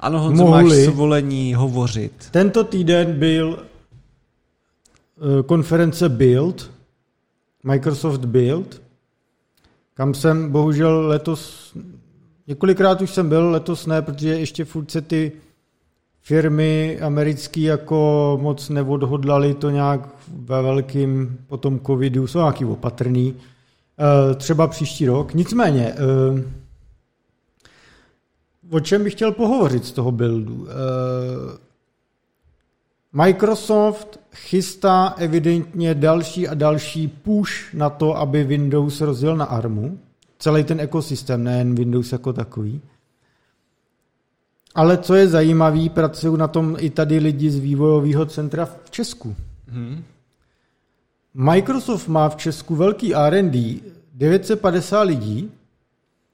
Ano, 0.00 0.20
Honzo, 0.20 0.44
Mohli. 0.44 0.64
máš 0.64 0.94
svolení 0.94 1.54
hovořit. 1.54 2.28
Tento 2.30 2.64
týden 2.64 3.18
byl 3.18 3.48
uh, 3.48 5.42
konference 5.42 6.08
Build, 6.08 6.70
Microsoft 7.62 8.24
Build, 8.24 8.82
kam 9.94 10.14
jsem 10.14 10.50
bohužel 10.50 11.06
letos, 11.06 11.72
několikrát 12.46 13.02
už 13.02 13.10
jsem 13.10 13.28
byl, 13.28 13.50
letos 13.50 13.86
ne, 13.86 14.02
protože 14.02 14.28
ještě 14.28 14.64
furt 14.64 14.90
se 14.90 15.00
ty 15.00 15.32
firmy 16.22 16.98
americké 17.00 17.60
jako 17.60 18.38
moc 18.42 18.68
neodhodlali 18.68 19.54
to 19.54 19.70
nějak 19.70 20.08
ve 20.28 20.62
velkým 20.62 21.38
po 21.46 21.56
tom 21.56 21.80
covidu, 21.80 22.26
jsou 22.26 22.38
nějaký 22.38 22.64
opatrný, 22.64 23.34
eh, 23.34 24.34
třeba 24.34 24.66
příští 24.66 25.06
rok. 25.06 25.34
Nicméně, 25.34 25.94
eh, 25.94 26.44
o 28.70 28.80
čem 28.80 29.04
bych 29.04 29.12
chtěl 29.12 29.32
pohovořit 29.32 29.84
z 29.84 29.92
toho 29.92 30.12
buildu? 30.12 30.66
Microsoft 33.16 34.20
chystá 34.34 35.14
evidentně 35.18 35.94
další 35.94 36.48
a 36.48 36.54
další 36.54 37.08
push 37.08 37.74
na 37.74 37.90
to, 37.90 38.16
aby 38.16 38.44
Windows 38.44 39.00
rozjel 39.00 39.36
na 39.36 39.44
ARMu. 39.44 39.98
Celý 40.38 40.64
ten 40.64 40.80
ekosystém, 40.80 41.44
nejen 41.44 41.74
Windows 41.74 42.12
jako 42.12 42.32
takový. 42.32 42.80
Ale 44.74 44.98
co 44.98 45.14
je 45.14 45.28
zajímavé, 45.28 45.88
pracují 45.88 46.38
na 46.38 46.48
tom 46.48 46.76
i 46.78 46.90
tady 46.90 47.18
lidi 47.18 47.50
z 47.50 47.58
vývojového 47.58 48.26
centra 48.26 48.64
v 48.64 48.90
Česku. 48.90 49.36
Hmm. 49.68 50.04
Microsoft 51.34 52.08
má 52.08 52.28
v 52.28 52.36
Česku 52.36 52.76
velký 52.76 53.14
R&D, 53.14 53.80
950 54.14 55.02
lidí, 55.02 55.50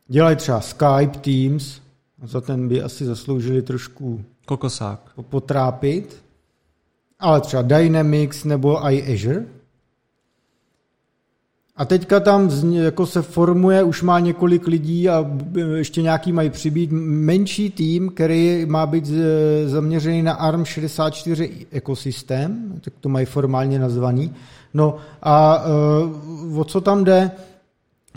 dělají 0.08 0.36
třeba 0.36 0.60
Skype, 0.60 1.18
Teams, 1.20 1.80
za 2.22 2.40
ten 2.40 2.68
by 2.68 2.82
asi 2.82 3.04
zasloužili 3.04 3.62
trošku 3.62 4.24
Kokosák. 4.46 5.10
potrápit 5.22 6.29
ale 7.20 7.40
třeba 7.40 7.62
Dynamics 7.62 8.44
nebo 8.44 8.86
i 8.86 9.14
Azure. 9.14 9.44
A 11.76 11.84
teďka 11.84 12.20
tam 12.20 12.50
jako 12.72 13.06
se 13.06 13.22
formuje, 13.22 13.82
už 13.82 14.02
má 14.02 14.20
několik 14.20 14.66
lidí 14.66 15.08
a 15.08 15.26
ještě 15.74 16.02
nějaký 16.02 16.32
mají 16.32 16.50
přibít 16.50 16.90
menší 16.92 17.70
tým, 17.70 18.08
který 18.08 18.66
má 18.66 18.86
být 18.86 19.10
zaměřený 19.66 20.22
na 20.22 20.52
ARM64 20.52 21.50
ekosystém, 21.70 22.74
tak 22.80 22.94
to 23.00 23.08
mají 23.08 23.26
formálně 23.26 23.78
nazvaný. 23.78 24.34
No 24.74 24.96
a 25.22 25.64
uh, 26.50 26.60
o 26.60 26.64
co 26.64 26.80
tam 26.80 27.04
jde? 27.04 27.30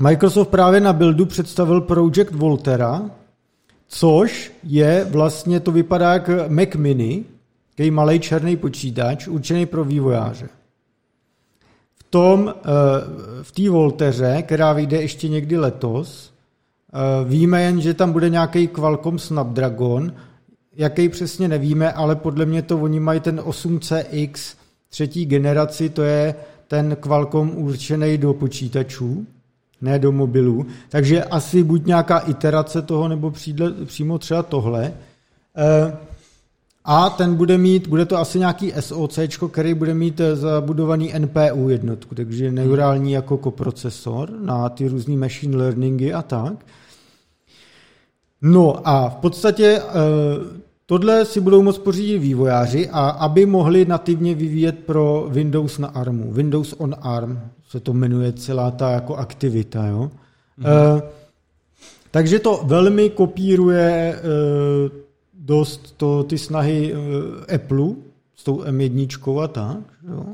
Microsoft 0.01 0.47
právě 0.47 0.80
na 0.80 0.93
buildu 0.93 1.26
představil 1.26 1.82
Project 1.82 2.32
Voltera, 2.32 3.01
což 3.88 4.51
je 4.64 5.08
vlastně, 5.10 5.60
to 5.60 5.72
vypadá 5.72 6.14
jak 6.14 6.30
Mac 6.47 6.76
Mini, 6.76 7.26
který 7.74 7.92
malý 7.92 8.20
černý 8.20 8.58
počítač, 8.58 9.28
určený 9.28 9.66
pro 9.66 9.84
vývojáře. 9.84 10.50
V 11.96 12.04
tom, 12.10 12.54
eh, 12.58 12.64
v 13.42 13.52
té 13.52 13.70
Volteře, 13.70 14.42
která 14.42 14.74
vyjde 14.74 15.02
ještě 15.02 15.30
někdy 15.30 15.58
letos, 15.58 16.34
eh, 16.94 17.30
víme 17.30 17.62
jen, 17.62 17.82
že 17.82 17.94
tam 17.94 18.12
bude 18.12 18.30
nějaký 18.30 18.68
Qualcomm 18.68 19.20
Snapdragon, 19.20 20.14
jaký 20.76 21.10
přesně 21.10 21.48
nevíme, 21.48 21.92
ale 21.92 22.16
podle 22.16 22.46
mě 22.46 22.62
to 22.62 22.78
oni 22.78 23.00
mají 23.00 23.20
ten 23.20 23.40
8CX 23.40 24.56
třetí 24.90 25.26
generaci, 25.26 25.90
to 25.90 26.04
je 26.04 26.36
ten 26.68 26.96
Qualcomm 26.96 27.58
určený 27.58 28.18
do 28.18 28.34
počítačů, 28.34 29.26
ne 29.82 30.00
do 30.00 30.12
mobilů. 30.12 30.66
Takže 30.90 31.24
asi 31.24 31.64
buď 31.64 31.86
nějaká 31.86 32.20
iterace 32.20 32.82
toho, 32.82 33.08
nebo 33.08 33.32
přijde, 33.32 33.66
přímo 33.86 34.20
třeba 34.20 34.44
tohle. 34.44 34.94
Eh, 35.58 35.98
a 36.86 37.10
ten 37.10 37.36
bude 37.36 37.58
mít, 37.58 37.88
bude 37.88 38.06
to 38.06 38.18
asi 38.18 38.40
nějaký 38.40 38.74
SOC, 38.80 39.20
který 39.52 39.74
bude 39.74 39.94
mít 39.94 40.20
eh, 40.20 40.36
zabudovaný 40.36 41.14
NPU 41.20 41.70
jednotku, 41.70 42.16
takže 42.16 42.52
neurální 42.52 43.12
jako 43.12 43.38
koprocesor 43.38 44.30
na 44.40 44.70
ty 44.70 44.88
různé 44.88 45.16
machine 45.18 45.58
learningy 45.58 46.14
a 46.14 46.22
tak. 46.22 46.66
No 48.42 48.88
a 48.88 49.10
v 49.10 49.16
podstatě 49.16 49.82
eh, 49.82 50.64
Tohle 50.86 51.26
si 51.26 51.42
budou 51.42 51.64
moct 51.64 51.78
pořídit 51.78 52.20
vývojáři 52.20 52.90
a 52.90 53.10
aby 53.10 53.46
mohli 53.46 53.86
nativně 53.86 54.36
vyvíjet 54.36 54.80
pro 54.86 55.28
Windows 55.30 55.78
na 55.78 55.88
ARMu. 55.88 56.32
Windows 56.32 56.76
on 56.78 56.96
ARM 57.02 57.42
se 57.70 57.80
to 57.80 57.94
jmenuje 57.94 58.34
celá 58.34 58.72
ta 58.72 58.92
jako 58.92 59.16
aktivita. 59.16 59.86
Jo? 59.86 60.12
E, 60.66 61.02
takže 62.12 62.40
to 62.40 62.62
velmi 62.64 63.10
kopíruje 63.10 64.16
e, 64.16 64.20
dost 65.44 65.98
to, 65.98 66.24
ty 66.24 66.38
snahy 66.38 66.94
e, 66.94 67.56
Apple 67.56 67.88
s 68.36 68.44
tou 68.44 68.64
M1 68.64 69.39
a 69.44 69.48
tak. 69.48 69.84
Jo? 70.08 70.26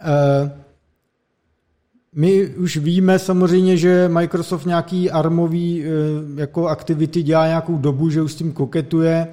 E, 0.00 0.68
my 2.14 2.46
už 2.46 2.76
víme 2.76 3.18
samozřejmě, 3.18 3.76
že 3.76 4.08
Microsoft 4.08 4.66
nějaký 4.66 5.10
armový 5.10 5.84
eh, 5.84 5.88
jako 6.40 6.68
aktivity 6.68 7.22
dělá 7.22 7.46
nějakou 7.46 7.78
dobu, 7.78 8.10
že 8.10 8.22
už 8.22 8.32
s 8.32 8.36
tím 8.36 8.52
koketuje. 8.52 9.28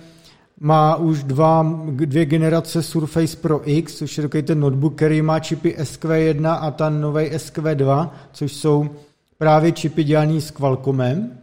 Má 0.60 0.96
už 0.96 1.24
dva, 1.24 1.82
dvě 1.90 2.26
generace 2.26 2.84
Surface 2.84 3.38
Pro 3.38 3.70
X, 3.70 3.96
což 3.96 4.18
je 4.18 4.22
takový 4.22 4.44
ten 4.44 4.60
notebook, 4.60 4.96
který 4.96 5.22
má 5.22 5.40
čipy 5.40 5.76
SQ1 5.80 6.58
a 6.62 6.72
ten 6.72 7.02
nový 7.02 7.26
SQ2, 7.26 8.10
což 8.32 8.54
jsou 8.54 8.90
právě 9.38 9.72
čipy 9.72 10.04
dělaný 10.04 10.42
s 10.42 10.52
Qualcommem. 10.52 11.38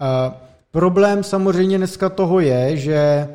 A 0.00 0.36
problém 0.72 1.22
samozřejmě 1.22 1.78
dneska 1.78 2.08
toho 2.08 2.40
je, 2.40 2.76
že 2.76 3.28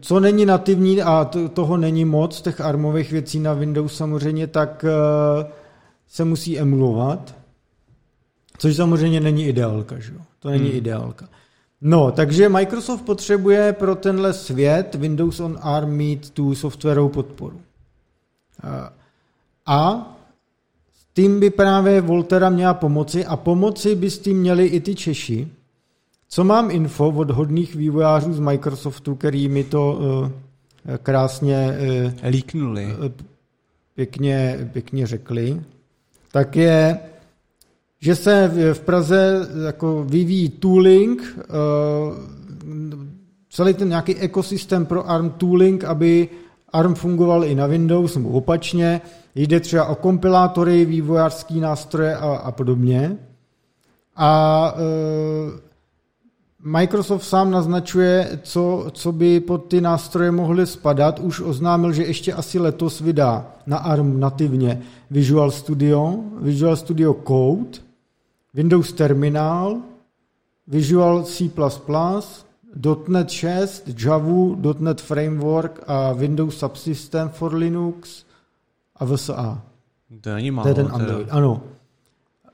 co 0.00 0.20
není 0.20 0.46
nativní, 0.46 1.02
a 1.02 1.24
to, 1.24 1.48
toho 1.48 1.76
není 1.76 2.04
moc, 2.04 2.40
těch 2.40 2.60
armových 2.60 3.12
věcí 3.12 3.40
na 3.40 3.52
Windows 3.52 3.96
samozřejmě, 3.96 4.46
tak 4.46 4.84
uh, 4.84 5.50
se 6.08 6.24
musí 6.24 6.58
emulovat, 6.58 7.34
což 8.58 8.76
samozřejmě 8.76 9.20
není 9.20 9.46
ideálka, 9.46 9.98
že 9.98 10.12
jo? 10.12 10.20
To 10.38 10.50
není 10.50 10.68
hmm. 10.68 10.78
ideálka. 10.78 11.28
No, 11.80 12.12
takže 12.12 12.48
Microsoft 12.48 13.02
potřebuje 13.02 13.72
pro 13.72 13.94
tenhle 13.94 14.32
svět 14.32 14.94
Windows 14.94 15.40
on 15.40 15.58
ARM 15.62 15.90
mít 15.90 16.30
tu 16.30 16.54
softwarovou 16.54 17.08
podporu. 17.08 17.56
Uh, 17.56 18.70
a 19.66 20.12
tím 21.16 21.40
by 21.40 21.50
právě 21.50 22.00
Voltera 22.00 22.50
měla 22.50 22.74
pomoci 22.74 23.24
a 23.24 23.36
pomoci 23.36 23.94
by 23.94 24.10
s 24.10 24.18
tím 24.18 24.40
měli 24.40 24.66
i 24.66 24.80
ty 24.80 24.94
Češi, 24.94 25.48
co 26.28 26.44
mám 26.44 26.70
info 26.70 27.08
od 27.08 27.30
hodných 27.30 27.74
vývojářů 27.74 28.32
z 28.32 28.40
Microsoftu, 28.40 29.14
který 29.14 29.48
mi 29.48 29.64
to 29.64 29.92
uh, 29.92 30.28
krásně 31.02 31.78
uh, 31.78 32.30
líknuli, 32.30 32.84
uh, 32.84 33.12
pěkně, 33.94 34.68
pěkně 34.72 35.06
řekli, 35.06 35.60
tak 36.32 36.56
je, 36.56 36.98
že 38.00 38.16
se 38.16 38.50
v 38.72 38.80
Praze 38.80 39.48
jako 39.66 40.04
vyvíjí 40.04 40.48
tooling, 40.48 41.38
uh, 41.38 42.16
celý 43.50 43.74
ten 43.74 43.88
nějaký 43.88 44.16
ekosystém 44.16 44.86
pro 44.86 45.10
ARM 45.10 45.30
tooling, 45.30 45.84
aby 45.84 46.28
ARM 46.72 46.94
fungoval 46.94 47.44
i 47.44 47.54
na 47.54 47.66
Windows, 47.66 48.16
nebo 48.16 48.28
opačně. 48.28 49.00
Jde 49.34 49.60
třeba 49.60 49.84
o 49.84 49.94
kompilátory, 49.94 50.84
vývojářský 50.84 51.60
nástroje 51.60 52.16
a, 52.16 52.36
a 52.36 52.52
podobně. 52.52 53.16
A 54.16 54.72
uh, 54.74 54.80
Microsoft 56.66 57.24
sám 57.24 57.50
naznačuje, 57.50 58.38
co, 58.42 58.86
co 58.92 59.12
by 59.12 59.40
pod 59.40 59.58
ty 59.58 59.80
nástroje 59.80 60.30
mohly 60.30 60.66
spadat. 60.66 61.18
Už 61.18 61.40
oznámil, 61.40 61.92
že 61.92 62.02
ještě 62.02 62.32
asi 62.32 62.58
letos 62.58 63.00
vydá 63.00 63.46
na 63.66 63.76
ARM 63.76 64.20
nativně 64.20 64.82
Visual 65.10 65.50
Studio, 65.50 66.14
Visual 66.40 66.76
Studio 66.76 67.14
Code, 67.14 67.78
Windows 68.54 68.92
Terminal, 68.92 69.76
Visual 70.66 71.22
C++, 71.22 71.50
.NET 73.08 73.30
6, 73.30 73.82
Java, 74.04 74.56
.NET 74.78 75.00
Framework 75.00 75.84
a 75.86 76.12
Windows 76.12 76.58
Subsystem 76.58 77.28
for 77.28 77.54
Linux 77.54 78.24
a 78.96 79.04
VSA. 79.04 79.62
To 80.20 80.34
není 80.34 80.50
málo. 80.50 80.64
To 80.64 80.68
je 80.68 80.74
ten 80.74 80.94
Android, 80.94 81.26
teda. 81.26 81.36
ano. 81.36 81.62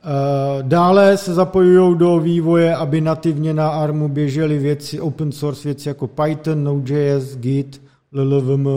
Eh, 0.05 0.63
dále 0.63 1.17
se 1.17 1.35
zapojují 1.35 1.99
do 1.99 2.19
vývoje, 2.19 2.77
aby 2.77 3.01
nativně 3.01 3.55
na 3.55 3.69
ARMu 3.69 4.09
běžely 4.09 4.59
věci, 4.59 5.01
open 5.01 5.33
source 5.33 5.69
věci 5.69 5.89
jako 5.89 6.07
Python, 6.07 6.65
Node.js, 6.65 7.37
Git, 7.37 7.83
LLVM 8.13 8.69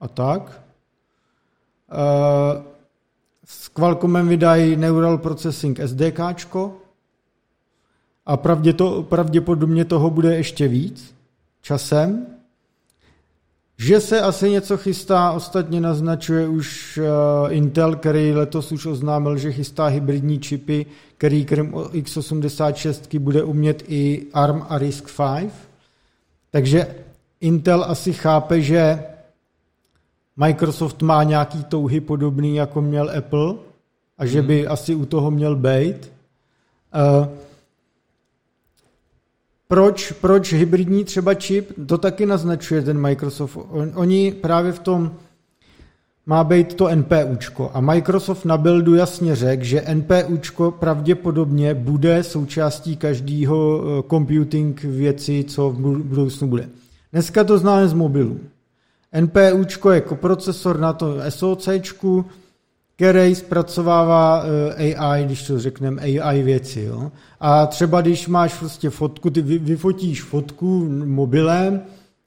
a 0.00 0.08
tak. 0.08 0.62
Eh, 1.92 2.62
s 3.44 3.68
Qualcommem 3.68 4.28
vydají 4.28 4.76
Neural 4.76 5.18
Processing 5.18 5.80
SDK 5.80 6.20
a 8.30 8.36
pravděpodobně 9.02 9.84
toho 9.84 10.10
bude 10.10 10.36
ještě 10.36 10.68
víc 10.68 11.14
časem. 11.62 12.26
Že 13.78 14.00
se 14.00 14.20
asi 14.20 14.50
něco 14.50 14.76
chystá, 14.76 15.32
ostatně 15.32 15.80
naznačuje 15.80 16.48
už 16.48 16.98
uh, 16.98 17.52
Intel, 17.52 17.96
který 17.96 18.32
letos 18.32 18.72
už 18.72 18.86
oznámil, 18.86 19.36
že 19.36 19.52
chystá 19.52 19.86
hybridní 19.86 20.38
čipy, 20.38 20.86
který 21.16 21.44
krom 21.44 21.70
x86 21.72 23.18
bude 23.18 23.42
umět 23.42 23.84
i 23.88 24.26
ARM 24.32 24.66
a 24.68 24.78
RISC-V. 24.78 25.50
Takže 26.50 26.86
Intel 27.40 27.84
asi 27.84 28.12
chápe, 28.12 28.60
že 28.60 29.04
Microsoft 30.36 31.02
má 31.02 31.22
nějaký 31.22 31.64
touhy 31.64 32.00
podobný, 32.00 32.56
jako 32.56 32.82
měl 32.82 33.10
Apple 33.18 33.54
a 34.18 34.26
že 34.26 34.42
by 34.42 34.62
hmm. 34.62 34.72
asi 34.72 34.94
u 34.94 35.06
toho 35.06 35.30
měl 35.30 35.56
být. 35.56 36.12
Uh, 37.20 37.49
proč, 39.70 40.12
proč 40.12 40.52
hybridní 40.52 41.04
třeba 41.04 41.34
čip, 41.34 41.72
to 41.86 41.98
taky 41.98 42.26
naznačuje 42.26 42.82
ten 42.82 43.00
Microsoft. 43.00 43.58
Oni 43.94 44.32
právě 44.32 44.72
v 44.72 44.78
tom 44.78 45.12
má 46.26 46.44
být 46.44 46.74
to 46.74 46.88
NPUčko 46.94 47.70
a 47.74 47.80
Microsoft 47.80 48.44
na 48.44 48.56
buildu 48.56 48.94
jasně 48.94 49.36
řekl, 49.36 49.64
že 49.64 49.84
NPUčko 49.94 50.70
pravděpodobně 50.70 51.74
bude 51.74 52.22
součástí 52.22 52.96
každého 52.96 53.82
eh, 53.82 54.02
computing 54.10 54.82
věci, 54.82 55.44
co 55.48 55.70
v 55.70 55.78
budoucnu 56.02 56.48
bude. 56.48 56.68
Dneska 57.12 57.44
to 57.44 57.58
známe 57.58 57.88
z 57.88 57.92
mobilů. 57.92 58.40
NPUčko 59.20 59.90
je 59.90 60.00
koprocesor 60.00 60.78
na 60.78 60.92
to 60.92 61.16
SOCčku, 61.28 62.24
který 63.00 63.34
zpracovává 63.34 64.44
eh, 64.76 64.94
AI, 64.94 65.24
když 65.24 65.46
to 65.46 65.60
řekneme, 65.60 66.02
AI 66.02 66.42
věci. 66.42 66.82
Jo? 66.82 67.12
A 67.40 67.66
třeba 67.66 68.00
když 68.00 68.28
máš 68.28 68.54
prostě 68.54 68.90
fotku, 68.90 69.30
ty 69.30 69.42
vyfotíš 69.42 70.22
fotku 70.22 70.88
mobilem 71.04 71.80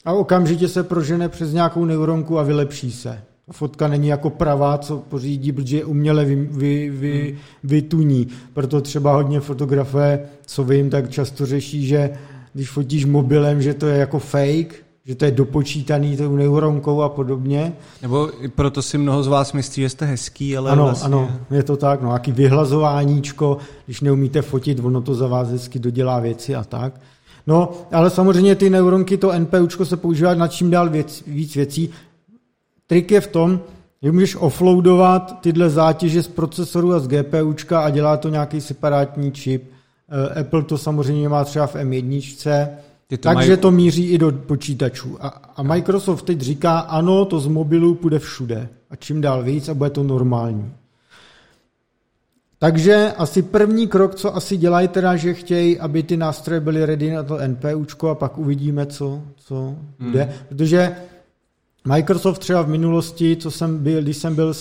a 0.05 0.13
okamžitě 0.13 0.67
se 0.67 0.83
prožene 0.83 1.29
přes 1.29 1.53
nějakou 1.53 1.85
neuronku 1.85 2.39
a 2.39 2.43
vylepší 2.43 2.91
se. 2.91 3.21
Fotka 3.51 3.87
není 3.87 4.07
jako 4.07 4.29
pravá, 4.29 4.77
co 4.77 4.97
pořídí, 4.97 5.51
protože 5.51 5.77
je 5.77 5.85
uměle 5.85 6.25
vy, 6.25 6.35
vy, 6.35 6.89
vy, 6.89 7.29
hmm. 7.29 7.37
vytuní. 7.63 8.27
Proto 8.53 8.81
třeba 8.81 9.13
hodně 9.13 9.39
fotografové, 9.39 10.19
co 10.45 10.63
vím, 10.63 10.89
tak 10.89 11.09
často 11.09 11.45
řeší, 11.45 11.87
že 11.87 12.09
když 12.53 12.69
fotíš 12.69 13.05
mobilem, 13.05 13.61
že 13.61 13.73
to 13.73 13.87
je 13.87 13.97
jako 13.97 14.19
fake, 14.19 14.82
že 15.05 15.15
to 15.15 15.25
je 15.25 15.31
dopočítaný 15.31 16.17
tou 16.17 16.35
neuronkou 16.35 17.01
a 17.01 17.09
podobně. 17.09 17.73
Nebo 18.01 18.29
proto 18.55 18.81
si 18.81 18.97
mnoho 18.97 19.23
z 19.23 19.27
vás 19.27 19.53
myslí, 19.53 19.83
že 19.83 19.89
jste 19.89 20.05
hezký, 20.05 20.57
ale 20.57 20.71
ano, 20.71 20.83
vlastně... 20.83 21.05
Ano, 21.05 21.31
je 21.51 21.63
to 21.63 21.77
tak, 21.77 22.01
no, 22.01 22.13
jaký 22.13 22.31
vyhlazováníčko, 22.31 23.57
když 23.85 24.01
neumíte 24.01 24.41
fotit, 24.41 24.79
ono 24.83 25.01
to 25.01 25.15
za 25.15 25.27
vás 25.27 25.49
hezky 25.49 25.79
dodělá 25.79 26.19
věci 26.19 26.55
a 26.55 26.63
tak. 26.63 27.01
No, 27.47 27.71
ale 27.91 28.09
samozřejmě 28.09 28.55
ty 28.55 28.69
neuronky, 28.69 29.17
to 29.17 29.39
NPUčko 29.39 29.85
se 29.85 29.97
používá 29.97 30.33
na 30.33 30.47
čím 30.47 30.71
dál 30.71 30.89
věc, 30.89 31.23
víc 31.27 31.55
věcí. 31.55 31.89
Trik 32.87 33.11
je 33.11 33.21
v 33.21 33.27
tom, 33.27 33.59
že 34.03 34.11
můžeš 34.11 34.35
offloadovat 34.35 35.41
tyhle 35.41 35.69
zátěže 35.69 36.23
z 36.23 36.27
procesoru 36.27 36.93
a 36.93 36.99
z 36.99 37.07
GPUčka 37.07 37.79
a 37.79 37.89
dělá 37.89 38.17
to 38.17 38.29
nějaký 38.29 38.61
separátní 38.61 39.31
čip, 39.31 39.73
Eh, 40.13 40.39
Apple 40.39 40.63
to 40.63 40.77
samozřejmě 40.77 41.29
má 41.29 41.43
třeba 41.45 41.67
v 41.67 41.75
M1, 41.75 42.69
Ty 43.07 43.17
to 43.17 43.29
takže 43.29 43.51
mají- 43.51 43.61
to 43.61 43.71
míří 43.71 44.09
i 44.09 44.17
do 44.17 44.31
počítačů. 44.31 45.17
A, 45.25 45.27
a 45.27 45.63
Microsoft 45.63 46.21
teď 46.21 46.41
říká, 46.41 46.79
ano, 46.79 47.25
to 47.25 47.39
z 47.39 47.47
mobilu 47.47 47.95
půjde 47.95 48.19
všude. 48.19 48.69
A 48.89 48.95
čím 48.95 49.21
dál 49.21 49.43
víc 49.43 49.69
a 49.69 49.73
bude 49.73 49.89
to 49.89 50.03
normální. 50.03 50.73
Takže 52.59 53.13
asi 53.17 53.41
první 53.41 53.87
krok, 53.87 54.15
co 54.15 54.35
asi 54.35 54.57
dělají 54.57 54.87
teda, 54.87 55.15
že 55.15 55.33
chtějí, 55.33 55.79
aby 55.79 56.03
ty 56.03 56.17
nástroje 56.17 56.59
byly 56.59 56.85
ready 56.85 57.11
na 57.11 57.23
to 57.23 57.37
NPUčko 57.47 58.09
a 58.09 58.15
pak 58.15 58.37
uvidíme, 58.37 58.85
co, 58.85 59.21
co 59.35 59.75
bude. 59.99 60.33
Protože 60.49 60.95
Microsoft 61.87 62.39
třeba 62.39 62.61
v 62.61 62.69
minulosti, 62.69 63.35
co 63.35 63.51
jsem 63.51 63.77
byl, 63.83 64.01
když 64.01 64.17
jsem 64.17 64.35
byl 64.35 64.53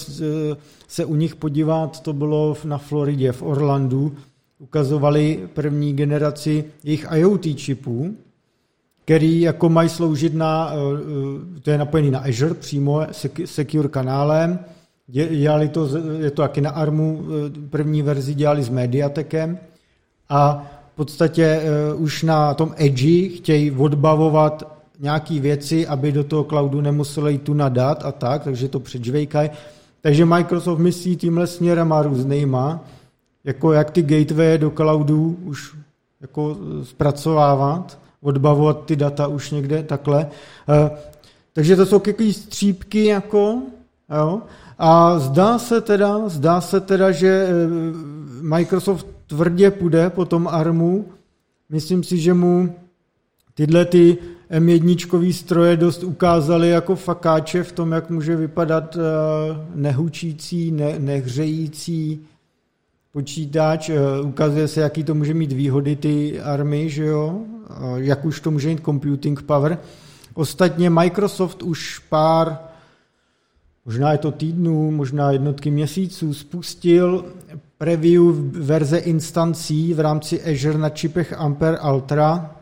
se 0.89 1.05
u 1.05 1.15
nich 1.15 1.37
podívat, 1.37 2.01
to 2.01 2.13
bylo 2.13 2.57
na 2.65 2.79
Floridě, 2.79 3.33
v 3.33 3.43
Orlandu, 3.43 4.15
ukazovali 4.59 5.49
první 5.55 5.93
generaci 5.93 6.65
jejich 6.85 7.07
IoT 7.17 7.57
čipů, 7.57 8.17
který 9.05 9.41
jako 9.41 9.69
mají 9.69 9.89
sloužit 9.89 10.35
na, 10.35 10.73
eh, 10.73 11.61
to 11.61 11.71
je 11.71 11.79
napojený 11.79 12.11
na 12.11 12.19
Azure 12.19 12.55
přímo, 12.55 13.01
sec- 13.01 13.45
secure 13.45 13.89
kanálem, 13.89 14.59
Dě- 15.13 15.39
dělali 15.39 15.69
to, 15.69 15.89
je 16.21 16.31
to 16.31 16.43
taky 16.43 16.61
na 16.61 16.71
ARMu, 16.71 17.23
eh, 17.23 17.69
první 17.71 18.03
verzi 18.03 18.35
dělali 18.35 18.63
s 18.63 18.69
Mediatekem. 18.69 19.59
A 20.29 20.67
v 20.93 20.97
podstatě 20.97 21.45
eh, 21.45 21.95
už 21.95 22.23
na 22.23 22.55
tom 22.55 22.75
Edge 22.77 23.29
chtějí 23.37 23.71
odbavovat 23.71 24.83
nějaký 25.01 25.41
věci, 25.41 25.87
aby 25.87 26.13
do 26.13 26.25
toho 26.25 26.45
cloudu 26.45 26.81
nemuseli 26.81 27.39
tu 27.39 27.55
nadat 27.55 28.05
a 28.05 28.13
tak, 28.13 28.45
takže 28.45 28.69
to 28.69 28.81
předžvejkají. 28.81 29.51
Takže 30.01 30.25
Microsoft 30.25 30.79
myslí 30.79 31.17
tímhle 31.17 31.47
směrem 31.47 31.93
a 31.93 32.03
různýma, 32.03 32.85
jako 33.45 33.73
jak 33.73 33.91
ty 33.91 34.03
gateway 34.03 34.59
do 34.59 34.71
cloudu 34.71 35.39
už 35.45 35.77
jako 36.21 36.57
eh, 36.57 36.85
zpracovávat, 36.85 37.99
odbavovat 38.23 38.85
ty 38.85 38.97
data 38.97 39.27
už 39.27 39.51
někde 39.51 39.83
takhle. 39.83 40.27
Eh, 40.69 40.91
Takže 41.53 41.77
to 41.77 41.87
jsou 41.87 41.99
takový 41.99 42.33
střípky 42.33 43.05
jako, 43.05 43.63
jo. 44.19 44.43
A 44.79 45.19
zdá 45.19 45.59
se 45.59 45.81
teda, 45.81 46.29
zdá 46.29 46.61
se 46.61 46.81
teda, 46.81 47.11
že 47.11 47.29
eh, 47.29 47.53
Microsoft 48.43 49.07
tvrdě 49.27 49.71
půjde 49.71 50.11
po 50.11 50.25
tom 50.25 50.49
ARMu. 50.49 51.05
Myslím 51.71 52.05
si, 52.05 52.19
že 52.19 52.35
mu 52.35 52.75
tyhle 53.55 53.85
ty 53.85 54.19
M1 54.51 55.33
stroje 55.33 55.77
dost 55.77 56.05
ukázaly 56.05 56.69
jako 56.69 56.97
fakáče 56.97 57.63
v 57.63 57.73
tom, 57.73 57.93
jak 57.93 58.11
může 58.11 58.37
vypadat 58.37 58.97
eh, 58.97 59.01
nehučící, 59.75 60.71
ne, 60.71 60.99
nehřející 60.99 62.27
počítač. 63.13 63.89
Eh, 63.89 64.21
Ukazuje 64.23 64.69
se, 64.69 64.81
jaký 64.81 65.05
to 65.05 65.15
může 65.15 65.35
mít 65.35 65.53
výhody 65.53 65.97
ty 65.97 66.41
army, 66.41 66.91
že 66.91 67.05
jo? 67.05 67.41
Jak 67.97 68.25
už 68.25 68.41
to 68.41 68.51
může 68.51 68.69
mít 68.69 68.85
computing 68.85 69.43
power. 69.43 69.79
Ostatně 70.35 70.91
Microsoft 70.91 71.63
už 71.63 71.99
pár, 71.99 72.59
možná 73.85 74.13
je 74.13 74.19
to 74.19 74.31
týdnů, 74.31 74.91
možná 74.91 75.31
jednotky 75.31 75.71
měsíců, 75.71 76.35
spustil 76.35 77.25
preview 77.79 78.23
verze 78.67 78.99
instancí 78.99 79.95
v 79.95 80.01
rámci 80.01 80.43
Azure 80.43 80.79
na 80.79 80.89
čipech 80.89 81.33
Ampere 81.33 81.81
Ultra, 81.81 82.57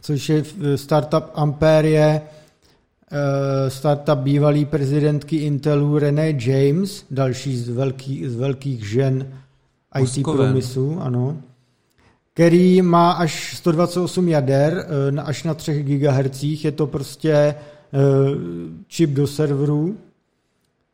což 0.00 0.28
je 0.28 0.42
startup 0.76 1.24
Ampere 1.34 1.88
je 1.88 2.20
eh, 2.20 3.70
startup 3.70 4.18
bývalý 4.18 4.64
prezidentky 4.64 5.36
Intelu 5.36 5.98
René 5.98 6.34
James, 6.38 7.04
další 7.10 7.56
z 7.56 7.68
velkých, 7.68 8.30
z 8.30 8.36
velkých 8.36 8.88
žen 8.88 9.32
IT 10.00 10.22
průmyslu, 10.22 11.00
ano, 11.00 11.36
který 12.34 12.82
má 12.82 13.10
až 13.10 13.56
128 13.56 14.28
jader 14.28 14.86
eh, 15.16 15.20
až 15.20 15.44
na 15.44 15.54
3 15.54 15.82
GHz. 15.82 16.42
Je 16.42 16.72
to 16.72 16.86
prostě 16.86 17.32
eh, 17.32 17.54
čip 18.86 19.10
do 19.10 19.26
serveru, 19.26 19.96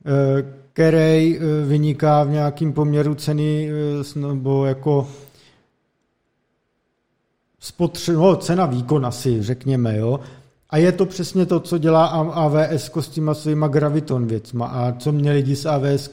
eh, 0.07 0.45
který 0.73 1.39
vyniká 1.67 2.25
v 2.25 2.31
nějakým 2.31 2.73
poměru 2.73 3.15
ceny 3.15 3.71
nebo 4.17 4.65
jako 4.67 5.09
spotře- 7.63 8.13
no, 8.13 8.37
cena 8.37 8.67
výkon 8.67 9.07
asi, 9.07 9.43
řekněme, 9.43 9.97
jo. 9.97 10.21
A 10.71 10.77
je 10.77 10.93
to 10.93 11.07
přesně 11.07 11.47
to, 11.47 11.61
co 11.61 11.79
dělá 11.79 12.07
A- 12.07 12.33
AWS 12.33 12.91
s 13.01 13.09
těma 13.09 13.35
svýma 13.35 13.69
Graviton 13.69 14.27
věcma. 14.27 14.67
A 14.67 14.93
co 14.93 15.13
mě 15.13 15.33
lidi 15.33 15.57
z 15.57 15.67
AWS 15.67 16.11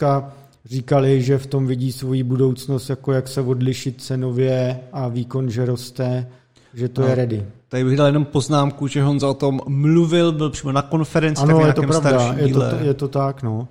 říkali, 0.66 1.22
že 1.22 1.38
v 1.38 1.47
tom 1.47 1.68
vidí 1.68 1.91
svoji 1.91 2.24
budoucnost, 2.24 2.89
jako 2.89 3.12
jak 3.12 3.28
se 3.28 3.41
odlišit 3.41 4.01
cenově 4.01 4.80
a 4.93 5.07
výkon, 5.07 5.49
že 5.49 5.66
roste, 5.66 6.28
že 6.74 6.89
to 6.89 7.01
No. 7.01 7.07
je 7.07 7.16
ready. 7.16 7.45
Tady 7.70 7.84
bych 7.84 7.97
dal 7.97 8.07
jenom 8.07 8.26
poznámku, 8.26 8.88
že 8.88 9.03
Honza 9.03 9.30
o 9.30 9.34
tom 9.34 9.62
mluvil, 9.68 10.32
byl 10.32 10.49
přímo 10.49 10.72
na 10.72 10.82
konferenci, 10.82 11.41
tak 11.41 11.49
Ano, 11.49 11.66
je 11.66 11.74
to 11.74 11.82
pravda, 11.82 12.36
je 12.38 12.53
to, 12.53 12.62
je 12.82 12.93
to 12.93 13.07
tak, 13.07 13.43
no. 13.43 13.68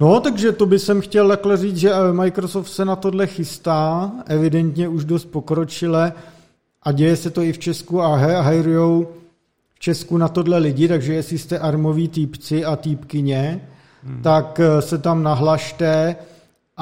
No, 0.00 0.20
takže 0.20 0.52
to 0.52 0.66
by 0.66 0.78
jsem 0.78 1.00
chtěl 1.00 1.28
takhle 1.28 1.56
říct, 1.56 1.76
že 1.76 1.92
eh, 1.92 2.12
Microsoft 2.12 2.68
se 2.68 2.84
na 2.84 2.96
tohle 2.96 3.26
chystá, 3.26 4.12
evidentně 4.26 4.88
už 4.88 5.04
dost 5.04 5.24
pokročile 5.24 6.12
a 6.82 6.92
děje 6.92 7.16
se 7.16 7.30
to 7.30 7.42
i 7.42 7.52
v 7.52 7.58
Česku 7.58 8.02
a 8.02 8.16
hajrujou 8.40 9.08
v 9.74 9.80
Česku 9.80 10.16
na 10.16 10.28
tohle 10.28 10.58
lidi, 10.58 10.88
takže 10.88 11.14
jestli 11.14 11.38
jste 11.38 11.58
armoví 11.58 12.08
týpci 12.08 12.64
a 12.64 12.76
týpkyně, 12.76 13.60
hmm. 14.04 14.22
tak 14.22 14.60
eh, 14.60 14.82
se 14.82 14.98
tam 14.98 15.22
nahlašte 15.22 16.16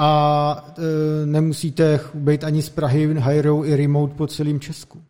a 0.01 0.73
e, 0.77 1.25
nemusíte 1.25 1.99
být 2.13 2.43
ani 2.43 2.61
z 2.61 2.69
Prahy, 2.69 3.13
hajrou 3.13 3.65
i 3.65 3.75
remote 3.75 4.13
po 4.13 4.27
celém 4.27 4.59
Česku. 4.59 5.03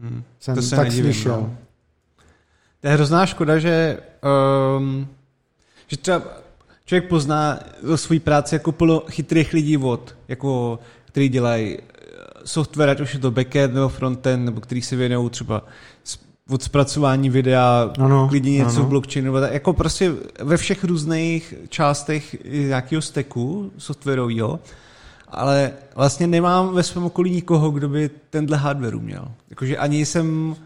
Hmm. 0.00 0.22
Jsem 0.40 0.54
To 0.54 0.62
se 0.62 0.76
tak 0.76 0.84
nedivím, 0.84 1.12
slyšel. 1.12 1.40
no. 1.40 1.56
To 2.80 2.88
je 2.88 2.94
hrozná 2.94 3.26
škoda, 3.26 3.58
že, 3.58 3.98
um, 4.78 5.08
že 5.86 5.96
třeba 5.96 6.22
člověk 6.84 7.08
pozná 7.08 7.58
svou 7.94 8.20
práci 8.20 8.54
jako 8.54 8.72
plno 8.72 9.02
chytrých 9.10 9.52
lidí 9.52 9.76
od, 9.76 10.16
jako, 10.28 10.78
který 11.04 11.28
dělají 11.28 11.78
eh, 11.78 11.84
software, 12.44 12.90
ať 12.90 13.00
už 13.00 13.14
je 13.14 13.20
to 13.20 13.30
backend 13.30 13.74
nebo 13.74 13.88
frontend, 13.88 14.44
nebo 14.44 14.60
který 14.60 14.82
se 14.82 14.96
věnují 14.96 15.30
třeba 15.30 15.64
od 16.50 16.62
zpracování 16.62 17.30
videa, 17.30 17.90
Ano, 17.98 18.28
klidně 18.28 18.50
něco 18.52 18.76
ano. 18.76 18.84
v 18.84 18.88
blockchainu, 18.88 19.24
nebo 19.24 19.40
tak, 19.40 19.52
jako 19.52 19.72
prostě 19.72 20.12
ve 20.42 20.56
všech 20.56 20.84
různých 20.84 21.54
částech 21.68 22.36
nějakého 22.44 23.02
stacku 23.02 23.70
softwarového, 23.78 24.60
ale 25.28 25.72
vlastně 25.94 26.26
nemám 26.26 26.74
ve 26.74 26.82
svém 26.82 27.04
okolí 27.04 27.30
nikoho, 27.30 27.70
kdo 27.70 27.88
by 27.88 28.10
tenhle 28.30 28.56
hardware 28.56 28.94
uměl. 28.96 29.28
Jakože 29.50 29.76
ani 29.76 30.06
jsem 30.06 30.56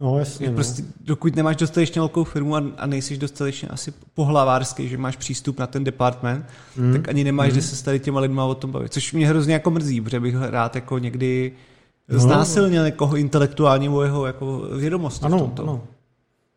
No, 0.00 0.18
jasně. 0.18 0.46
No. 0.48 0.52
prostě, 0.54 0.82
dokud 1.00 1.36
nemáš 1.36 1.56
dostatečně 1.56 2.00
velkou 2.00 2.24
firmu 2.24 2.56
a, 2.56 2.62
a 2.78 2.86
nejsi 2.86 3.16
dostatečně 3.16 3.68
asi 3.68 3.92
pohlavářský, 4.14 4.88
že 4.88 4.98
máš 4.98 5.16
přístup 5.16 5.58
na 5.58 5.66
ten 5.66 5.84
department, 5.84 6.46
Mm. 6.76 6.92
tak 6.92 7.08
ani 7.08 7.24
nemáš, 7.24 7.48
mm. 7.48 7.52
kde 7.52 7.62
se 7.62 7.76
s 7.76 7.82
tady 7.82 8.00
těma 8.00 8.20
lidma 8.20 8.44
o 8.44 8.54
tom 8.54 8.72
bavit. 8.72 8.92
Což 8.92 9.12
mě 9.12 9.28
hrozně 9.28 9.54
jako 9.54 9.70
mrzí, 9.70 10.00
protože 10.00 10.20
bych 10.20 10.34
rád 10.40 10.74
jako 10.74 10.98
někdy 10.98 11.52
No. 11.54 11.75
No. 12.08 12.18
znásilnil 12.18 12.84
někoho 12.84 13.16
intelektuálně 13.16 13.90
o 13.90 14.02
jeho 14.02 14.26
jako 14.26 14.58
vědomosti 14.58 15.22
v 15.22 15.26
Ano, 15.26 15.38
tomto. 15.38 15.62
ano. 15.62 15.82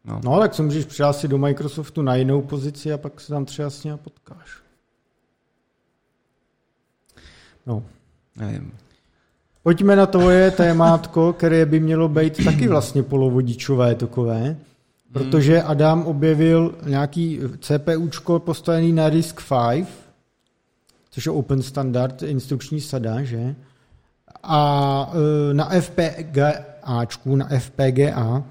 No. 0.05 0.21
No, 0.23 0.39
tak 0.39 0.53
se 0.53 0.63
můžeš 0.63 0.85
přihlásit 0.85 1.27
do 1.27 1.37
Microsoftu 1.37 2.01
na 2.01 2.15
jinou 2.15 2.41
pozici 2.41 2.93
a 2.93 2.97
pak 2.97 3.21
se 3.21 3.27
tam 3.27 3.45
třeba 3.45 3.69
s 3.69 3.83
ním 3.83 3.97
potkáš. 3.97 4.49
No. 7.65 7.83
Nevím. 8.35 8.71
Pojďme 9.63 9.95
na 9.95 10.05
tvoje 10.05 10.51
témátko, 10.57 11.33
které 11.33 11.65
by 11.65 11.79
mělo 11.79 12.09
být 12.09 12.45
taky 12.45 12.67
vlastně 12.67 13.03
polovodičové 13.03 13.95
takové, 13.95 14.57
protože 15.11 15.61
Adam 15.63 16.05
objevil 16.05 16.75
nějaký 16.85 17.39
CPUčko 17.59 18.39
postavený 18.39 18.93
na 18.93 19.09
RISC-V, 19.09 19.87
což 21.11 21.25
je 21.25 21.31
open 21.31 21.61
standard, 21.61 22.23
instrukční 22.23 22.81
sada, 22.81 23.23
že? 23.23 23.55
A 24.43 25.11
e, 25.13 25.53
na 25.53 25.69
FPGAčku, 25.81 27.35
na 27.35 27.47
FPGA, 27.59 28.43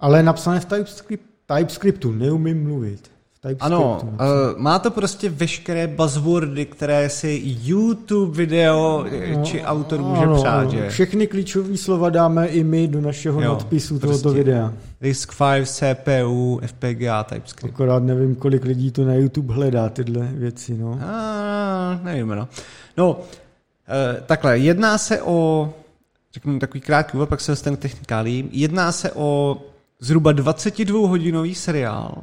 ale 0.00 0.22
napsané 0.22 0.60
v 0.60 0.64
TypeScript, 0.64 1.24
TypeScriptu, 1.46 2.12
neumím 2.12 2.62
mluvit. 2.62 3.10
V 3.32 3.40
TypeScriptu 3.40 3.64
Ano, 3.64 4.00
uh, 4.02 4.60
má 4.60 4.78
to 4.78 4.90
prostě 4.90 5.30
veškeré 5.30 5.86
buzzwordy, 5.86 6.66
které 6.66 7.08
si 7.08 7.40
YouTube 7.44 8.36
video 8.36 9.06
no, 9.36 9.44
či 9.44 9.62
autor 9.62 10.00
může 10.00 10.22
ano, 10.22 10.36
přát, 10.36 10.60
ano. 10.60 10.70
že? 10.70 10.88
Všechny 10.90 11.26
klíčové 11.26 11.76
slova 11.76 12.10
dáme 12.10 12.46
i 12.46 12.64
my 12.64 12.88
do 12.88 13.00
našeho 13.00 13.40
Jo, 13.42 13.48
nadpisu 13.48 13.98
prostě. 13.98 14.22
tohoto 14.22 14.38
videa. 14.38 14.72
RISC-V, 15.00 15.64
CPU, 15.64 16.60
FPGA, 16.66 17.24
TypeScript. 17.24 17.74
Akorát 17.74 18.02
nevím, 18.02 18.34
kolik 18.34 18.64
lidí 18.64 18.90
to 18.90 19.04
na 19.04 19.14
YouTube 19.14 19.54
hledá, 19.54 19.88
tyhle 19.88 20.28
věci. 20.32 20.78
No. 20.78 20.98
A, 21.06 22.00
nevím, 22.02 22.28
no. 22.28 22.48
No, 22.96 23.20
e, 23.20 23.41
takhle, 24.26 24.58
jedná 24.58 24.98
se 24.98 25.22
o, 25.22 25.74
řeknu 26.32 26.58
takový 26.58 26.80
krátký 26.80 27.16
úvod, 27.16 27.28
pak 27.28 27.40
se 27.40 27.52
dostanu 27.52 27.76
k 27.76 27.80
technikálím, 27.80 28.48
jedná 28.52 28.92
se 28.92 29.12
o 29.12 29.58
zhruba 30.00 30.32
22-hodinový 30.32 31.54
seriál 31.54 32.14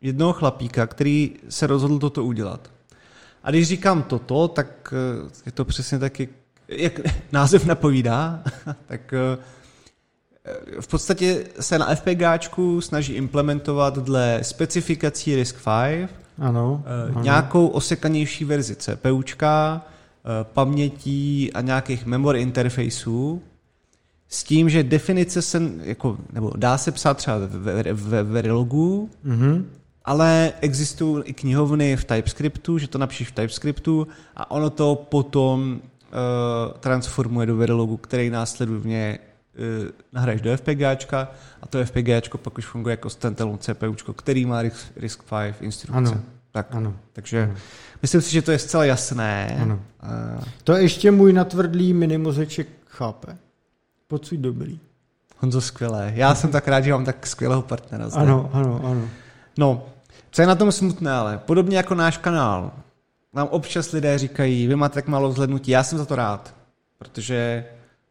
jednoho 0.00 0.32
chlapíka, 0.32 0.86
který 0.86 1.34
se 1.48 1.66
rozhodl 1.66 1.98
toto 1.98 2.24
udělat. 2.24 2.70
A 3.42 3.50
když 3.50 3.68
říkám 3.68 4.02
toto, 4.02 4.48
tak 4.48 4.94
eh, 4.94 5.30
je 5.46 5.52
to 5.52 5.64
přesně 5.64 5.98
taky 5.98 6.28
jak 6.68 7.00
název 7.32 7.64
napovídá, 7.64 8.42
tak 8.86 9.12
eh, 9.12 9.38
v 10.80 10.86
podstatě 10.86 11.44
se 11.60 11.78
na 11.78 11.94
FPGáčku 11.94 12.80
snaží 12.80 13.12
implementovat 13.12 13.98
dle 13.98 14.38
specifikací 14.42 15.36
RISC-V 15.36 16.08
Ano, 16.38 16.84
eh, 16.86 17.10
ano. 17.10 17.22
nějakou 17.22 17.66
osekanější 17.66 18.44
verzi 18.44 18.76
CPUčka, 18.76 19.82
eh, 19.86 19.97
pamětí 20.42 21.52
a 21.52 21.60
nějakých 21.60 22.06
memory 22.06 22.42
interfaceů 22.42 23.42
s 24.28 24.44
tím, 24.44 24.70
že 24.70 24.82
definice 24.82 25.42
se, 25.42 25.62
jako, 25.82 26.18
nebo 26.32 26.52
dá 26.56 26.78
se 26.78 26.92
psát 26.92 27.16
třeba 27.16 27.38
ve, 27.38 27.82
ve, 27.82 27.92
ve 27.92 28.22
Verilogu, 28.22 29.10
Mhm. 29.24 29.70
ale 30.04 30.52
existují 30.60 31.24
i 31.24 31.32
knihovny 31.32 31.96
v 31.96 32.04
TypeScriptu, 32.04 32.78
že 32.78 32.88
to 32.88 32.98
napíšeš 32.98 33.28
v 33.28 33.32
TypeScriptu 33.32 34.08
a 34.36 34.50
ono 34.50 34.70
to 34.70 35.06
potom 35.08 35.80
uh, 35.80 36.72
transformuje 36.80 37.46
do 37.46 37.56
Verilogu, 37.56 37.96
který 37.96 38.30
následovně 38.30 39.18
uh, 39.82 39.88
nahraješ 40.12 40.40
do 40.40 40.56
FPGAčka 40.56 41.28
a 41.62 41.66
to 41.66 41.84
FPGAčko 41.84 42.38
pak 42.38 42.58
už 42.58 42.66
funguje 42.66 42.92
jako 42.92 43.10
standalone 43.10 43.58
CPUčko, 43.58 44.12
který 44.12 44.46
má 44.46 44.62
RISC- 44.62 44.86
RISC-V 44.96 45.54
instrukce. 45.60 45.96
Ano. 45.96 46.20
Tak, 46.52 46.66
Ano. 46.74 46.94
takže 47.12 47.42
Ano. 47.42 47.54
Myslím 48.02 48.20
si, 48.20 48.32
že 48.32 48.42
to 48.42 48.52
je 48.52 48.58
zcela 48.58 48.84
jasné. 48.84 49.58
Ano. 49.62 49.80
Uh, 50.38 50.44
To 50.64 50.72
ještě 50.76 51.10
můj 51.10 51.32
natvrdlý 51.32 51.92
minimozeček 51.94 52.68
chápe. 52.86 53.36
Pocit 54.08 54.36
dobrý. 54.36 54.78
Honzo, 55.38 55.60
skvělé. 55.60 56.12
Já 56.14 56.34
jsem 56.34 56.50
tak 56.50 56.68
rád, 56.68 56.80
že 56.80 56.92
mám 56.92 57.04
tak 57.04 57.26
skvělého 57.26 57.62
partnera. 57.62 58.08
zde. 58.08 58.20
Ano, 58.20 58.50
ano, 58.52 58.80
ano. 58.84 59.08
No, 59.58 59.86
co 60.30 60.42
je 60.42 60.46
na 60.48 60.54
tom 60.54 60.72
smutné, 60.72 61.10
ale 61.10 61.38
podobně 61.38 61.76
jako 61.76 61.94
náš 61.94 62.16
kanál, 62.16 62.72
nám 63.34 63.48
občas 63.50 63.92
lidé 63.92 64.18
říkají, 64.18 64.66
vy 64.66 64.76
máte 64.76 64.94
tak 64.94 65.08
málo 65.08 65.28
vzhlednutí, 65.28 65.70
já 65.70 65.82
jsem 65.82 65.98
za 65.98 66.04
to 66.04 66.16
rád, 66.16 66.54
protože 66.98 67.64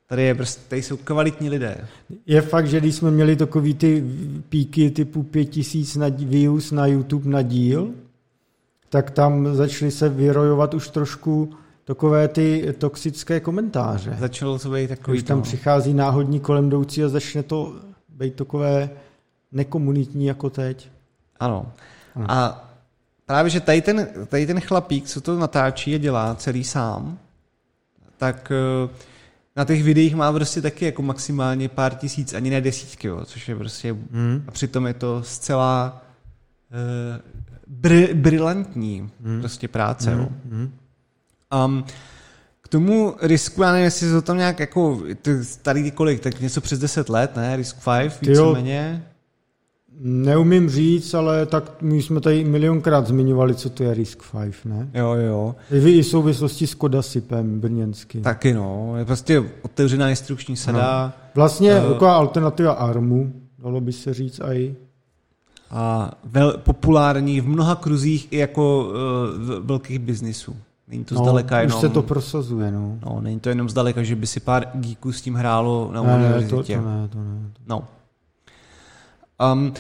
tady, 0.08 0.24
je 0.24 0.36
prostě, 0.36 0.62
tady 0.68 0.84
jsou 0.84 0.98
kvalitní 0.98 1.50
lidé. 1.50 1.88
Je 2.26 2.42
fakt, 2.42 2.68
že 2.68 2.80
když 2.80 2.96
jsme 2.96 3.12
měli 3.12 3.36
takový 3.36 3.74
ty 3.74 4.04
píky 4.50 4.90
typu 4.92 5.24
5000 5.24 5.96
na 5.96 6.08
views 6.10 6.72
na 6.72 6.86
YouTube 6.86 7.30
na 7.30 7.42
díl, 7.42 7.90
tak 8.90 9.12
tam 9.12 9.56
začaly 9.56 9.92
se 9.92 10.10
vyrojovat 10.10 10.74
už 10.74 10.90
trošku 10.90 11.54
takové 11.84 12.28
ty 12.28 12.76
toxické 12.78 13.40
komentáře. 13.40 14.18
Začalo 14.20 14.60
to 14.60 14.70
být 14.70 14.88
takový 14.88 15.18
Už 15.18 15.24
tam 15.24 15.38
to, 15.38 15.44
přichází 15.44 15.94
náhodní 15.94 16.40
kolem 16.40 16.68
jdoucí 16.68 17.04
a 17.04 17.10
začne 17.10 17.44
to 17.44 17.76
být 18.10 18.34
takové 18.34 18.90
nekomunitní 19.52 20.26
jako 20.26 20.50
teď. 20.50 20.90
Ano. 21.40 21.72
Ano. 22.16 22.26
A 22.30 22.70
právě, 23.26 23.50
že 23.50 23.60
tady 23.60 23.82
ten, 23.82 24.08
tady 24.28 24.48
ten 24.48 24.60
chlapík, 24.60 25.06
co 25.08 25.22
to 25.22 25.40
natáčí 25.40 25.96
a 25.96 25.98
dělá 25.98 26.36
celý 26.36 26.64
sám, 26.64 27.18
tak 28.18 28.52
eh, 28.52 28.90
na 29.56 29.66
těch 29.66 29.84
videích 29.84 30.16
má 30.16 30.34
prostě 30.34 30.62
taky 30.62 30.86
jako 30.86 31.02
maximálně 31.02 31.70
pár 31.70 31.96
tisíc, 31.96 32.34
ani 32.34 32.50
ne 32.50 32.62
desítky, 32.62 33.08
jo, 33.08 33.26
což 33.26 33.50
je 33.50 33.56
prostě 33.56 33.96
Hmm. 34.12 34.44
A 34.48 34.52
přitom 34.52 34.88
je 34.88 34.94
to 34.94 35.24
zcela 35.24 36.02
uh, 36.72 37.38
br- 37.82 38.14
brilantní 38.14 39.10
Hmm. 39.24 39.40
prostě 39.40 39.68
práce. 39.68 40.12
Hmm. 40.16 40.28
Hmm. 40.52 40.72
Um, 41.66 41.84
k 42.62 42.68
tomu 42.68 43.16
risku, 43.22 43.62
já 43.62 43.72
nevím, 43.72 43.86
jestli 43.86 44.12
to 44.12 44.22
tam 44.22 44.38
nějak 44.38 44.60
jako, 44.60 45.02
ty 45.22 45.44
starý 45.46 45.92
kolik, 45.92 46.20
tak 46.20 46.42
něco 46.42 46.62
přes 46.62 46.80
10 46.80 47.10
let, 47.10 47.36
ne? 47.36 47.56
Risk 47.56 47.78
5, 47.84 48.18
Ty 48.20 48.32
jo. 48.32 48.46
víceméně. 48.50 49.04
Neumím 50.00 50.70
říct, 50.70 51.14
ale 51.14 51.46
tak 51.46 51.82
my 51.82 52.02
jsme 52.02 52.22
tady 52.22 52.44
milionkrát 52.44 53.08
zmiňovali, 53.08 53.56
co 53.56 53.70
to 53.70 53.84
je 53.84 53.94
Risk 53.94 54.24
5, 54.32 54.66
ne? 54.66 54.90
Jo, 54.94 55.14
jo. 55.14 55.56
I 55.72 55.78
i 55.92 56.02
v 56.02 56.08
souvislosti 56.08 56.68
s 56.68 56.74
Kodasipem 56.76 57.60
brněnským. 57.60 58.22
Taky 58.22 58.54
no, 58.54 58.94
je 58.98 59.06
prostě 59.06 59.44
otevřená 59.62 60.10
instrukční 60.10 60.58
sada 60.58 61.14
Vlastně 61.36 61.72
Eh. 61.72 61.82
taková 61.94 62.16
alternativa 62.16 62.72
ARMu, 62.74 63.34
dalo 63.60 63.82
by 63.82 63.94
se 63.94 64.14
říct 64.14 64.42
i. 64.54 64.76
a 65.72 66.12
vel, 66.24 66.58
populární 66.58 67.42
v 67.42 67.48
mnoha 67.48 67.76
kruzích 67.76 68.28
i 68.32 68.38
jako 68.38 68.86
uh, 68.86 69.66
velkých 69.66 70.00
biznisů. 70.00 70.56
Není 70.88 71.04
to 71.06 71.16
zdaleka 71.16 71.56
No, 71.58 71.62
už 71.64 71.68
jenom... 71.68 71.82
se 71.82 71.90
to 71.90 72.02
prosazuje, 72.02 72.72
no. 72.72 73.00
No, 73.06 73.22
není 73.22 73.40
to 73.40 73.50
jenom 73.50 73.70
zdaleka, 73.70 74.04
že 74.04 74.16
by 74.16 74.28
si 74.28 74.40
pár 74.40 74.68
geeků 74.74 75.12
s 75.12 75.22
tím 75.22 75.36
hrálo 75.36 75.90
na 75.94 76.02
Ne, 76.04 76.16
univerzitě. 76.16 76.76
to, 76.76 76.82
to 76.82 76.90
ne, 76.90 77.08
to 77.08 77.18
ne. 77.18 77.52
No. 77.68 77.88
Um, 79.54 79.74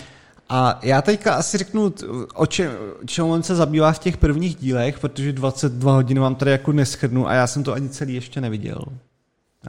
a 0.50 0.80
já 0.84 1.02
teďka 1.02 1.34
asi 1.34 1.58
řeknu, 1.58 1.94
o 2.36 2.46
čem, 2.46 2.72
čem 3.06 3.26
on 3.26 3.44
se 3.44 3.56
zabývá 3.56 3.92
v 3.92 4.00
těch 4.00 4.18
prvních 4.18 4.56
dílech, 4.56 5.00
protože 5.00 5.34
22 5.34 5.94
hodin 5.94 6.20
vám 6.20 6.36
tady 6.36 6.52
jako 6.52 6.72
neschrnu 6.72 7.28
a 7.28 7.34
já 7.34 7.48
jsem 7.48 7.64
to 7.64 7.74
ani 7.74 7.90
celý 7.90 8.14
ještě 8.14 8.42
neviděl. 8.42 8.82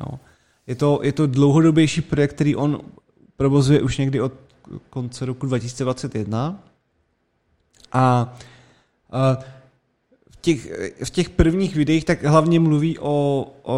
No. 0.01 0.19
Je, 0.66 0.75
to, 0.75 1.01
je 1.03 1.12
to 1.12 1.27
dlouhodobější 1.27 2.01
projekt, 2.01 2.33
který 2.35 2.57
on 2.57 2.81
provozuje 3.37 3.83
už 3.83 3.99
někdy 3.99 4.21
od 4.21 4.33
konce 4.91 5.27
roku 5.27 5.47
2021. 5.47 6.62
A, 7.93 8.35
v, 10.31 10.37
těch, 10.41 10.73
v 11.05 11.11
těch 11.11 11.31
prvních 11.31 11.77
videích 11.77 12.05
tak 12.05 12.25
hlavně 12.25 12.61
mluví 12.61 12.99
o, 12.99 13.47
o, 13.62 13.77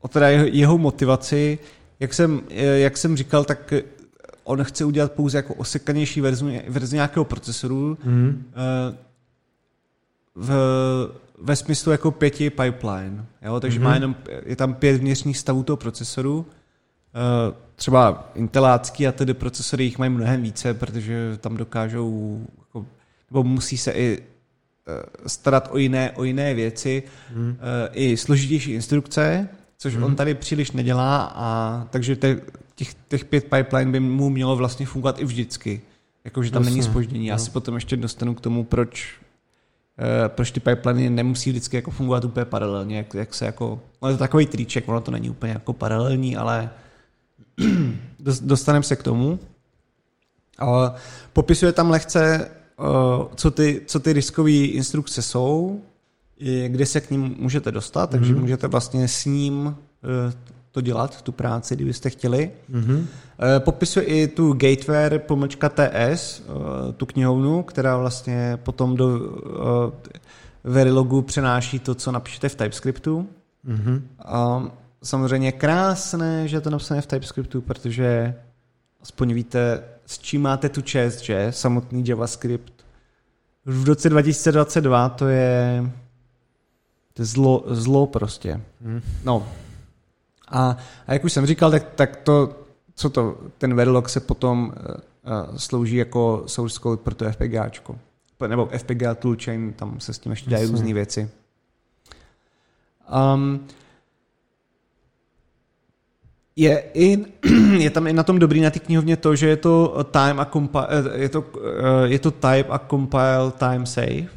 o 0.00 0.08
teda 0.08 0.28
jeho, 0.28 0.46
jeho 0.52 0.78
motivaci. 0.78 1.58
Jak 2.00 2.14
jsem, 2.14 2.42
jak 2.74 2.96
jsem 2.96 3.16
říkal, 3.16 3.44
tak 3.44 3.72
on 4.44 4.64
chce 4.64 4.84
udělat 4.84 5.12
pouze 5.12 5.38
jako 5.38 5.54
osekanější 5.54 6.20
verzi, 6.20 6.62
verzi 6.68 6.96
nějakého 6.96 7.24
procesoru 7.24 7.98
eh, 8.02 8.96
v, 10.34 10.50
ve 11.38 11.56
smyslu 11.56 11.92
jako 11.92 12.10
pěti 12.10 12.50
pipeline. 12.50 13.26
Jo? 13.42 13.60
Takže 13.60 13.78
mm-hmm. 13.78 13.82
má 13.82 13.94
jenom, 13.94 14.16
je 14.44 14.56
tam 14.56 14.74
pět 14.74 14.96
vnitřních 14.96 15.38
stavů 15.38 15.62
toho 15.62 15.76
procesoru. 15.76 16.46
Třeba 17.80 18.30
intelácký 18.34 19.06
a 19.06 19.12
tedy 19.12 19.34
procesory 19.34 19.84
jich 19.84 19.98
mají 19.98 20.10
mnohem 20.10 20.42
více, 20.42 20.74
protože 20.74 21.38
tam 21.40 21.56
dokážou, 21.56 22.40
jako, 22.58 22.86
nebo 23.30 23.44
musí 23.44 23.78
se 23.78 23.92
i 23.92 24.18
eh, 24.88 25.28
starat 25.28 25.68
o 25.72 25.78
jiné, 25.78 26.10
o 26.10 26.24
jiné 26.24 26.54
věci, 26.54 27.02
Hmm. 27.34 27.56
eh, 27.60 27.88
i 27.92 28.16
složitější 28.16 28.72
instrukce, 28.72 29.48
což 29.78 29.94
Mhm. 29.94 30.04
on 30.04 30.16
tady 30.16 30.34
příliš 30.34 30.72
nedělá, 30.72 31.32
a 31.34 31.86
takže 31.90 32.16
te, 32.16 32.40
těch, 32.74 32.94
těch 33.08 33.24
pět 33.24 33.44
pipeline 33.44 33.90
by 33.92 34.00
mu 34.00 34.30
mělo 34.30 34.56
vlastně 34.56 34.86
fungovat 34.86 35.20
i 35.20 35.24
vždycky. 35.24 35.80
Jakože 36.24 36.50
tam 36.50 36.64
není 36.64 36.76
Jasně, 36.76 36.90
spoždění. 36.92 37.26
Já 37.26 37.38
se 37.38 37.50
potom 37.50 37.74
ještě 37.74 37.96
dostanu 37.96 38.34
k 38.34 38.40
tomu, 38.40 38.64
proč 38.64 39.14
eh, 39.98 40.28
proč 40.28 40.50
ty 40.50 40.60
pipeliny 40.60 41.10
nemusí 41.10 41.50
vždycky 41.50 41.76
jako 41.76 41.90
fungovat 41.90 42.24
úplně 42.24 42.44
paralelně, 42.44 42.96
jak, 42.96 43.14
jak 43.14 43.34
se 43.34 43.46
jako, 43.46 43.80
no 44.02 44.08
je 44.08 44.14
to 44.14 44.18
takový 44.18 44.46
triček, 44.46 44.88
ono 44.88 45.00
to 45.00 45.10
není 45.10 45.30
úplně 45.30 45.52
jako 45.52 45.72
paralelní, 45.72 46.36
ale 46.36 46.70
dostaneme 48.42 48.82
se 48.82 48.96
k 48.96 49.02
tomu. 49.02 49.38
A 50.58 50.94
popisuje 51.32 51.72
tam 51.72 51.90
lehce, 51.90 52.48
eh, 52.80 52.84
co 53.34 53.50
ty, 53.50 53.80
co 53.86 54.00
ty 54.00 54.12
riskové 54.12 54.50
instrukce 54.50 55.22
jsou, 55.22 55.80
kde 56.68 56.86
se 56.86 57.00
k 57.00 57.10
ním 57.10 57.34
můžete 57.38 57.72
dostat, 57.72 58.10
takže 58.10 58.32
Mhm. 58.32 58.40
můžete 58.40 58.66
vlastně 58.68 59.08
s 59.08 59.24
ním 59.24 59.76
eh, 60.28 60.32
to 60.72 60.80
dělat, 60.80 61.22
tu 61.22 61.32
práci, 61.32 61.76
kdybyste 61.76 62.10
chtěli. 62.10 62.50
Mhm. 62.68 63.06
Eh, 63.56 63.60
Popisuje 63.60 64.04
i 64.06 64.28
tu 64.28 64.52
Gateware 64.52 65.18
pomlčka 65.18 65.68
TS, 65.68 66.42
tu 66.96 67.06
knihovnu, 67.06 67.62
která 67.62 67.96
vlastně 67.96 68.58
potom 68.62 68.96
do 68.96 69.20
Verilogu 70.64 71.22
přenáší 71.22 71.78
to, 71.78 71.94
co 71.94 72.12
napíšete 72.12 72.48
v 72.48 72.54
TypeScriptu. 72.54 73.26
Mhm. 73.64 74.08
A 74.24 74.62
samozřejmě 75.02 75.52
krásné, 75.52 76.48
že 76.48 76.56
je 76.56 76.60
to 76.60 76.70
napsané 76.70 77.00
v 77.00 77.06
TypeScriptu, 77.06 77.60
protože 77.60 78.34
aspoň 79.02 79.32
víte, 79.32 79.82
s 80.06 80.18
čím 80.18 80.42
máte 80.42 80.68
tu 80.68 80.80
čest, 80.80 81.20
že? 81.20 81.46
Samotný 81.50 82.04
JavaScript. 82.06 82.72
V 83.64 83.84
roce 83.84 84.08
2022 84.08 85.08
to 85.08 85.28
je, 85.28 85.90
to 87.14 87.22
je 87.22 87.26
zlo, 87.26 87.64
zlo 87.66 88.06
prostě. 88.06 88.60
Mhm. 88.80 89.02
No. 89.24 89.48
A, 90.48 90.76
a 91.06 91.12
jak 91.12 91.24
už 91.24 91.32
jsem 91.32 91.46
říkal, 91.46 91.70
tak, 91.70 91.94
tak 91.94 92.16
to, 92.16 92.56
co 92.94 93.10
to, 93.10 93.38
ten 93.58 93.74
Verilog 93.74 94.08
se 94.08 94.20
potom 94.20 94.72
uh, 94.76 95.56
slouží 95.56 95.96
jako 95.96 96.42
source 96.46 96.80
code 96.80 97.02
pro 97.02 97.14
to 97.14 97.32
FPGAčko. 97.32 97.98
Nebo 98.46 98.66
FPGA 98.66 99.14
toolchain, 99.14 99.72
tam 99.72 100.00
se 100.00 100.12
s 100.12 100.18
tím 100.18 100.32
ještě 100.32 100.50
dají 100.50 100.66
různé 100.66 100.94
věci. 100.94 101.30
Um, 103.34 103.66
je, 106.56 106.82
i, 106.94 107.24
je 107.78 107.90
tam 107.90 108.06
i 108.06 108.12
na 108.12 108.22
tom 108.22 108.38
dobrý 108.38 108.60
na 108.60 108.70
té 108.70 108.78
knihovně 108.78 109.16
to, 109.16 109.36
že 109.36 109.48
je 109.48 109.56
to 109.56 110.04
time 110.10 110.40
a 110.40 110.44
compi- 110.44 110.86
eh, 110.88 111.18
je 111.22 111.28
to, 111.28 111.44
eh, 112.04 112.08
je 112.08 112.18
to 112.18 112.30
type 112.30 112.64
a 112.68 112.78
compile 112.90 113.50
time 113.58 113.86
safe, 113.86 114.28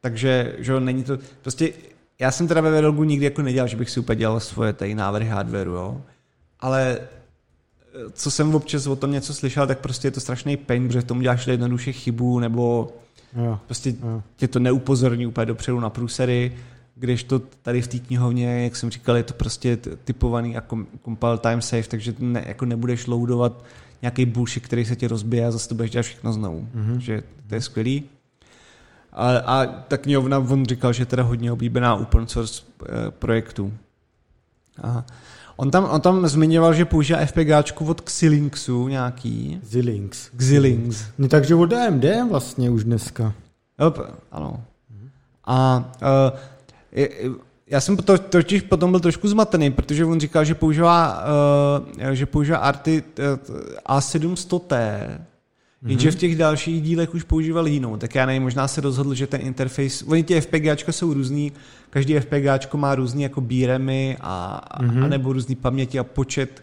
takže 0.00 0.54
že 0.58 0.72
jo, 0.72 0.80
není 0.80 1.04
to, 1.04 1.18
prostě 1.42 1.72
já 2.18 2.30
jsem 2.30 2.48
teda 2.48 2.60
ve 2.60 2.70
Verilogu 2.70 3.04
nikdy 3.04 3.24
jako 3.24 3.42
nedělal, 3.42 3.68
že 3.68 3.76
bych 3.76 3.90
si 3.90 4.00
úplně 4.00 4.16
dělal 4.18 4.40
svoje 4.40 4.72
tady 4.72 4.94
návrhy 4.94 5.28
hardwareu, 5.28 5.72
jo, 5.72 6.00
ale 6.60 6.98
eh, 7.00 8.10
co 8.12 8.30
jsem 8.30 8.54
občas 8.54 8.86
o 8.86 8.96
tom 8.96 9.12
něco 9.12 9.34
slyšel, 9.34 9.66
tak 9.66 9.78
prostě 9.78 10.08
je 10.08 10.12
to 10.12 10.20
strašný 10.20 10.56
pain, 10.56 10.86
protože 10.88 11.00
v 11.00 11.04
tom 11.04 11.20
děláš 11.20 11.46
jednoduše 11.46 11.92
chybu, 11.92 12.38
nebo 12.38 12.92
Jo. 13.36 13.58
prostě 13.66 13.90
Jo. 13.90 14.22
tě 14.36 14.48
to 14.48 14.58
neupozorní 14.58 15.26
úplně 15.26 15.46
dopředu 15.46 15.80
na 15.80 15.90
průsery, 15.90 16.56
když 16.98 17.24
to 17.24 17.38
tady 17.38 17.82
v 17.82 17.88
té 17.88 17.98
knihovně, 17.98 18.64
jak 18.64 18.76
jsem 18.76 18.90
říkal, 18.90 19.16
je 19.16 19.22
to 19.22 19.34
prostě 19.34 19.78
typovaný 20.04 20.52
jako 20.52 20.78
compile 21.04 21.38
time 21.38 21.62
save, 21.62 21.82
takže 21.82 22.14
ne, 22.18 22.44
jako 22.46 22.64
nebudeš 22.64 23.06
loadovat 23.06 23.64
nějaký 24.02 24.26
bullshit, 24.26 24.64
který 24.64 24.84
se 24.84 24.96
ti 24.96 25.06
rozbije 25.06 25.46
a 25.46 25.50
zase 25.50 25.68
to 25.68 25.74
budeš 25.74 25.90
dělat 25.90 26.02
všechno 26.02 26.32
znovu. 26.32 26.68
Mm-hmm. 26.74 26.92
Takže 26.92 27.22
to 27.48 27.54
je 27.54 27.60
skvělý. 27.60 28.04
A, 29.12 29.38
a 29.38 29.66
ta 29.66 29.96
knihovna, 29.96 30.38
on 30.38 30.66
říkal, 30.66 30.92
že 30.92 31.02
je 31.02 31.06
teda 31.06 31.22
hodně 31.22 31.52
oblíbená 31.52 31.94
open 31.94 32.26
source 32.26 32.62
eh, 32.82 33.10
projektů. 33.10 33.72
Aha. 34.82 35.06
On 35.56 35.70
tam, 35.70 35.84
on 35.84 36.00
tam 36.00 36.28
zmiňoval, 36.28 36.74
že 36.74 36.84
používá 36.84 37.26
FPGáčku 37.26 37.84
od 37.84 38.00
Xilinxu 38.00 38.88
nějaký. 38.88 39.60
Xilinx. 39.62 40.30
Xilinx. 40.36 41.04
No 41.18 41.28
takže 41.28 41.54
od 41.54 41.72
AMD 41.72 42.04
vlastně 42.30 42.70
už 42.70 42.84
dneska. 42.84 43.34
Jo, 43.80 43.94
ano. 44.32 44.64
A 45.44 45.90
uh, 46.02 46.38
já 47.66 47.80
jsem 47.80 47.96
to, 47.96 48.18
totiž 48.18 48.62
potom 48.62 48.90
byl 48.90 49.00
trošku 49.00 49.28
zmatený, 49.28 49.70
protože 49.70 50.04
on 50.04 50.20
říkal, 50.20 50.44
že 50.44 50.54
používá, 50.54 51.24
uh, 52.00 52.10
že 52.10 52.26
používá 52.26 52.58
arty 52.58 53.02
uh, 53.18 53.96
A700T, 53.96 54.74
Mm-hmm. 55.82 55.90
Jenže 55.90 56.10
v 56.10 56.14
těch 56.14 56.36
dalších 56.36 56.82
dílech 56.82 57.14
už 57.14 57.22
používal 57.22 57.66
jinou, 57.66 57.96
tak 57.96 58.14
já 58.14 58.26
nevím, 58.26 58.42
možná 58.42 58.68
se 58.68 58.80
rozhodl, 58.80 59.14
že 59.14 59.26
ten 59.26 59.40
interface, 59.40 60.04
oni 60.04 60.24
ty 60.24 60.40
FPGAčka 60.40 60.92
jsou 60.92 61.14
různý, 61.14 61.52
každý 61.90 62.20
FPGAčko 62.20 62.76
má 62.76 62.94
různý 62.94 63.22
jako 63.22 63.40
bíremy 63.40 64.16
a, 64.20 64.60
mm-hmm. 64.80 65.04
a 65.04 65.08
nebo 65.08 65.32
různý 65.32 65.54
paměti 65.54 65.98
a 65.98 66.04
počet, 66.04 66.62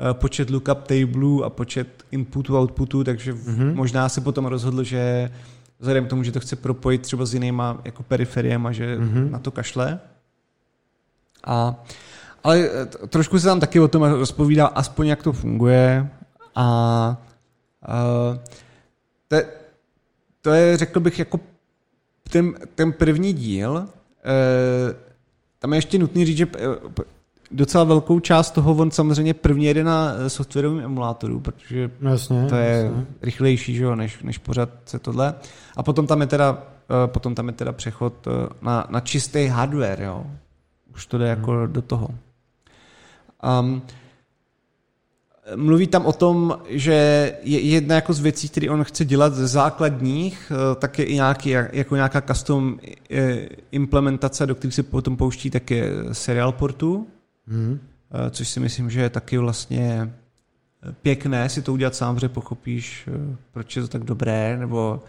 uh, 0.00 0.12
počet 0.12 0.50
lookup 0.50 0.78
tableů 0.82 1.44
a 1.44 1.50
počet 1.50 1.88
inputu 2.10 2.56
a 2.56 2.60
outputu, 2.60 3.04
takže 3.04 3.32
mm-hmm. 3.32 3.74
možná 3.74 4.08
se 4.08 4.20
potom 4.20 4.46
rozhodl, 4.46 4.82
že 4.82 5.30
vzhledem 5.78 6.06
k 6.06 6.08
tomu, 6.08 6.22
že 6.22 6.32
to 6.32 6.40
chce 6.40 6.56
propojit 6.56 7.02
třeba 7.02 7.24
s 7.24 7.34
jinýma 7.34 7.80
jako 7.84 8.02
periferiema, 8.02 8.72
že 8.72 8.98
mm-hmm. 8.98 9.30
na 9.30 9.38
to 9.38 9.50
kašle. 9.50 9.98
A, 11.46 11.84
ale 12.44 12.68
trošku 13.08 13.38
se 13.38 13.46
tam 13.46 13.60
taky 13.60 13.80
o 13.80 13.88
tom 13.88 14.02
rozpovídá, 14.02 14.66
aspoň 14.66 15.06
jak 15.06 15.22
to 15.22 15.32
funguje 15.32 16.08
a 16.54 17.16
Uh, 17.88 18.38
to, 19.28 19.36
to 20.40 20.50
je, 20.50 20.76
řekl 20.76 21.00
bych, 21.00 21.18
jako 21.18 21.40
ten, 22.30 22.54
ten 22.74 22.92
první 22.92 23.32
díl. 23.32 23.72
Uh, 23.72 23.86
tam 25.58 25.72
je 25.72 25.78
ještě 25.78 25.98
nutný 25.98 26.24
říct, 26.24 26.36
že 26.36 26.46
docela 27.50 27.84
velkou 27.84 28.20
část 28.20 28.50
toho 28.50 28.74
on 28.74 28.90
samozřejmě 28.90 29.34
první 29.34 29.64
jede 29.64 29.84
na 29.84 30.14
softwarovém 30.28 30.84
emulátoru, 30.84 31.40
protože 31.40 31.90
no 32.00 32.10
jasně, 32.10 32.46
to 32.48 32.54
je 32.54 32.82
jasně. 32.84 33.06
rychlejší, 33.22 33.74
že 33.74 33.84
jo, 33.84 33.96
než, 33.96 34.22
než 34.22 34.38
pořád 34.38 34.68
se 34.84 34.98
tohle. 34.98 35.34
A 35.76 35.82
potom 35.82 36.06
tam 36.06 36.20
je 36.20 36.26
teda, 36.26 36.52
uh, 36.52 36.58
potom 37.06 37.34
tam 37.34 37.46
je 37.46 37.52
teda 37.52 37.72
přechod 37.72 38.26
uh, 38.26 38.32
na, 38.62 38.86
na 38.90 39.00
čistý 39.00 39.46
hardware, 39.46 40.02
jo. 40.02 40.26
Už 40.94 41.06
to 41.06 41.18
jde 41.18 41.32
hmm. 41.32 41.40
jako 41.40 41.66
do 41.66 41.82
toho. 41.82 42.08
Um, 43.60 43.82
Mluví 45.56 45.86
tam 45.86 46.06
o 46.06 46.12
tom, 46.12 46.58
že 46.68 46.92
je 47.42 47.60
jedna 47.60 47.94
jako 47.94 48.12
z 48.12 48.20
věcí, 48.20 48.48
které 48.48 48.70
on 48.70 48.84
chce 48.84 49.04
dělat 49.04 49.34
ze 49.34 49.46
základních, 49.46 50.52
eh, 50.54 50.74
tak 50.74 50.98
je 50.98 51.04
i 51.04 51.14
nějaký, 51.14 51.50
jako 51.50 51.94
nějaká 51.94 52.20
custom 52.20 52.78
eh, 53.10 53.48
implementace, 53.70 54.46
do 54.46 54.54
které 54.54 54.72
se 54.72 54.82
potom 54.82 55.16
pouští 55.16 55.50
také 55.50 55.90
serial 56.12 56.52
portu, 56.52 57.06
hmm. 57.48 57.80
což 58.30 58.48
si 58.48 58.60
myslím, 58.60 58.90
že 58.90 59.00
je 59.00 59.10
taky 59.10 59.38
vlastně 59.38 60.14
pěkné 61.02 61.48
si 61.48 61.62
to 61.62 61.72
udělat 61.72 61.94
sám, 61.94 62.18
že 62.18 62.28
pochopíš, 62.28 63.08
proč 63.52 63.76
je 63.76 63.82
to 63.82 63.88
tak 63.88 64.04
dobré, 64.04 64.56
nebo 64.58 65.02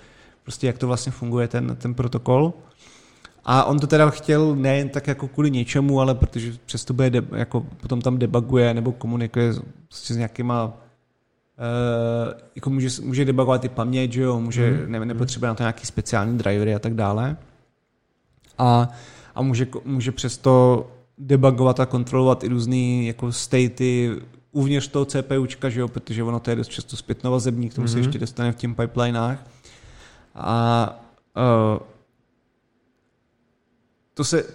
prostě 0.44 0.68
jak 0.68 0.78
to 0.78 0.88
vlastně 0.88 1.12
funguje 1.12 1.48
ten, 1.48 1.76
ten 1.76 1.94
protokol. 1.94 2.54
A 3.46 3.64
on 3.64 3.80
to 3.80 3.88
teda 3.88 4.10
chtěl 4.10 4.56
nejen 4.56 4.90
tak 4.90 5.08
jako 5.08 5.28
kvůli 5.28 5.52
něčemu, 5.52 6.02
ale 6.02 6.16
protože 6.16 6.54
přesto 6.66 6.94
bude 6.94 7.10
de, 7.10 7.22
jako 7.36 7.62
potom 7.62 8.02
tam 8.02 8.18
debuguje 8.18 8.74
nebo 8.74 8.92
komunikuje 8.92 9.54
prostě 9.88 10.14
s 10.14 10.18
nějakýma 10.18 10.74
Uh, 11.58 12.34
jako 12.56 12.70
může, 12.70 12.90
může 13.02 13.26
debugovat 13.26 13.66
i 13.66 13.70
paměť, 13.70 14.12
že 14.12 14.22
jo, 14.22 14.40
může, 14.40 14.72
mm. 14.72 14.92
ne, 14.92 15.06
nepotřebuje 15.06 15.48
na 15.48 15.56
to 15.56 15.64
nějaký 15.64 15.86
speciální 15.86 16.38
drivery 16.38 16.76
a 16.76 16.80
tak 16.80 16.94
dále. 16.94 17.38
A, 18.58 18.90
a 19.36 19.42
může, 19.42 19.68
může 19.86 20.12
přesto 20.12 20.88
debugovat 21.18 21.80
a 21.80 21.86
kontrolovat 21.86 22.44
i 22.44 22.48
různý 22.48 23.08
jako 23.08 23.32
statey 23.32 24.16
uvnitř 24.52 24.88
toho 24.88 25.06
CPUčka, 25.06 25.70
že 25.70 25.80
jo, 25.80 25.88
protože 25.88 26.24
ono 26.24 26.40
to 26.40 26.50
je 26.50 26.56
dost 26.56 26.68
často 26.68 26.98
zpětnovazební, 26.98 27.70
k 27.70 27.74
tomu 27.74 27.84
mm. 27.84 27.88
se 27.88 27.96
mhm. 27.96 28.04
ještě 28.04 28.20
dostane 28.20 28.52
v 28.52 28.56
tím 28.56 28.76
pipelinách. 28.76 29.48
A 30.36 30.90
uh, 31.38 31.80
to 34.14 34.24
se, 34.24 34.46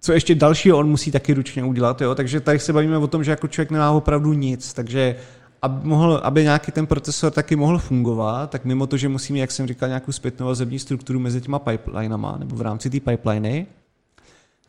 co 0.00 0.12
ještě 0.12 0.34
dalšího 0.34 0.78
on 0.78 0.88
musí 0.88 1.10
taky 1.10 1.34
ručně 1.34 1.64
udělat, 1.64 2.00
jo? 2.00 2.14
takže 2.14 2.40
tady 2.40 2.58
se 2.58 2.72
bavíme 2.72 2.98
o 2.98 3.06
tom, 3.06 3.24
že 3.24 3.30
jako 3.30 3.48
člověk 3.48 3.70
nemá 3.70 3.90
opravdu 3.90 4.32
nic, 4.32 4.72
takže 4.72 5.16
aby, 5.62 5.88
mohl, 5.88 6.20
aby 6.22 6.42
nějaký 6.42 6.72
ten 6.72 6.86
procesor 6.86 7.32
taky 7.32 7.56
mohl 7.56 7.78
fungovat, 7.78 8.50
tak 8.50 8.64
mimo 8.64 8.86
to, 8.86 8.96
že 8.96 9.08
musíme, 9.08 9.38
jak 9.38 9.50
jsem 9.50 9.66
říkal, 9.66 9.88
nějakou 9.88 10.12
zpětnou 10.12 10.46
vazební 10.46 10.78
strukturu 10.78 11.20
mezi 11.20 11.40
těma 11.40 11.58
pipelinama, 11.58 12.36
nebo 12.38 12.56
v 12.56 12.60
rámci 12.60 12.90
té 12.90 13.00
pipeliny, 13.00 13.66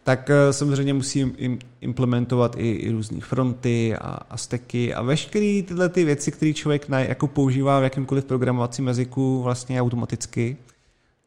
tak 0.10 0.30
eh, 0.30 0.54
samozřejmě 0.54 0.94
musím 0.94 1.36
implementovat 1.82 2.56
i, 2.58 2.72
i 2.72 2.92
různé 2.92 3.22
fronty 3.22 3.96
a, 3.96 4.20
a 4.30 4.38
stacky 4.38 4.94
a 4.94 5.02
veškeré 5.02 5.62
tyhle 5.68 5.90
ty 5.90 6.04
věci, 6.06 6.32
které 6.32 6.54
člověk 6.54 6.90
na, 6.90 7.00
jako 7.00 7.28
používá 7.28 7.80
v 7.80 7.84
jakýmkoliv 7.84 8.26
programovacím 8.26 8.88
jazyku 8.88 9.42
vlastně 9.44 9.82
automaticky, 9.82 10.58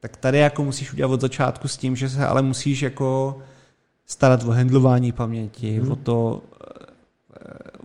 tak 0.00 0.16
tady 0.16 0.38
jako 0.38 0.64
musíš 0.64 0.92
udělat 0.92 1.12
od 1.12 1.20
začátku 1.20 1.68
s 1.68 1.76
tím, 1.76 1.96
že 1.96 2.08
se 2.08 2.26
ale 2.26 2.42
musíš 2.42 2.82
jako 2.82 3.38
starat 4.06 4.44
o 4.44 4.50
handlování 4.50 5.12
paměti, 5.12 5.78
hmm. 5.78 5.92
o 5.92 5.96
to, 5.96 6.42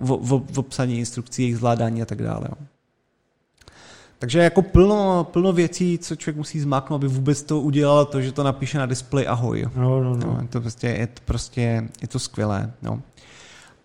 o, 0.10 0.16
o, 0.16 0.44
o 0.56 0.62
psaní 0.62 1.00
instrukcí, 1.00 1.42
jejich 1.42 1.58
zvládání 1.58 2.02
a 2.02 2.06
tak 2.06 2.24
dále. 2.24 2.48
Takže 4.20 4.40
jako 4.40 4.62
plno, 4.62 5.28
plno 5.34 5.54
věcí, 5.54 5.98
co 5.98 6.16
člověk 6.16 6.38
musí 6.38 6.60
zmáknout, 6.60 7.00
aby 7.00 7.08
vůbec 7.08 7.44
to 7.44 7.60
udělal, 7.60 8.06
to, 8.06 8.22
že 8.22 8.32
to 8.32 8.44
napíše 8.44 8.78
na 8.78 8.86
displej 8.86 9.28
ahoj. 9.28 9.66
No, 9.76 10.04
no, 10.04 10.16
no. 10.16 10.28
no 10.28 10.38
je 10.42 10.48
to 10.48 10.62
prostě, 10.62 10.88
je 10.88 11.08
to 11.08 11.22
prostě, 11.26 11.90
je 12.02 12.08
to 12.08 12.20
skvělé. 12.20 12.72
No. 12.82 13.02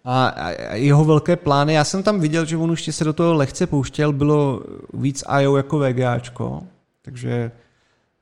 A, 0.05 0.27
a 0.27 0.75
jeho 0.75 1.05
velké 1.05 1.37
plány, 1.37 1.75
já 1.75 1.85
jsem 1.85 2.03
tam 2.03 2.21
viděl, 2.21 2.45
že 2.45 2.57
on 2.57 2.71
už 2.71 2.83
se 2.91 3.05
do 3.05 3.13
toho 3.13 3.35
lehce 3.35 3.67
pouštěl, 3.67 4.13
bylo 4.13 4.63
víc 4.95 5.25
IO 5.41 5.57
jako 5.57 5.79
VGAčko, 5.79 6.63
takže 7.03 7.51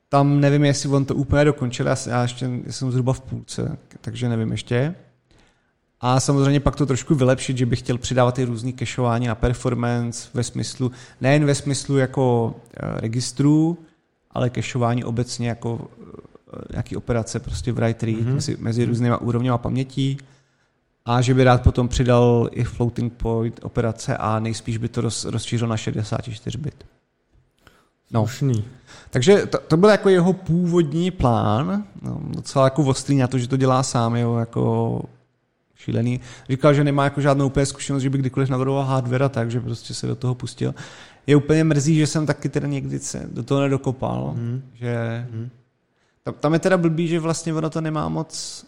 tam 0.09 0.41
nevím, 0.41 0.65
jestli 0.65 0.89
on 0.89 1.05
to 1.05 1.15
úplně 1.15 1.45
dokončil, 1.45 1.87
já, 1.87 1.97
já 2.07 2.23
ještě 2.23 2.51
jsem 2.71 2.91
zhruba 2.91 3.13
v 3.13 3.21
půlce, 3.21 3.79
takže 4.01 4.29
nevím 4.29 4.51
ještě. 4.53 4.95
A 6.01 6.21
samozřejmě 6.21 6.61
pak 6.61 6.77
to 6.77 6.87
trošku 6.87 7.15
vylepšit, 7.15 7.59
že 7.59 7.67
bych 7.67 7.79
chtěl 7.79 7.99
přidávat 7.99 8.39
i 8.39 8.45
různý 8.45 8.73
kešování 8.73 9.27
na 9.27 9.35
performance 9.35 10.29
ve 10.35 10.45
smyslu, 10.45 10.93
nejen 11.21 11.45
ve 11.45 11.55
smyslu 11.55 11.97
jako 11.97 12.55
eh, 12.77 13.01
registrů, 13.01 13.79
ale 14.31 14.51
kešování 14.51 15.05
obecně 15.05 15.49
jako 15.49 15.89
eh, 15.89 16.61
nějaký 16.73 16.97
operace 16.97 17.41
prostě 17.41 17.73
v 17.73 17.75
write 17.75 18.07
mm-hmm. 18.07 18.35
mezi, 18.35 18.57
mezi 18.61 18.85
různýma 18.85 19.21
úrovněma 19.21 19.59
pamětí 19.59 20.19
a 21.05 21.21
že 21.21 21.35
by 21.35 21.45
rád 21.45 21.63
potom 21.63 21.89
přidal 21.89 22.49
i 22.53 22.65
floating 22.65 23.13
point 23.13 23.61
operace 23.63 24.17
a 24.17 24.39
nejspíš 24.39 24.77
by 24.77 24.89
to 24.89 25.01
roz, 25.01 25.25
rozšířil 25.25 25.69
na 25.69 25.77
64 25.77 26.59
bit. 26.59 26.85
No. 28.11 28.27
Slušný. 28.27 28.65
Takže 29.11 29.47
to, 29.47 29.59
to 29.59 29.77
byl 29.77 29.89
jako 29.89 30.09
jeho 30.09 30.33
původní 30.33 31.11
plán, 31.11 31.85
no, 32.03 32.21
docela 32.29 32.65
jako 32.65 32.83
ostrý 32.83 33.17
na 33.17 33.27
to, 33.27 33.39
že 33.39 33.49
to 33.49 33.57
dělá 33.57 33.83
sám, 33.83 34.17
jo, 34.17 34.37
jako 34.37 35.03
šílený. 35.81 36.21
Říkal, 36.49 36.75
že 36.75 36.85
nemá 36.85 37.05
jako 37.05 37.21
žádnou 37.21 37.47
úplně 37.47 37.67
zkušenost, 37.67 38.03
že 38.03 38.11
by 38.11 38.19
kdykoliv 38.19 38.49
navrhoval 38.49 38.85
hardware 38.85 39.29
takže 39.29 39.61
prostě 39.61 39.95
se 39.95 40.07
do 40.07 40.17
toho 40.17 40.35
pustil. 40.35 40.75
Je 41.27 41.37
úplně 41.37 41.65
mrzí, 41.65 41.95
že 41.95 42.07
jsem 42.07 42.27
taky 42.27 42.49
teda 42.49 42.69
někdy 42.69 42.99
se 42.99 43.29
do 43.33 43.43
toho 43.43 43.61
nedokopal, 43.61 44.35
hmm. 44.37 44.63
že 44.75 45.27
hmm. 45.33 45.51
Tam, 46.23 46.35
tam 46.41 46.53
je 46.53 46.59
teda 46.59 46.77
blbý, 46.77 47.09
že 47.09 47.21
vlastně 47.21 47.55
ono 47.55 47.71
to 47.71 47.81
nemá 47.81 48.09
moc 48.09 48.65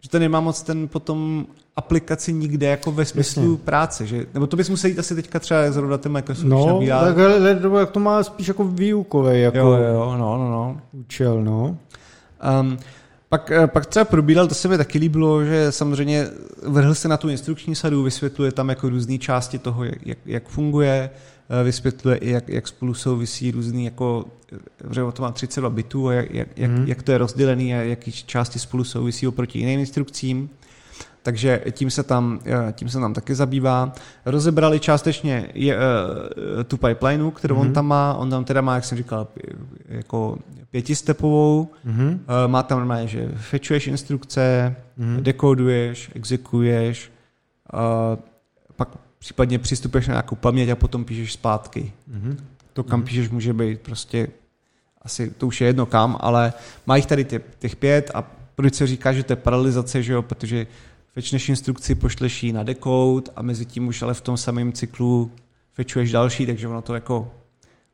že 0.00 0.10
to 0.10 0.18
nemá 0.18 0.40
moc 0.40 0.62
ten 0.62 0.88
potom 0.88 1.46
aplikaci 1.76 2.32
nikde 2.32 2.66
jako 2.66 2.92
ve 2.92 3.04
smyslu 3.04 3.42
Jasně. 3.42 3.64
práce, 3.64 4.06
že? 4.06 4.26
Nebo 4.34 4.46
to 4.46 4.56
bys 4.56 4.70
musel 4.70 4.90
jít 4.90 4.98
asi 4.98 5.14
teďka 5.14 5.38
třeba 5.38 5.72
zrovna 5.72 5.98
ten 5.98 6.12
Microsoft 6.12 6.48
No, 6.48 6.80
tak 6.86 7.16
nebo 7.62 7.78
jak 7.78 7.90
to 7.90 8.00
má 8.00 8.22
spíš 8.22 8.48
jako 8.48 8.64
výukový 8.64 9.40
jako 9.40 9.58
jo, 9.58 9.72
jo, 9.72 10.16
no, 10.18 10.38
no, 10.38 10.50
no. 10.50 10.80
účel, 10.92 11.44
no. 11.44 11.78
Um, 12.60 12.78
pak, 13.38 13.50
eh, 13.50 13.66
pak 13.66 13.86
třeba 13.86 14.04
probíral, 14.04 14.46
to 14.46 14.54
se 14.54 14.68
mi 14.68 14.78
taky 14.78 14.98
líbilo, 14.98 15.44
že 15.44 15.72
samozřejmě 15.72 16.28
vrhl 16.62 16.94
se 16.94 17.08
na 17.08 17.16
tu 17.16 17.28
instrukční 17.28 17.74
sadu, 17.74 18.02
vysvětluje 18.02 18.52
tam 18.52 18.68
jako 18.68 18.88
různé 18.88 19.18
části 19.18 19.58
toho, 19.58 19.84
jak, 19.84 20.06
jak, 20.06 20.18
jak 20.26 20.48
funguje, 20.48 21.10
eh, 21.60 21.64
vysvětluje 21.64 22.16
i, 22.16 22.30
jak, 22.30 22.48
jak 22.48 22.68
spolu 22.68 22.94
souvisí 22.94 23.50
různý, 23.50 23.84
jako, 23.84 24.24
že 24.90 25.00
to 25.12 25.22
má 25.22 25.32
32 25.32 25.70
bitů 25.70 26.08
a 26.08 26.12
jak, 26.12 26.34
jak, 26.56 26.70
mm. 26.70 26.84
jak 26.86 27.02
to 27.02 27.12
je 27.12 27.18
rozdělený 27.18 27.74
a 27.74 27.76
jaký 27.76 28.12
části 28.12 28.58
spolu 28.58 28.84
souvisí 28.84 29.26
oproti 29.26 29.58
jiným 29.58 29.80
instrukcím 29.80 30.50
takže 31.26 31.60
tím 31.70 31.90
se 31.90 32.02
tam, 32.02 32.40
eh, 32.44 32.72
tím 32.72 32.88
se 32.88 33.00
tam 33.00 33.14
taky 33.14 33.34
zabývá. 33.34 33.92
Rozebrali 34.26 34.80
částečně 34.80 35.50
je, 35.54 35.76
uh, 35.76 35.82
tu 36.64 36.76
pipelineu, 36.76 37.30
kterou 37.30 37.56
mm-hmm. 37.56 37.60
on 37.60 37.72
tam 37.72 37.86
má. 37.86 38.14
On 38.14 38.30
tam 38.30 38.44
teda 38.44 38.60
má, 38.60 38.74
jak 38.74 38.84
jsem 38.84 38.98
říkal, 38.98 39.28
jako 39.88 40.38
pětistepovou. 40.70 41.70
Mm-hmm. 41.86 42.18
Má 42.46 42.62
tam 42.62 42.78
normálně, 42.78 43.08
že 43.08 43.28
fetchuješ 43.36 43.86
instrukce, 43.86 44.76
mm-hmm. 44.98 45.22
dekoduješ, 45.22 46.10
exekuješ, 46.14 47.12
pak 48.76 48.88
případně 49.18 49.58
přistupuješ 49.58 50.08
na 50.08 50.12
nějakou 50.12 50.36
paměť 50.36 50.68
a 50.68 50.76
potom 50.76 51.04
píšeš 51.04 51.32
zpátky. 51.32 51.92
Mm-hmm. 52.10 52.36
To, 52.72 52.84
kam 52.84 53.00
mm-hmm. 53.00 53.04
píšeš, 53.04 53.30
může 53.30 53.52
být 53.52 53.80
prostě 53.80 54.28
asi 55.02 55.30
to 55.30 55.46
už 55.46 55.60
je 55.60 55.66
jedno 55.66 55.86
kam, 55.86 56.16
ale 56.20 56.52
má 56.86 56.96
jich 56.96 57.06
tady 57.06 57.24
těch, 57.24 57.42
těch 57.58 57.76
pět 57.76 58.10
a 58.14 58.24
proč 58.56 58.74
se 58.74 58.86
říká, 58.86 59.12
že 59.12 59.22
to 59.22 59.32
je 59.32 59.36
paralizace, 59.36 60.02
že 60.02 60.12
jo, 60.12 60.22
protože 60.22 60.66
fetchneš 61.16 61.48
instrukci, 61.48 61.94
pošleš 61.94 62.42
ji 62.42 62.52
na 62.52 62.62
decode 62.62 63.32
a 63.36 63.42
mezi 63.42 63.64
tím 63.64 63.88
už 63.88 64.02
ale 64.02 64.14
v 64.14 64.20
tom 64.20 64.36
samém 64.36 64.72
cyklu 64.72 65.30
fetchuješ 65.72 66.12
další, 66.12 66.46
takže 66.46 66.68
ono 66.68 66.82
to 66.82 66.94
jako, 66.94 67.32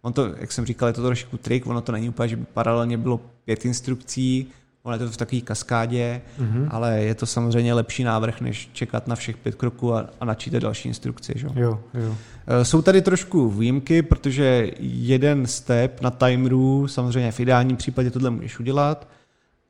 on 0.03 0.12
to, 0.12 0.35
jak 0.36 0.53
jsem 0.53 0.66
říkal, 0.66 0.89
je 0.89 0.93
to 0.93 1.03
trošku 1.03 1.36
trik, 1.36 1.66
ono 1.66 1.81
to 1.81 1.93
není 1.93 2.09
úplně, 2.09 2.28
že 2.28 2.36
by 2.36 2.44
paralelně 2.44 2.99
bylo 2.99 3.20
pět 3.44 3.65
instrukcí, 3.65 4.47
ono 4.82 4.94
je 4.94 4.99
to 4.99 5.11
v 5.11 5.16
takové 5.16 5.40
kaskádě, 5.40 6.20
mm-hmm. 6.39 6.69
ale 6.70 7.03
je 7.03 7.15
to 7.15 7.27
samozřejmě 7.27 7.74
lepší 7.74 8.05
návrh, 8.05 8.40
než 8.40 8.70
čekat 8.73 9.07
na 9.07 9.16
všech 9.16 9.36
pět 9.36 9.55
kroků 9.55 9.94
a, 9.94 10.11
a 10.20 10.24
načítat 10.24 10.59
další 10.59 10.89
instrukci. 10.89 11.32
Že? 11.36 11.47
Jo, 11.55 11.81
jo. 11.94 12.16
Eh, 12.47 12.65
jsou 12.65 12.82
tady 12.82 13.03
trošku 13.03 13.51
výjimky, 13.51 14.03
protože 14.03 14.70
jeden 14.81 15.47
step 15.47 16.01
na 16.01 16.11
timeru, 16.11 16.89
samozřejmě 16.89 17.32
v 17.32 17.40
ideálním 17.40 17.77
případě 17.77 18.11
tohle 18.11 18.31
můžeš 18.31 18.61
udělat, 18.61 19.09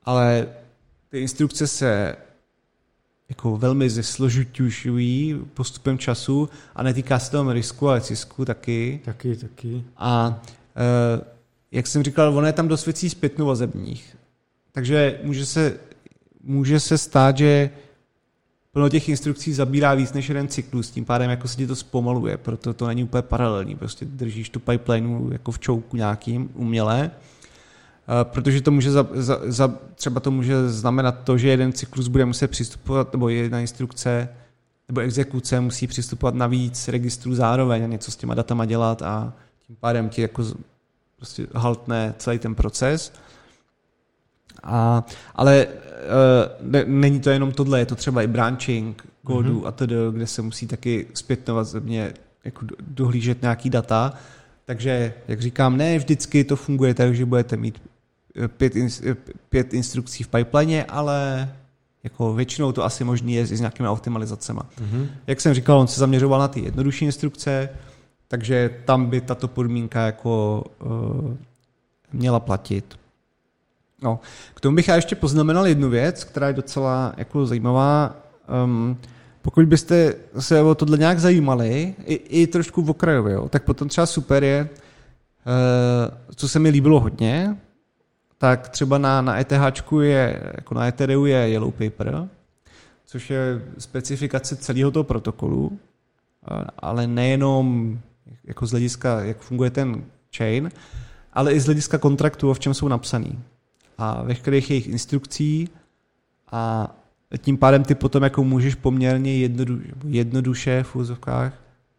ale 0.04 0.46
ty 1.08 1.20
instrukce 1.20 1.66
se 1.66 2.16
jako 3.32 3.56
velmi 3.56 3.90
zesložitější 3.90 5.34
postupem 5.54 5.98
času 5.98 6.48
a 6.74 6.82
netýká 6.82 7.18
se 7.18 7.30
toho 7.30 7.52
risku, 7.52 7.88
ale 7.88 8.00
cisku 8.00 8.44
taky. 8.44 9.00
Taky, 9.04 9.36
taky. 9.36 9.84
A 9.96 10.42
e, 10.76 11.24
jak 11.72 11.86
jsem 11.86 12.02
říkal, 12.02 12.38
ono 12.38 12.46
je 12.46 12.52
tam 12.52 12.68
dost 12.68 12.86
věcí 12.86 13.10
zpětnu 13.10 13.46
vazebních. 13.46 14.16
Takže 14.72 15.20
může 15.22 15.46
se, 15.46 15.76
může 16.42 16.80
se 16.80 16.98
stát, 16.98 17.36
že 17.36 17.70
plno 18.72 18.88
těch 18.88 19.08
instrukcí 19.08 19.52
zabírá 19.52 19.94
víc 19.94 20.12
než 20.12 20.28
jeden 20.28 20.48
cyklus, 20.48 20.90
tím 20.90 21.04
pádem 21.04 21.30
jako 21.30 21.48
se 21.48 21.56
ti 21.56 21.66
to 21.66 21.76
zpomaluje, 21.76 22.36
proto 22.36 22.74
to 22.74 22.86
není 22.86 23.04
úplně 23.04 23.22
paralelní, 23.22 23.76
prostě 23.76 24.04
držíš 24.04 24.50
tu 24.50 24.60
pipeline 24.60 25.32
jako 25.32 25.52
v 25.52 25.58
čouku 25.58 25.96
nějakým 25.96 26.50
uměle 26.54 27.10
protože 28.22 28.60
to 28.60 28.70
může 28.70 28.90
za, 28.90 29.06
za, 29.12 29.40
za, 29.44 29.74
třeba 29.94 30.20
to 30.20 30.30
může 30.30 30.68
znamenat 30.68 31.18
to, 31.24 31.38
že 31.38 31.48
jeden 31.48 31.72
cyklus 31.72 32.08
bude 32.08 32.24
muset 32.24 32.48
přistupovat, 32.48 33.12
nebo 33.12 33.28
jedna 33.28 33.60
instrukce 33.60 34.28
nebo 34.88 35.00
exekuce 35.00 35.60
musí 35.60 35.86
přistupovat 35.86 36.34
na 36.34 36.46
víc 36.46 36.88
registrů 36.88 37.34
zároveň 37.34 37.84
a 37.84 37.86
něco 37.86 38.10
s 38.10 38.16
těma 38.16 38.34
datama 38.34 38.64
dělat 38.64 39.02
a 39.02 39.32
tím 39.66 39.76
pádem 39.80 40.08
ti 40.08 40.22
jako 40.22 40.44
prostě 41.16 41.46
haltne 41.54 42.14
celý 42.18 42.38
ten 42.38 42.54
proces. 42.54 43.12
A, 44.62 45.04
ale 45.34 45.66
uh, 45.66 46.70
ne, 46.70 46.84
není 46.86 47.20
to 47.20 47.30
jenom 47.30 47.52
tohle, 47.52 47.78
je 47.78 47.86
to 47.86 47.94
třeba 47.94 48.22
i 48.22 48.26
branching 48.26 49.08
kódu 49.24 49.60
mm-hmm. 49.60 49.66
a 49.66 49.72
tedy, 49.72 49.94
kde 50.12 50.26
se 50.26 50.42
musí 50.42 50.66
taky 50.66 51.06
zpětnovat 51.14 51.66
země 51.66 52.12
jako 52.44 52.66
dohlížet 52.80 53.42
nějaký 53.42 53.70
data. 53.70 54.12
Takže, 54.64 55.14
jak 55.28 55.40
říkám, 55.40 55.76
ne 55.76 55.98
vždycky 55.98 56.44
to 56.44 56.56
funguje 56.56 56.94
tak, 56.94 57.14
že 57.14 57.24
budete 57.24 57.56
mít 57.56 57.82
pět, 58.56 58.72
pět 59.48 59.74
instrukcí 59.74 60.24
v 60.24 60.28
pipeline, 60.28 60.84
ale 60.84 61.48
jako 62.04 62.34
většinou 62.34 62.72
to 62.72 62.84
asi 62.84 63.04
možný 63.04 63.34
je 63.34 63.46
s 63.46 63.60
nějakými 63.60 63.88
optimalizacemi. 63.88 64.60
Mm-hmm. 64.60 65.06
Jak 65.26 65.40
jsem 65.40 65.54
říkal, 65.54 65.78
on 65.78 65.86
se 65.86 66.00
zaměřoval 66.00 66.40
na 66.40 66.48
ty 66.48 66.60
jednodušší 66.60 67.04
instrukce, 67.04 67.68
takže 68.28 68.70
tam 68.84 69.06
by 69.06 69.20
tato 69.20 69.48
podmínka 69.48 70.06
jako 70.06 70.64
uh, 70.84 71.36
měla 72.12 72.40
platit. 72.40 72.98
No, 74.02 74.20
k 74.54 74.60
tomu 74.60 74.76
bych 74.76 74.88
já 74.88 74.96
ještě 74.96 75.16
poznamenal 75.16 75.66
jednu 75.66 75.90
věc, 75.90 76.24
která 76.24 76.48
je 76.48 76.52
docela 76.52 77.14
jako 77.16 77.46
zajímavá. 77.46 78.16
Um, 78.64 78.98
pokud 79.42 79.64
byste 79.64 80.14
se 80.38 80.60
o 80.60 80.74
tohle 80.74 80.98
nějak 80.98 81.18
zajímali, 81.18 81.94
i, 82.04 82.14
i 82.14 82.46
trošku 82.46 82.82
v 82.82 82.90
okrajově, 82.90 83.34
jo, 83.34 83.48
tak 83.48 83.64
potom 83.64 83.88
třeba 83.88 84.06
super 84.06 84.44
je, 84.44 84.68
uh, 84.68 86.34
co 86.34 86.48
se 86.48 86.58
mi 86.58 86.68
líbilo 86.68 87.00
hodně, 87.00 87.56
tak 88.42 88.68
třeba 88.68 88.98
na, 88.98 89.22
na 89.22 89.40
ETH 89.40 89.82
je, 90.00 90.42
jako 90.54 90.74
na 90.74 90.86
Ethereum 90.86 91.26
je 91.26 91.48
Yellow 91.48 91.72
Paper, 91.72 92.28
což 93.04 93.30
je 93.30 93.62
specifikace 93.78 94.56
celého 94.56 94.90
toho 94.90 95.04
protokolu, 95.04 95.78
ale 96.78 97.06
nejenom 97.06 97.98
jako 98.44 98.66
z 98.66 98.70
hlediska, 98.70 99.20
jak 99.20 99.38
funguje 99.38 99.70
ten 99.70 100.04
chain, 100.36 100.70
ale 101.32 101.52
i 101.52 101.60
z 101.60 101.64
hlediska 101.64 101.98
kontraktu, 101.98 102.50
o 102.50 102.54
v 102.54 102.58
čem 102.58 102.74
jsou 102.74 102.88
napsaný. 102.88 103.38
A 103.98 104.22
veškerých 104.22 104.70
jejich 104.70 104.88
instrukcí 104.88 105.68
a 106.52 106.90
tím 107.38 107.56
pádem 107.56 107.84
ty 107.84 107.94
potom 107.94 108.22
jako 108.22 108.44
můžeš 108.44 108.74
poměrně 108.74 109.38
jednodu, 109.38 109.80
jednoduše 110.06 110.82
v 110.82 110.96
úzovkách, 110.96 111.52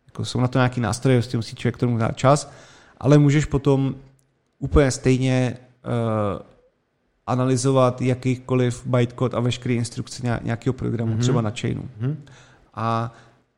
jako 0.05 0.25
jsou 0.25 0.39
na 0.39 0.47
to 0.47 0.59
nějaký 0.59 0.81
nástroje, 0.81 1.21
s 1.21 1.27
tím 1.27 1.37
musí 1.37 1.55
člověk 1.55 1.77
tomu 1.77 1.97
dát 1.97 2.17
čas, 2.17 2.51
ale 2.97 3.17
můžeš 3.17 3.45
potom 3.45 3.95
úplně 4.59 4.91
stejně 4.91 5.57
analyzovat 7.27 8.01
jakýkoliv 8.01 8.85
bytecode 8.85 9.37
a 9.37 9.39
veškeré 9.39 9.75
instrukce 9.75 10.39
nějakého 10.43 10.73
programu, 10.73 11.13
mm-hmm. 11.13 11.19
třeba 11.19 11.41
na 11.41 11.49
chainu. 11.49 11.89
Mm-hmm. 12.01 12.15
A 12.73 13.13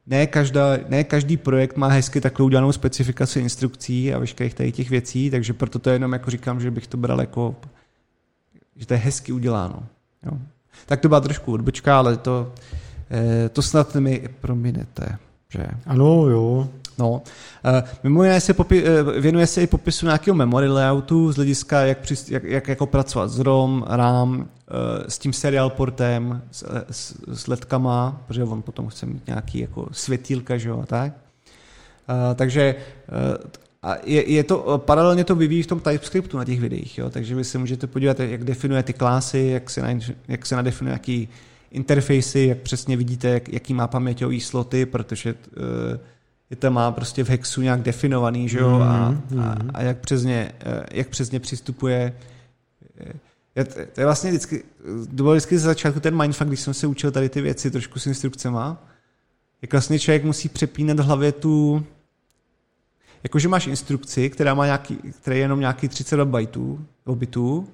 ne, 0.08 0.28
každá, 0.28 0.78
ne 0.90 1.04
každý 1.04 1.38
projekt 1.38 1.78
má 1.78 1.88
hezky 1.88 2.22
takovou 2.22 2.46
udělanou 2.46 2.72
specifikaci 2.72 3.40
instrukcí 3.40 4.14
a 4.14 4.20
veškerých 4.20 4.54
tady 4.54 4.72
těch 4.72 4.90
věcí, 4.90 5.30
takže 5.30 5.54
proto 5.54 5.80
to 5.80 5.90
jenom 5.90 6.14
jako 6.14 6.32
říkám, 6.32 6.62
že 6.62 6.72
bych 6.72 6.88
to 6.88 6.98
bral 6.98 7.20
jako, 7.20 7.56
že 8.76 8.86
to 8.86 8.94
je 8.94 9.00
hezky 9.00 9.32
uděláno. 9.32 9.84
Jo. 10.26 10.38
Tak 10.86 11.00
to 11.00 11.08
byla 11.08 11.22
trošku 11.22 11.54
odbočka, 11.54 11.98
ale 11.98 12.18
to, 12.18 12.54
eh, 13.12 13.50
to 13.50 13.62
snad 13.62 13.96
mi 13.96 14.30
prominete. 14.42 15.18
Že? 15.50 15.68
Ano, 15.86 16.28
jo. 16.28 16.70
No. 17.00 17.12
Uh, 17.12 17.22
mimo 18.04 18.24
jiné 18.24 18.42
se 18.42 18.54
popi- 18.54 18.84
uh, 19.04 19.12
věnuje 19.12 19.48
se 19.48 19.62
i 19.62 19.68
popisu 19.68 20.06
nějakého 20.06 20.36
memory 20.36 20.68
layoutu 20.68 21.32
z 21.32 21.36
hlediska, 21.36 21.82
jak, 21.82 21.98
při, 21.98 22.16
jak, 22.30 22.44
jak 22.44 22.68
jako 22.68 22.86
pracovat 22.86 23.28
s 23.28 23.40
ROM, 23.40 23.86
RAM, 23.88 24.40
uh, 24.40 24.46
s 25.08 25.20
tím 25.20 25.34
serial 25.34 25.70
portem, 25.70 26.42
s, 26.52 26.66
s, 26.92 27.16
s 27.28 27.48
letkama, 27.48 28.22
protože 28.28 28.44
on 28.44 28.62
potom 28.62 28.88
chce 28.88 29.06
mít 29.06 29.28
nějaký 29.28 29.60
jako 29.60 29.88
světýlka, 29.92 30.58
že 30.58 30.70
jo, 30.70 30.80
a 30.84 30.86
tak. 30.86 31.14
Takže 32.36 32.76
a 33.84 33.96
je, 34.04 34.32
je 34.32 34.44
to, 34.44 34.78
paralelně 34.86 35.24
to 35.24 35.36
vyvíjí 35.36 35.64
v 35.64 35.68
tom 35.68 35.80
TypeScriptu 35.80 36.38
na 36.38 36.46
těch 36.46 36.60
videích, 36.60 36.98
jo? 36.98 37.10
takže 37.10 37.36
vy 37.36 37.44
se 37.44 37.58
můžete 37.58 37.88
podívat, 37.88 38.20
jak 38.20 38.44
definuje 38.44 38.84
ty 38.84 38.94
klasy, 38.94 39.50
jak 39.54 39.70
se, 39.70 39.82
na, 39.82 40.00
jak 40.28 40.46
se 40.46 40.56
nadefinuje 40.56 40.92
nějaký 40.92 41.30
interfejsy, 41.72 42.40
jak 42.40 42.58
přesně 42.58 42.98
vidíte, 42.98 43.30
jak, 43.30 43.54
jaký 43.54 43.74
má 43.74 43.88
paměťový 43.88 44.42
sloty, 44.42 44.86
protože 44.86 45.34
uh, 45.34 45.64
je 46.56 46.60
to 46.60 46.72
má 46.72 46.92
prostě 46.92 47.24
v 47.24 47.30
Hexu 47.30 47.62
nějak 47.62 47.82
definovaný, 47.82 48.50
že 48.50 48.60
jo, 48.60 48.70
mm, 48.70 48.82
a, 48.82 49.10
mm. 49.10 49.40
a, 49.40 49.58
a 49.74 49.82
jak, 49.82 49.98
přesně, 49.98 50.52
eh, 50.60 50.86
jak 50.92 51.08
přesně 51.08 51.40
přistupuje 51.40 52.14
eh, 53.00 53.14
je, 53.56 53.66
to 53.66 54.02
je 54.02 54.06
vlastně 54.06 54.30
vždycky, 54.30 54.64
to 55.16 55.24
bylo 55.24 55.32
vždycky 55.32 55.58
za 55.58 55.66
začátku 55.66 56.00
ten 56.00 56.18
mindfuck, 56.18 56.48
když 56.48 56.60
jsem 56.60 56.74
se 56.74 56.88
učil 56.88 57.12
tady 57.12 57.30
ty 57.30 57.42
věci 57.42 57.72
trošku 57.72 58.00
s 58.00 58.08
instrukcema, 58.08 58.84
jak 59.62 59.72
vlastně 59.72 60.00
člověk 60.00 60.24
musí 60.24 60.50
přepínat 60.50 61.00
v 61.00 61.04
hlavě 61.04 61.32
tu, 61.32 61.86
jakože 63.24 63.48
máš 63.48 63.68
instrukci, 63.68 64.30
která 64.30 64.54
má 64.54 64.66
nějaký, 64.66 64.96
která 64.96 65.36
je 65.36 65.42
jenom 65.42 65.60
nějaký 65.60 65.88
32 65.88 66.26
bajtů, 66.26 66.86
bitů, 67.16 67.68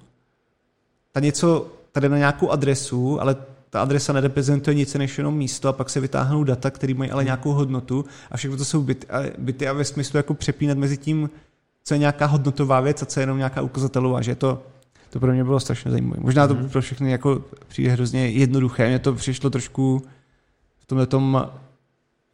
ta 1.12 1.20
něco 1.20 1.66
tady 1.92 2.08
na 2.08 2.18
nějakou 2.18 2.50
adresu, 2.50 3.20
ale 3.20 3.36
ta 3.72 3.82
adresa 3.82 4.12
nereprezentuje 4.12 4.74
nic 4.74 4.94
než 4.94 5.18
jenom 5.18 5.34
místo 5.36 5.68
a 5.68 5.72
pak 5.72 5.90
se 5.90 6.00
vytáhnou 6.00 6.44
data, 6.44 6.70
které 6.70 6.94
mají 6.94 7.10
ale 7.10 7.24
nějakou 7.24 7.52
hodnotu 7.52 8.04
a 8.30 8.36
všechno 8.36 8.56
to 8.56 8.64
jsou 8.64 8.82
byty 8.82 9.06
a, 9.06 9.22
byty 9.38 9.68
a 9.68 9.72
ve 9.72 9.84
smyslu 9.84 10.16
jako 10.16 10.34
přepínat 10.34 10.78
mezi 10.78 10.96
tím, 10.96 11.30
co 11.84 11.94
je 11.94 11.98
nějaká 11.98 12.26
hodnotová 12.26 12.80
věc 12.80 13.02
a 13.02 13.06
co 13.06 13.20
je 13.20 13.22
jenom 13.22 13.38
nějaká 13.38 13.62
ukazatelová, 13.62 14.22
že 14.22 14.34
to, 14.34 14.62
to 15.10 15.20
pro 15.20 15.32
mě 15.32 15.44
bylo 15.44 15.60
strašně 15.60 15.90
zajímavé. 15.90 16.20
Možná 16.20 16.48
to 16.48 16.54
mm-hmm. 16.54 16.68
pro 16.68 16.80
všechny 16.80 17.10
jako 17.10 17.44
přijde 17.68 17.90
hrozně 17.90 18.28
jednoduché, 18.28 18.88
mně 18.88 18.98
to 18.98 19.14
přišlo 19.14 19.50
trošku 19.50 20.02
v 20.78 20.86
tomhle 20.86 21.06
tom 21.06 21.48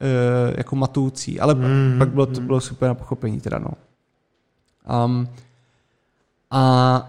e, 0.01 0.55
jako 0.57 0.77
matoucí, 0.77 1.41
ale 1.41 1.55
mm-hmm. 1.55 1.99
pak 1.99 2.09
bylo 2.09 2.27
to 2.27 2.41
bylo 2.41 2.61
super 2.61 2.89
na 2.89 2.95
pochopení 2.95 3.41
teda, 3.41 3.59
no. 3.59 3.71
Um, 5.05 5.29
a 6.51 7.09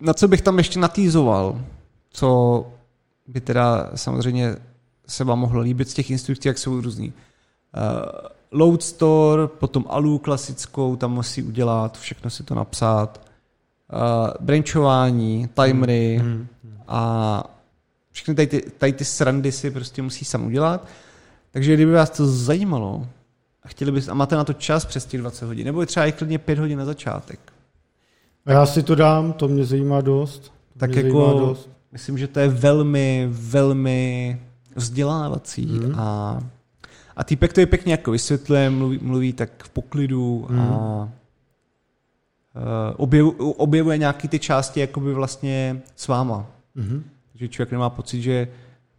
na 0.00 0.14
co 0.14 0.28
bych 0.28 0.42
tam 0.42 0.58
ještě 0.58 0.80
natýzoval, 0.80 1.60
co 2.10 2.66
by 3.28 3.40
teda 3.40 3.90
samozřejmě 3.94 4.56
se 5.08 5.24
vám 5.24 5.38
mohlo 5.38 5.60
líbit 5.60 5.90
z 5.90 5.94
těch 5.94 6.10
instrukcí, 6.10 6.48
jak 6.48 6.58
jsou 6.58 6.80
různý. 6.80 7.12
Uh, 7.12 7.12
load 8.50 8.82
store, 8.82 9.46
potom 9.46 9.84
alu 9.88 10.18
klasickou, 10.18 10.96
tam 10.96 11.12
musí 11.12 11.42
udělat, 11.42 11.98
všechno 11.98 12.30
si 12.30 12.42
to 12.42 12.54
napsat. 12.54 13.28
Uh, 13.92 14.28
branchování, 14.40 15.48
timery 15.54 16.16
hmm, 16.20 16.32
hmm, 16.32 16.46
hmm. 16.64 16.78
a 16.88 17.44
všechny 18.12 18.34
tady 18.34 18.46
ty, 18.46 18.70
tady 18.78 18.92
ty 18.92 19.04
srandy 19.04 19.52
si 19.52 19.70
prostě 19.70 20.02
musí 20.02 20.24
sám 20.24 20.46
udělat. 20.46 20.88
Takže 21.50 21.74
kdyby 21.74 21.92
vás 21.92 22.10
to 22.10 22.26
zajímalo 22.26 23.06
a 23.62 23.68
chtěli 23.68 23.92
byste, 23.92 24.10
a 24.10 24.14
máte 24.14 24.36
na 24.36 24.44
to 24.44 24.52
čas 24.52 24.84
přes 24.84 25.04
těch 25.04 25.20
20 25.20 25.46
hodin, 25.46 25.66
nebo 25.66 25.86
třeba 25.86 26.06
i 26.06 26.12
klidně 26.12 26.38
5 26.38 26.58
hodin 26.58 26.78
na 26.78 26.84
začátek, 26.84 27.40
já 28.46 28.66
si 28.66 28.82
to 28.82 28.94
dám, 28.94 29.32
to 29.32 29.48
mě 29.48 29.64
zajímá 29.64 30.00
dost. 30.00 30.42
To 30.72 30.78
tak 30.78 30.90
mě 30.90 31.02
jako 31.02 31.24
zajímá 31.24 31.40
dost. 31.46 31.70
Myslím, 31.92 32.18
že 32.18 32.28
to 32.28 32.40
je 32.40 32.48
velmi, 32.48 33.26
velmi 33.30 34.38
vzdělávací 34.76 35.66
Mhm. 35.66 35.94
a, 35.96 36.38
a 37.16 37.24
týpek 37.24 37.52
to 37.52 37.60
je 37.60 37.66
pěkně 37.66 37.92
jako 37.92 38.10
vysvětluje, 38.10 38.70
mluví, 38.70 38.98
mluví 39.02 39.32
tak 39.32 39.64
v 39.64 39.68
poklidu 39.68 40.46
Mhm. 40.50 40.60
a 40.60 41.02
uh, 42.54 42.94
objev, 42.96 43.26
objevuje 43.38 43.98
nějaký 43.98 44.28
ty 44.28 44.38
části 44.38 44.80
jakoby 44.80 45.14
vlastně 45.14 45.82
s 45.96 46.08
váma. 46.08 46.46
Mhm. 46.74 47.04
Takže 47.32 47.48
člověk 47.48 47.72
nemá 47.72 47.90
pocit, 47.90 48.22
že 48.22 48.48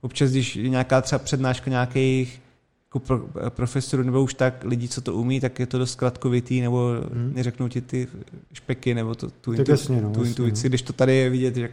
občas, 0.01 0.31
když 0.31 0.55
je 0.55 0.69
nějaká 0.69 1.01
třeba 1.01 1.19
přednáška 1.19 1.69
nějakých 1.71 2.41
jako 2.87 2.99
pro, 2.99 3.19
profesorů 3.49 4.03
nebo 4.03 4.23
už 4.23 4.33
tak 4.33 4.63
lidí, 4.63 4.87
co 4.87 5.01
to 5.01 5.13
umí, 5.15 5.39
tak 5.39 5.59
je 5.59 5.65
to 5.65 5.77
dost 5.77 5.95
kratkovitý, 5.95 6.61
nebo 6.61 6.89
Mhm. 6.93 7.19
hmm. 7.21 7.33
neřeknou 7.35 7.67
ti 7.67 7.81
ty 7.81 8.07
špeky, 8.53 8.93
nebo 8.93 9.15
to, 9.15 9.29
tu, 9.29 9.51
Tak 9.51 9.59
intu, 9.59 9.71
jasně, 9.71 10.01
no, 10.01 10.09
tu 10.09 10.19
jasně, 10.19 10.29
intuici, 10.29 10.67
no. 10.67 10.69
když 10.69 10.81
to 10.81 10.93
tady 10.93 11.15
je 11.15 11.29
vidět, 11.29 11.57
jak, 11.57 11.71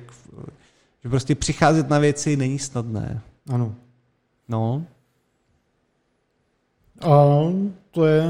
že 1.04 1.08
prostě 1.08 1.34
přicházet 1.34 1.88
na 1.88 1.98
věci 1.98 2.36
není 2.36 2.58
snadné. 2.58 3.20
Ano. 3.48 3.74
No, 4.48 4.84
A 7.00 7.26
to 7.90 8.06
je... 8.06 8.24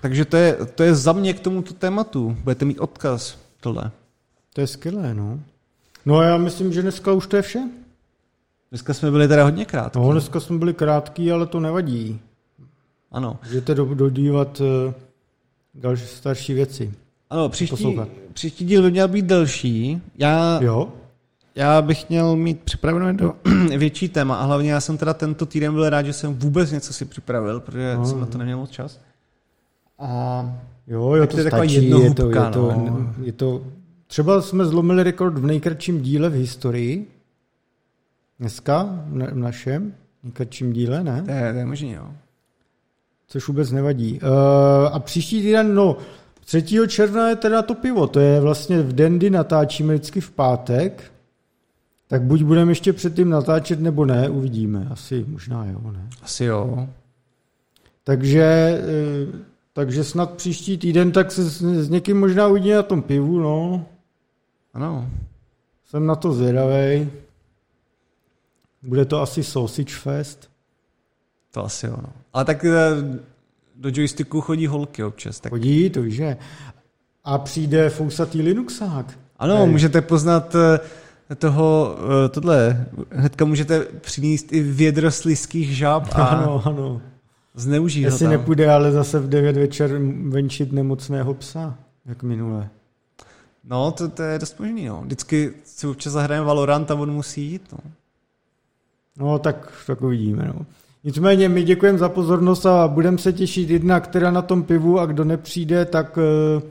takže 0.00 0.24
to 0.24 0.36
je, 0.36 0.56
to 0.74 0.82
je 0.82 0.94
za 0.94 1.12
mě 1.12 1.34
k 1.34 1.40
tomuto 1.40 1.74
tématu. 1.74 2.36
Budete 2.44 2.64
mít 2.64 2.78
odkaz 2.78 3.38
tohle. 3.60 3.90
To 4.52 4.60
je 4.60 4.66
skvělé, 4.66 5.14
no. 5.14 5.40
No 6.06 6.16
a 6.18 6.24
já 6.24 6.36
myslím, 6.36 6.72
že 6.72 6.82
dneska 6.82 7.12
už 7.12 7.26
to 7.26 7.36
je 7.36 7.42
vše. 7.42 7.68
Dneska 8.70 8.94
jsme 8.94 9.10
byli 9.10 9.28
teda 9.28 9.44
hodně 9.44 9.64
krát. 9.64 9.96
No, 9.96 10.12
dneska 10.12 10.40
jsme 10.40 10.58
byli 10.58 10.74
krátký, 10.74 11.32
ale 11.32 11.46
to 11.46 11.60
nevadí. 11.60 12.20
Ano. 13.12 13.38
Můžete 13.44 13.74
do, 13.74 13.94
dodívat 13.94 14.60
uh, 14.60 14.66
další 15.74 16.06
starší 16.06 16.54
věci. 16.54 16.94
Ano, 17.30 17.48
příští, 17.48 17.70
Poslouchat. 17.76 18.08
příští 18.32 18.64
díl 18.64 18.82
by 18.82 18.90
měl 18.90 19.08
být 19.08 19.24
delší. 19.24 20.02
Já, 20.18 20.62
Jo? 20.62 20.92
Já 21.54 21.82
bych 21.82 22.08
měl 22.08 22.36
mít 22.36 22.60
připravené 22.60 23.12
do 23.12 23.34
větší 23.78 24.08
téma 24.08 24.36
a 24.36 24.44
hlavně 24.44 24.72
já 24.72 24.80
jsem 24.80 24.98
teda 24.98 25.14
tento 25.14 25.46
týden 25.46 25.72
byl 25.72 25.90
rád, 25.90 26.02
že 26.02 26.12
jsem 26.12 26.34
vůbec 26.34 26.70
něco 26.70 26.92
si 26.92 27.04
připravil, 27.04 27.60
protože 27.60 27.94
No. 27.94 28.00
no. 28.00 28.06
jsem 28.06 28.20
na 28.20 28.26
to 28.26 28.38
neměl 28.38 28.58
moc 28.58 28.70
čas. 28.70 29.00
A 29.98 30.44
Jo, 30.86 31.14
jo, 31.14 31.26
to, 31.26 31.32
to 31.32 31.38
je 31.38 31.44
taková 31.44 31.62
stačí, 31.62 31.74
je 31.74 31.80
to, 31.90 31.98
jednohubka, 32.02 32.44
je, 32.46 32.50
to, 32.52 32.72
no. 32.72 33.14
je 33.22 33.32
to... 33.32 33.62
Třeba 34.06 34.42
jsme 34.42 34.64
zlomili 34.64 35.02
rekord 35.02 35.38
v 35.38 35.46
nejkratším 35.46 36.00
díle 36.00 36.28
v 36.28 36.32
historii. 36.32 37.06
Dneska, 38.40 39.04
v 39.06 39.34
našem 39.34 39.94
nejkratším 40.22 40.72
díle, 40.72 41.04
ne? 41.04 41.22
to 41.22 41.30
je, 41.30 41.52
to 41.52 41.58
je 41.58 41.66
možný, 41.66 41.92
jo. 41.92 42.08
Což 43.28 43.48
vůbec 43.48 43.72
nevadí. 43.72 44.20
Uh, 44.22 44.28
a 44.92 44.98
příští 44.98 45.42
týden, 45.42 45.74
no, 45.74 45.96
3. 46.44 46.64
června 46.88 47.28
je 47.28 47.36
teda 47.36 47.62
to 47.62 47.74
pivo, 47.74 48.06
to 48.06 48.20
je 48.20 48.40
vlastně 48.40 48.82
v 48.82 48.92
den, 48.92 49.18
kdy 49.18 49.30
natáčíme 49.30 49.94
vždycky 49.94 50.20
v 50.20 50.30
pátek. 50.30 51.12
Tak 52.10 52.22
buď 52.22 52.42
budeme 52.42 52.70
ještě 52.70 52.92
předtím 52.92 53.30
natáčet, 53.30 53.80
nebo 53.80 54.04
ne, 54.04 54.28
uvidíme. 54.28 54.86
Asi, 54.90 55.24
možná 55.28 55.66
jo, 55.66 55.90
ne. 55.92 56.08
Asi 56.22 56.44
jo. 56.44 56.88
Takže, 58.04 58.42
eh, 58.42 59.38
takže 59.72 60.04
snad 60.04 60.30
příští 60.30 60.78
týden 60.78 61.12
tak 61.12 61.32
se 61.32 61.50
s, 61.50 61.62
s 61.62 61.88
někým 61.88 62.20
možná 62.20 62.46
uvidíme 62.46 62.76
na 62.76 62.82
tom 62.82 63.02
pivu, 63.02 63.38
no. 63.38 63.86
Ano. 64.74 65.10
Jsem 65.84 66.06
na 66.06 66.14
to 66.14 66.32
zvědavej. 66.32 67.08
Bude 68.82 69.04
to 69.04 69.20
asi 69.20 69.44
Sausage 69.44 69.94
Fest. 69.94 70.50
To 71.50 71.64
asi 71.64 71.86
jo, 71.86 71.96
no. 72.02 72.12
Ale 72.32 72.44
tak 72.44 72.64
eh, 72.64 72.74
do 73.76 73.90
joysticku 73.92 74.40
chodí 74.40 74.66
holky 74.66 75.04
občas. 75.04 75.40
Tak... 75.40 75.50
Chodí, 75.50 75.90
to 75.90 76.02
víš, 76.02 76.14
že. 76.14 76.36
A 77.24 77.38
přijde 77.38 77.90
fousatý 77.90 78.42
Linuxák. 78.42 79.18
Ano, 79.38 79.56
Hej. 79.56 79.68
můžete 79.68 80.00
poznat 80.00 80.54
eh, 80.54 80.80
toho, 81.34 81.96
eh, 82.24 82.28
tohle, 82.28 82.86
hnedka 83.10 83.44
můžete 83.44 83.80
přinést 84.00 84.52
i 84.52 84.60
vědro 84.62 85.10
slizkých 85.10 85.76
žáb 85.76 86.08
a 86.12 86.24
Ano, 86.24 86.62
ano. 86.64 87.00
zneužít 87.54 88.02
ho 88.04 88.06
Jestli 88.08 88.24
tam. 88.24 88.30
nepůjde 88.32 88.70
ale 88.70 88.92
zase 88.92 89.18
v 89.20 89.28
9 89.28 89.56
večer 89.56 90.00
venčit 90.28 90.72
nemocného 90.72 91.34
psa, 91.34 91.74
jak 92.06 92.22
minule. 92.22 92.68
No, 93.64 93.90
to, 93.90 94.08
to 94.08 94.22
je 94.22 94.38
dost 94.38 94.60
možný, 94.60 94.86
no. 94.86 95.02
Vždycky 95.02 95.52
si 95.64 95.86
občas 95.86 96.12
zahrajeme 96.12 96.46
Valorant 96.46 96.90
a 96.90 96.94
on 96.94 97.12
musí 97.12 97.42
jít, 97.42 97.62
no. 97.72 97.78
No, 99.18 99.38
tak, 99.38 99.72
tak 99.86 100.02
uvidíme. 100.02 100.44
No. 100.54 100.66
Nicméně 101.04 101.48
my 101.48 101.62
děkujeme 101.62 101.98
za 101.98 102.08
pozornost 102.08 102.66
a 102.66 102.88
budeme 102.88 103.18
se 103.18 103.32
těšit 103.32 103.70
jednak 103.70 104.06
teda 104.06 104.30
na 104.30 104.42
tom 104.42 104.62
pivu 104.62 105.00
a 105.00 105.06
kdo 105.06 105.24
nepřijde, 105.24 105.84
tak 105.84 106.18
eh, 106.18 106.62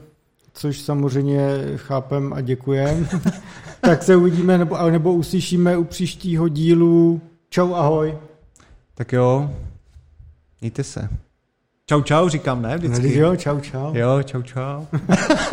což 0.52 0.80
samozřejmě 0.80 1.48
chápem 1.76 2.32
a 2.32 2.40
děkujem, 2.40 3.08
tak 3.80 4.02
se 4.02 4.16
uvidíme 4.16 4.58
nebo, 4.58 4.90
nebo 4.90 5.12
uslyšíme 5.12 5.76
u 5.76 5.84
příštího 5.84 6.48
dílu. 6.48 7.20
Čau, 7.48 7.74
ahoj. 7.74 8.18
Tak 8.94 9.12
jo, 9.12 9.50
mějte 10.60 10.84
se. 10.84 11.08
Čau, 11.86 12.02
čau, 12.02 12.28
říkám, 12.28 12.62
ne? 12.62 12.68
No, 12.68 12.76
Vždycky. 12.88 13.18
jo, 13.18 13.36
čau, 13.36 13.60
čau. 13.60 13.94
Jo, 13.94 14.22
čau, 14.22 14.42
čau. 14.42 14.84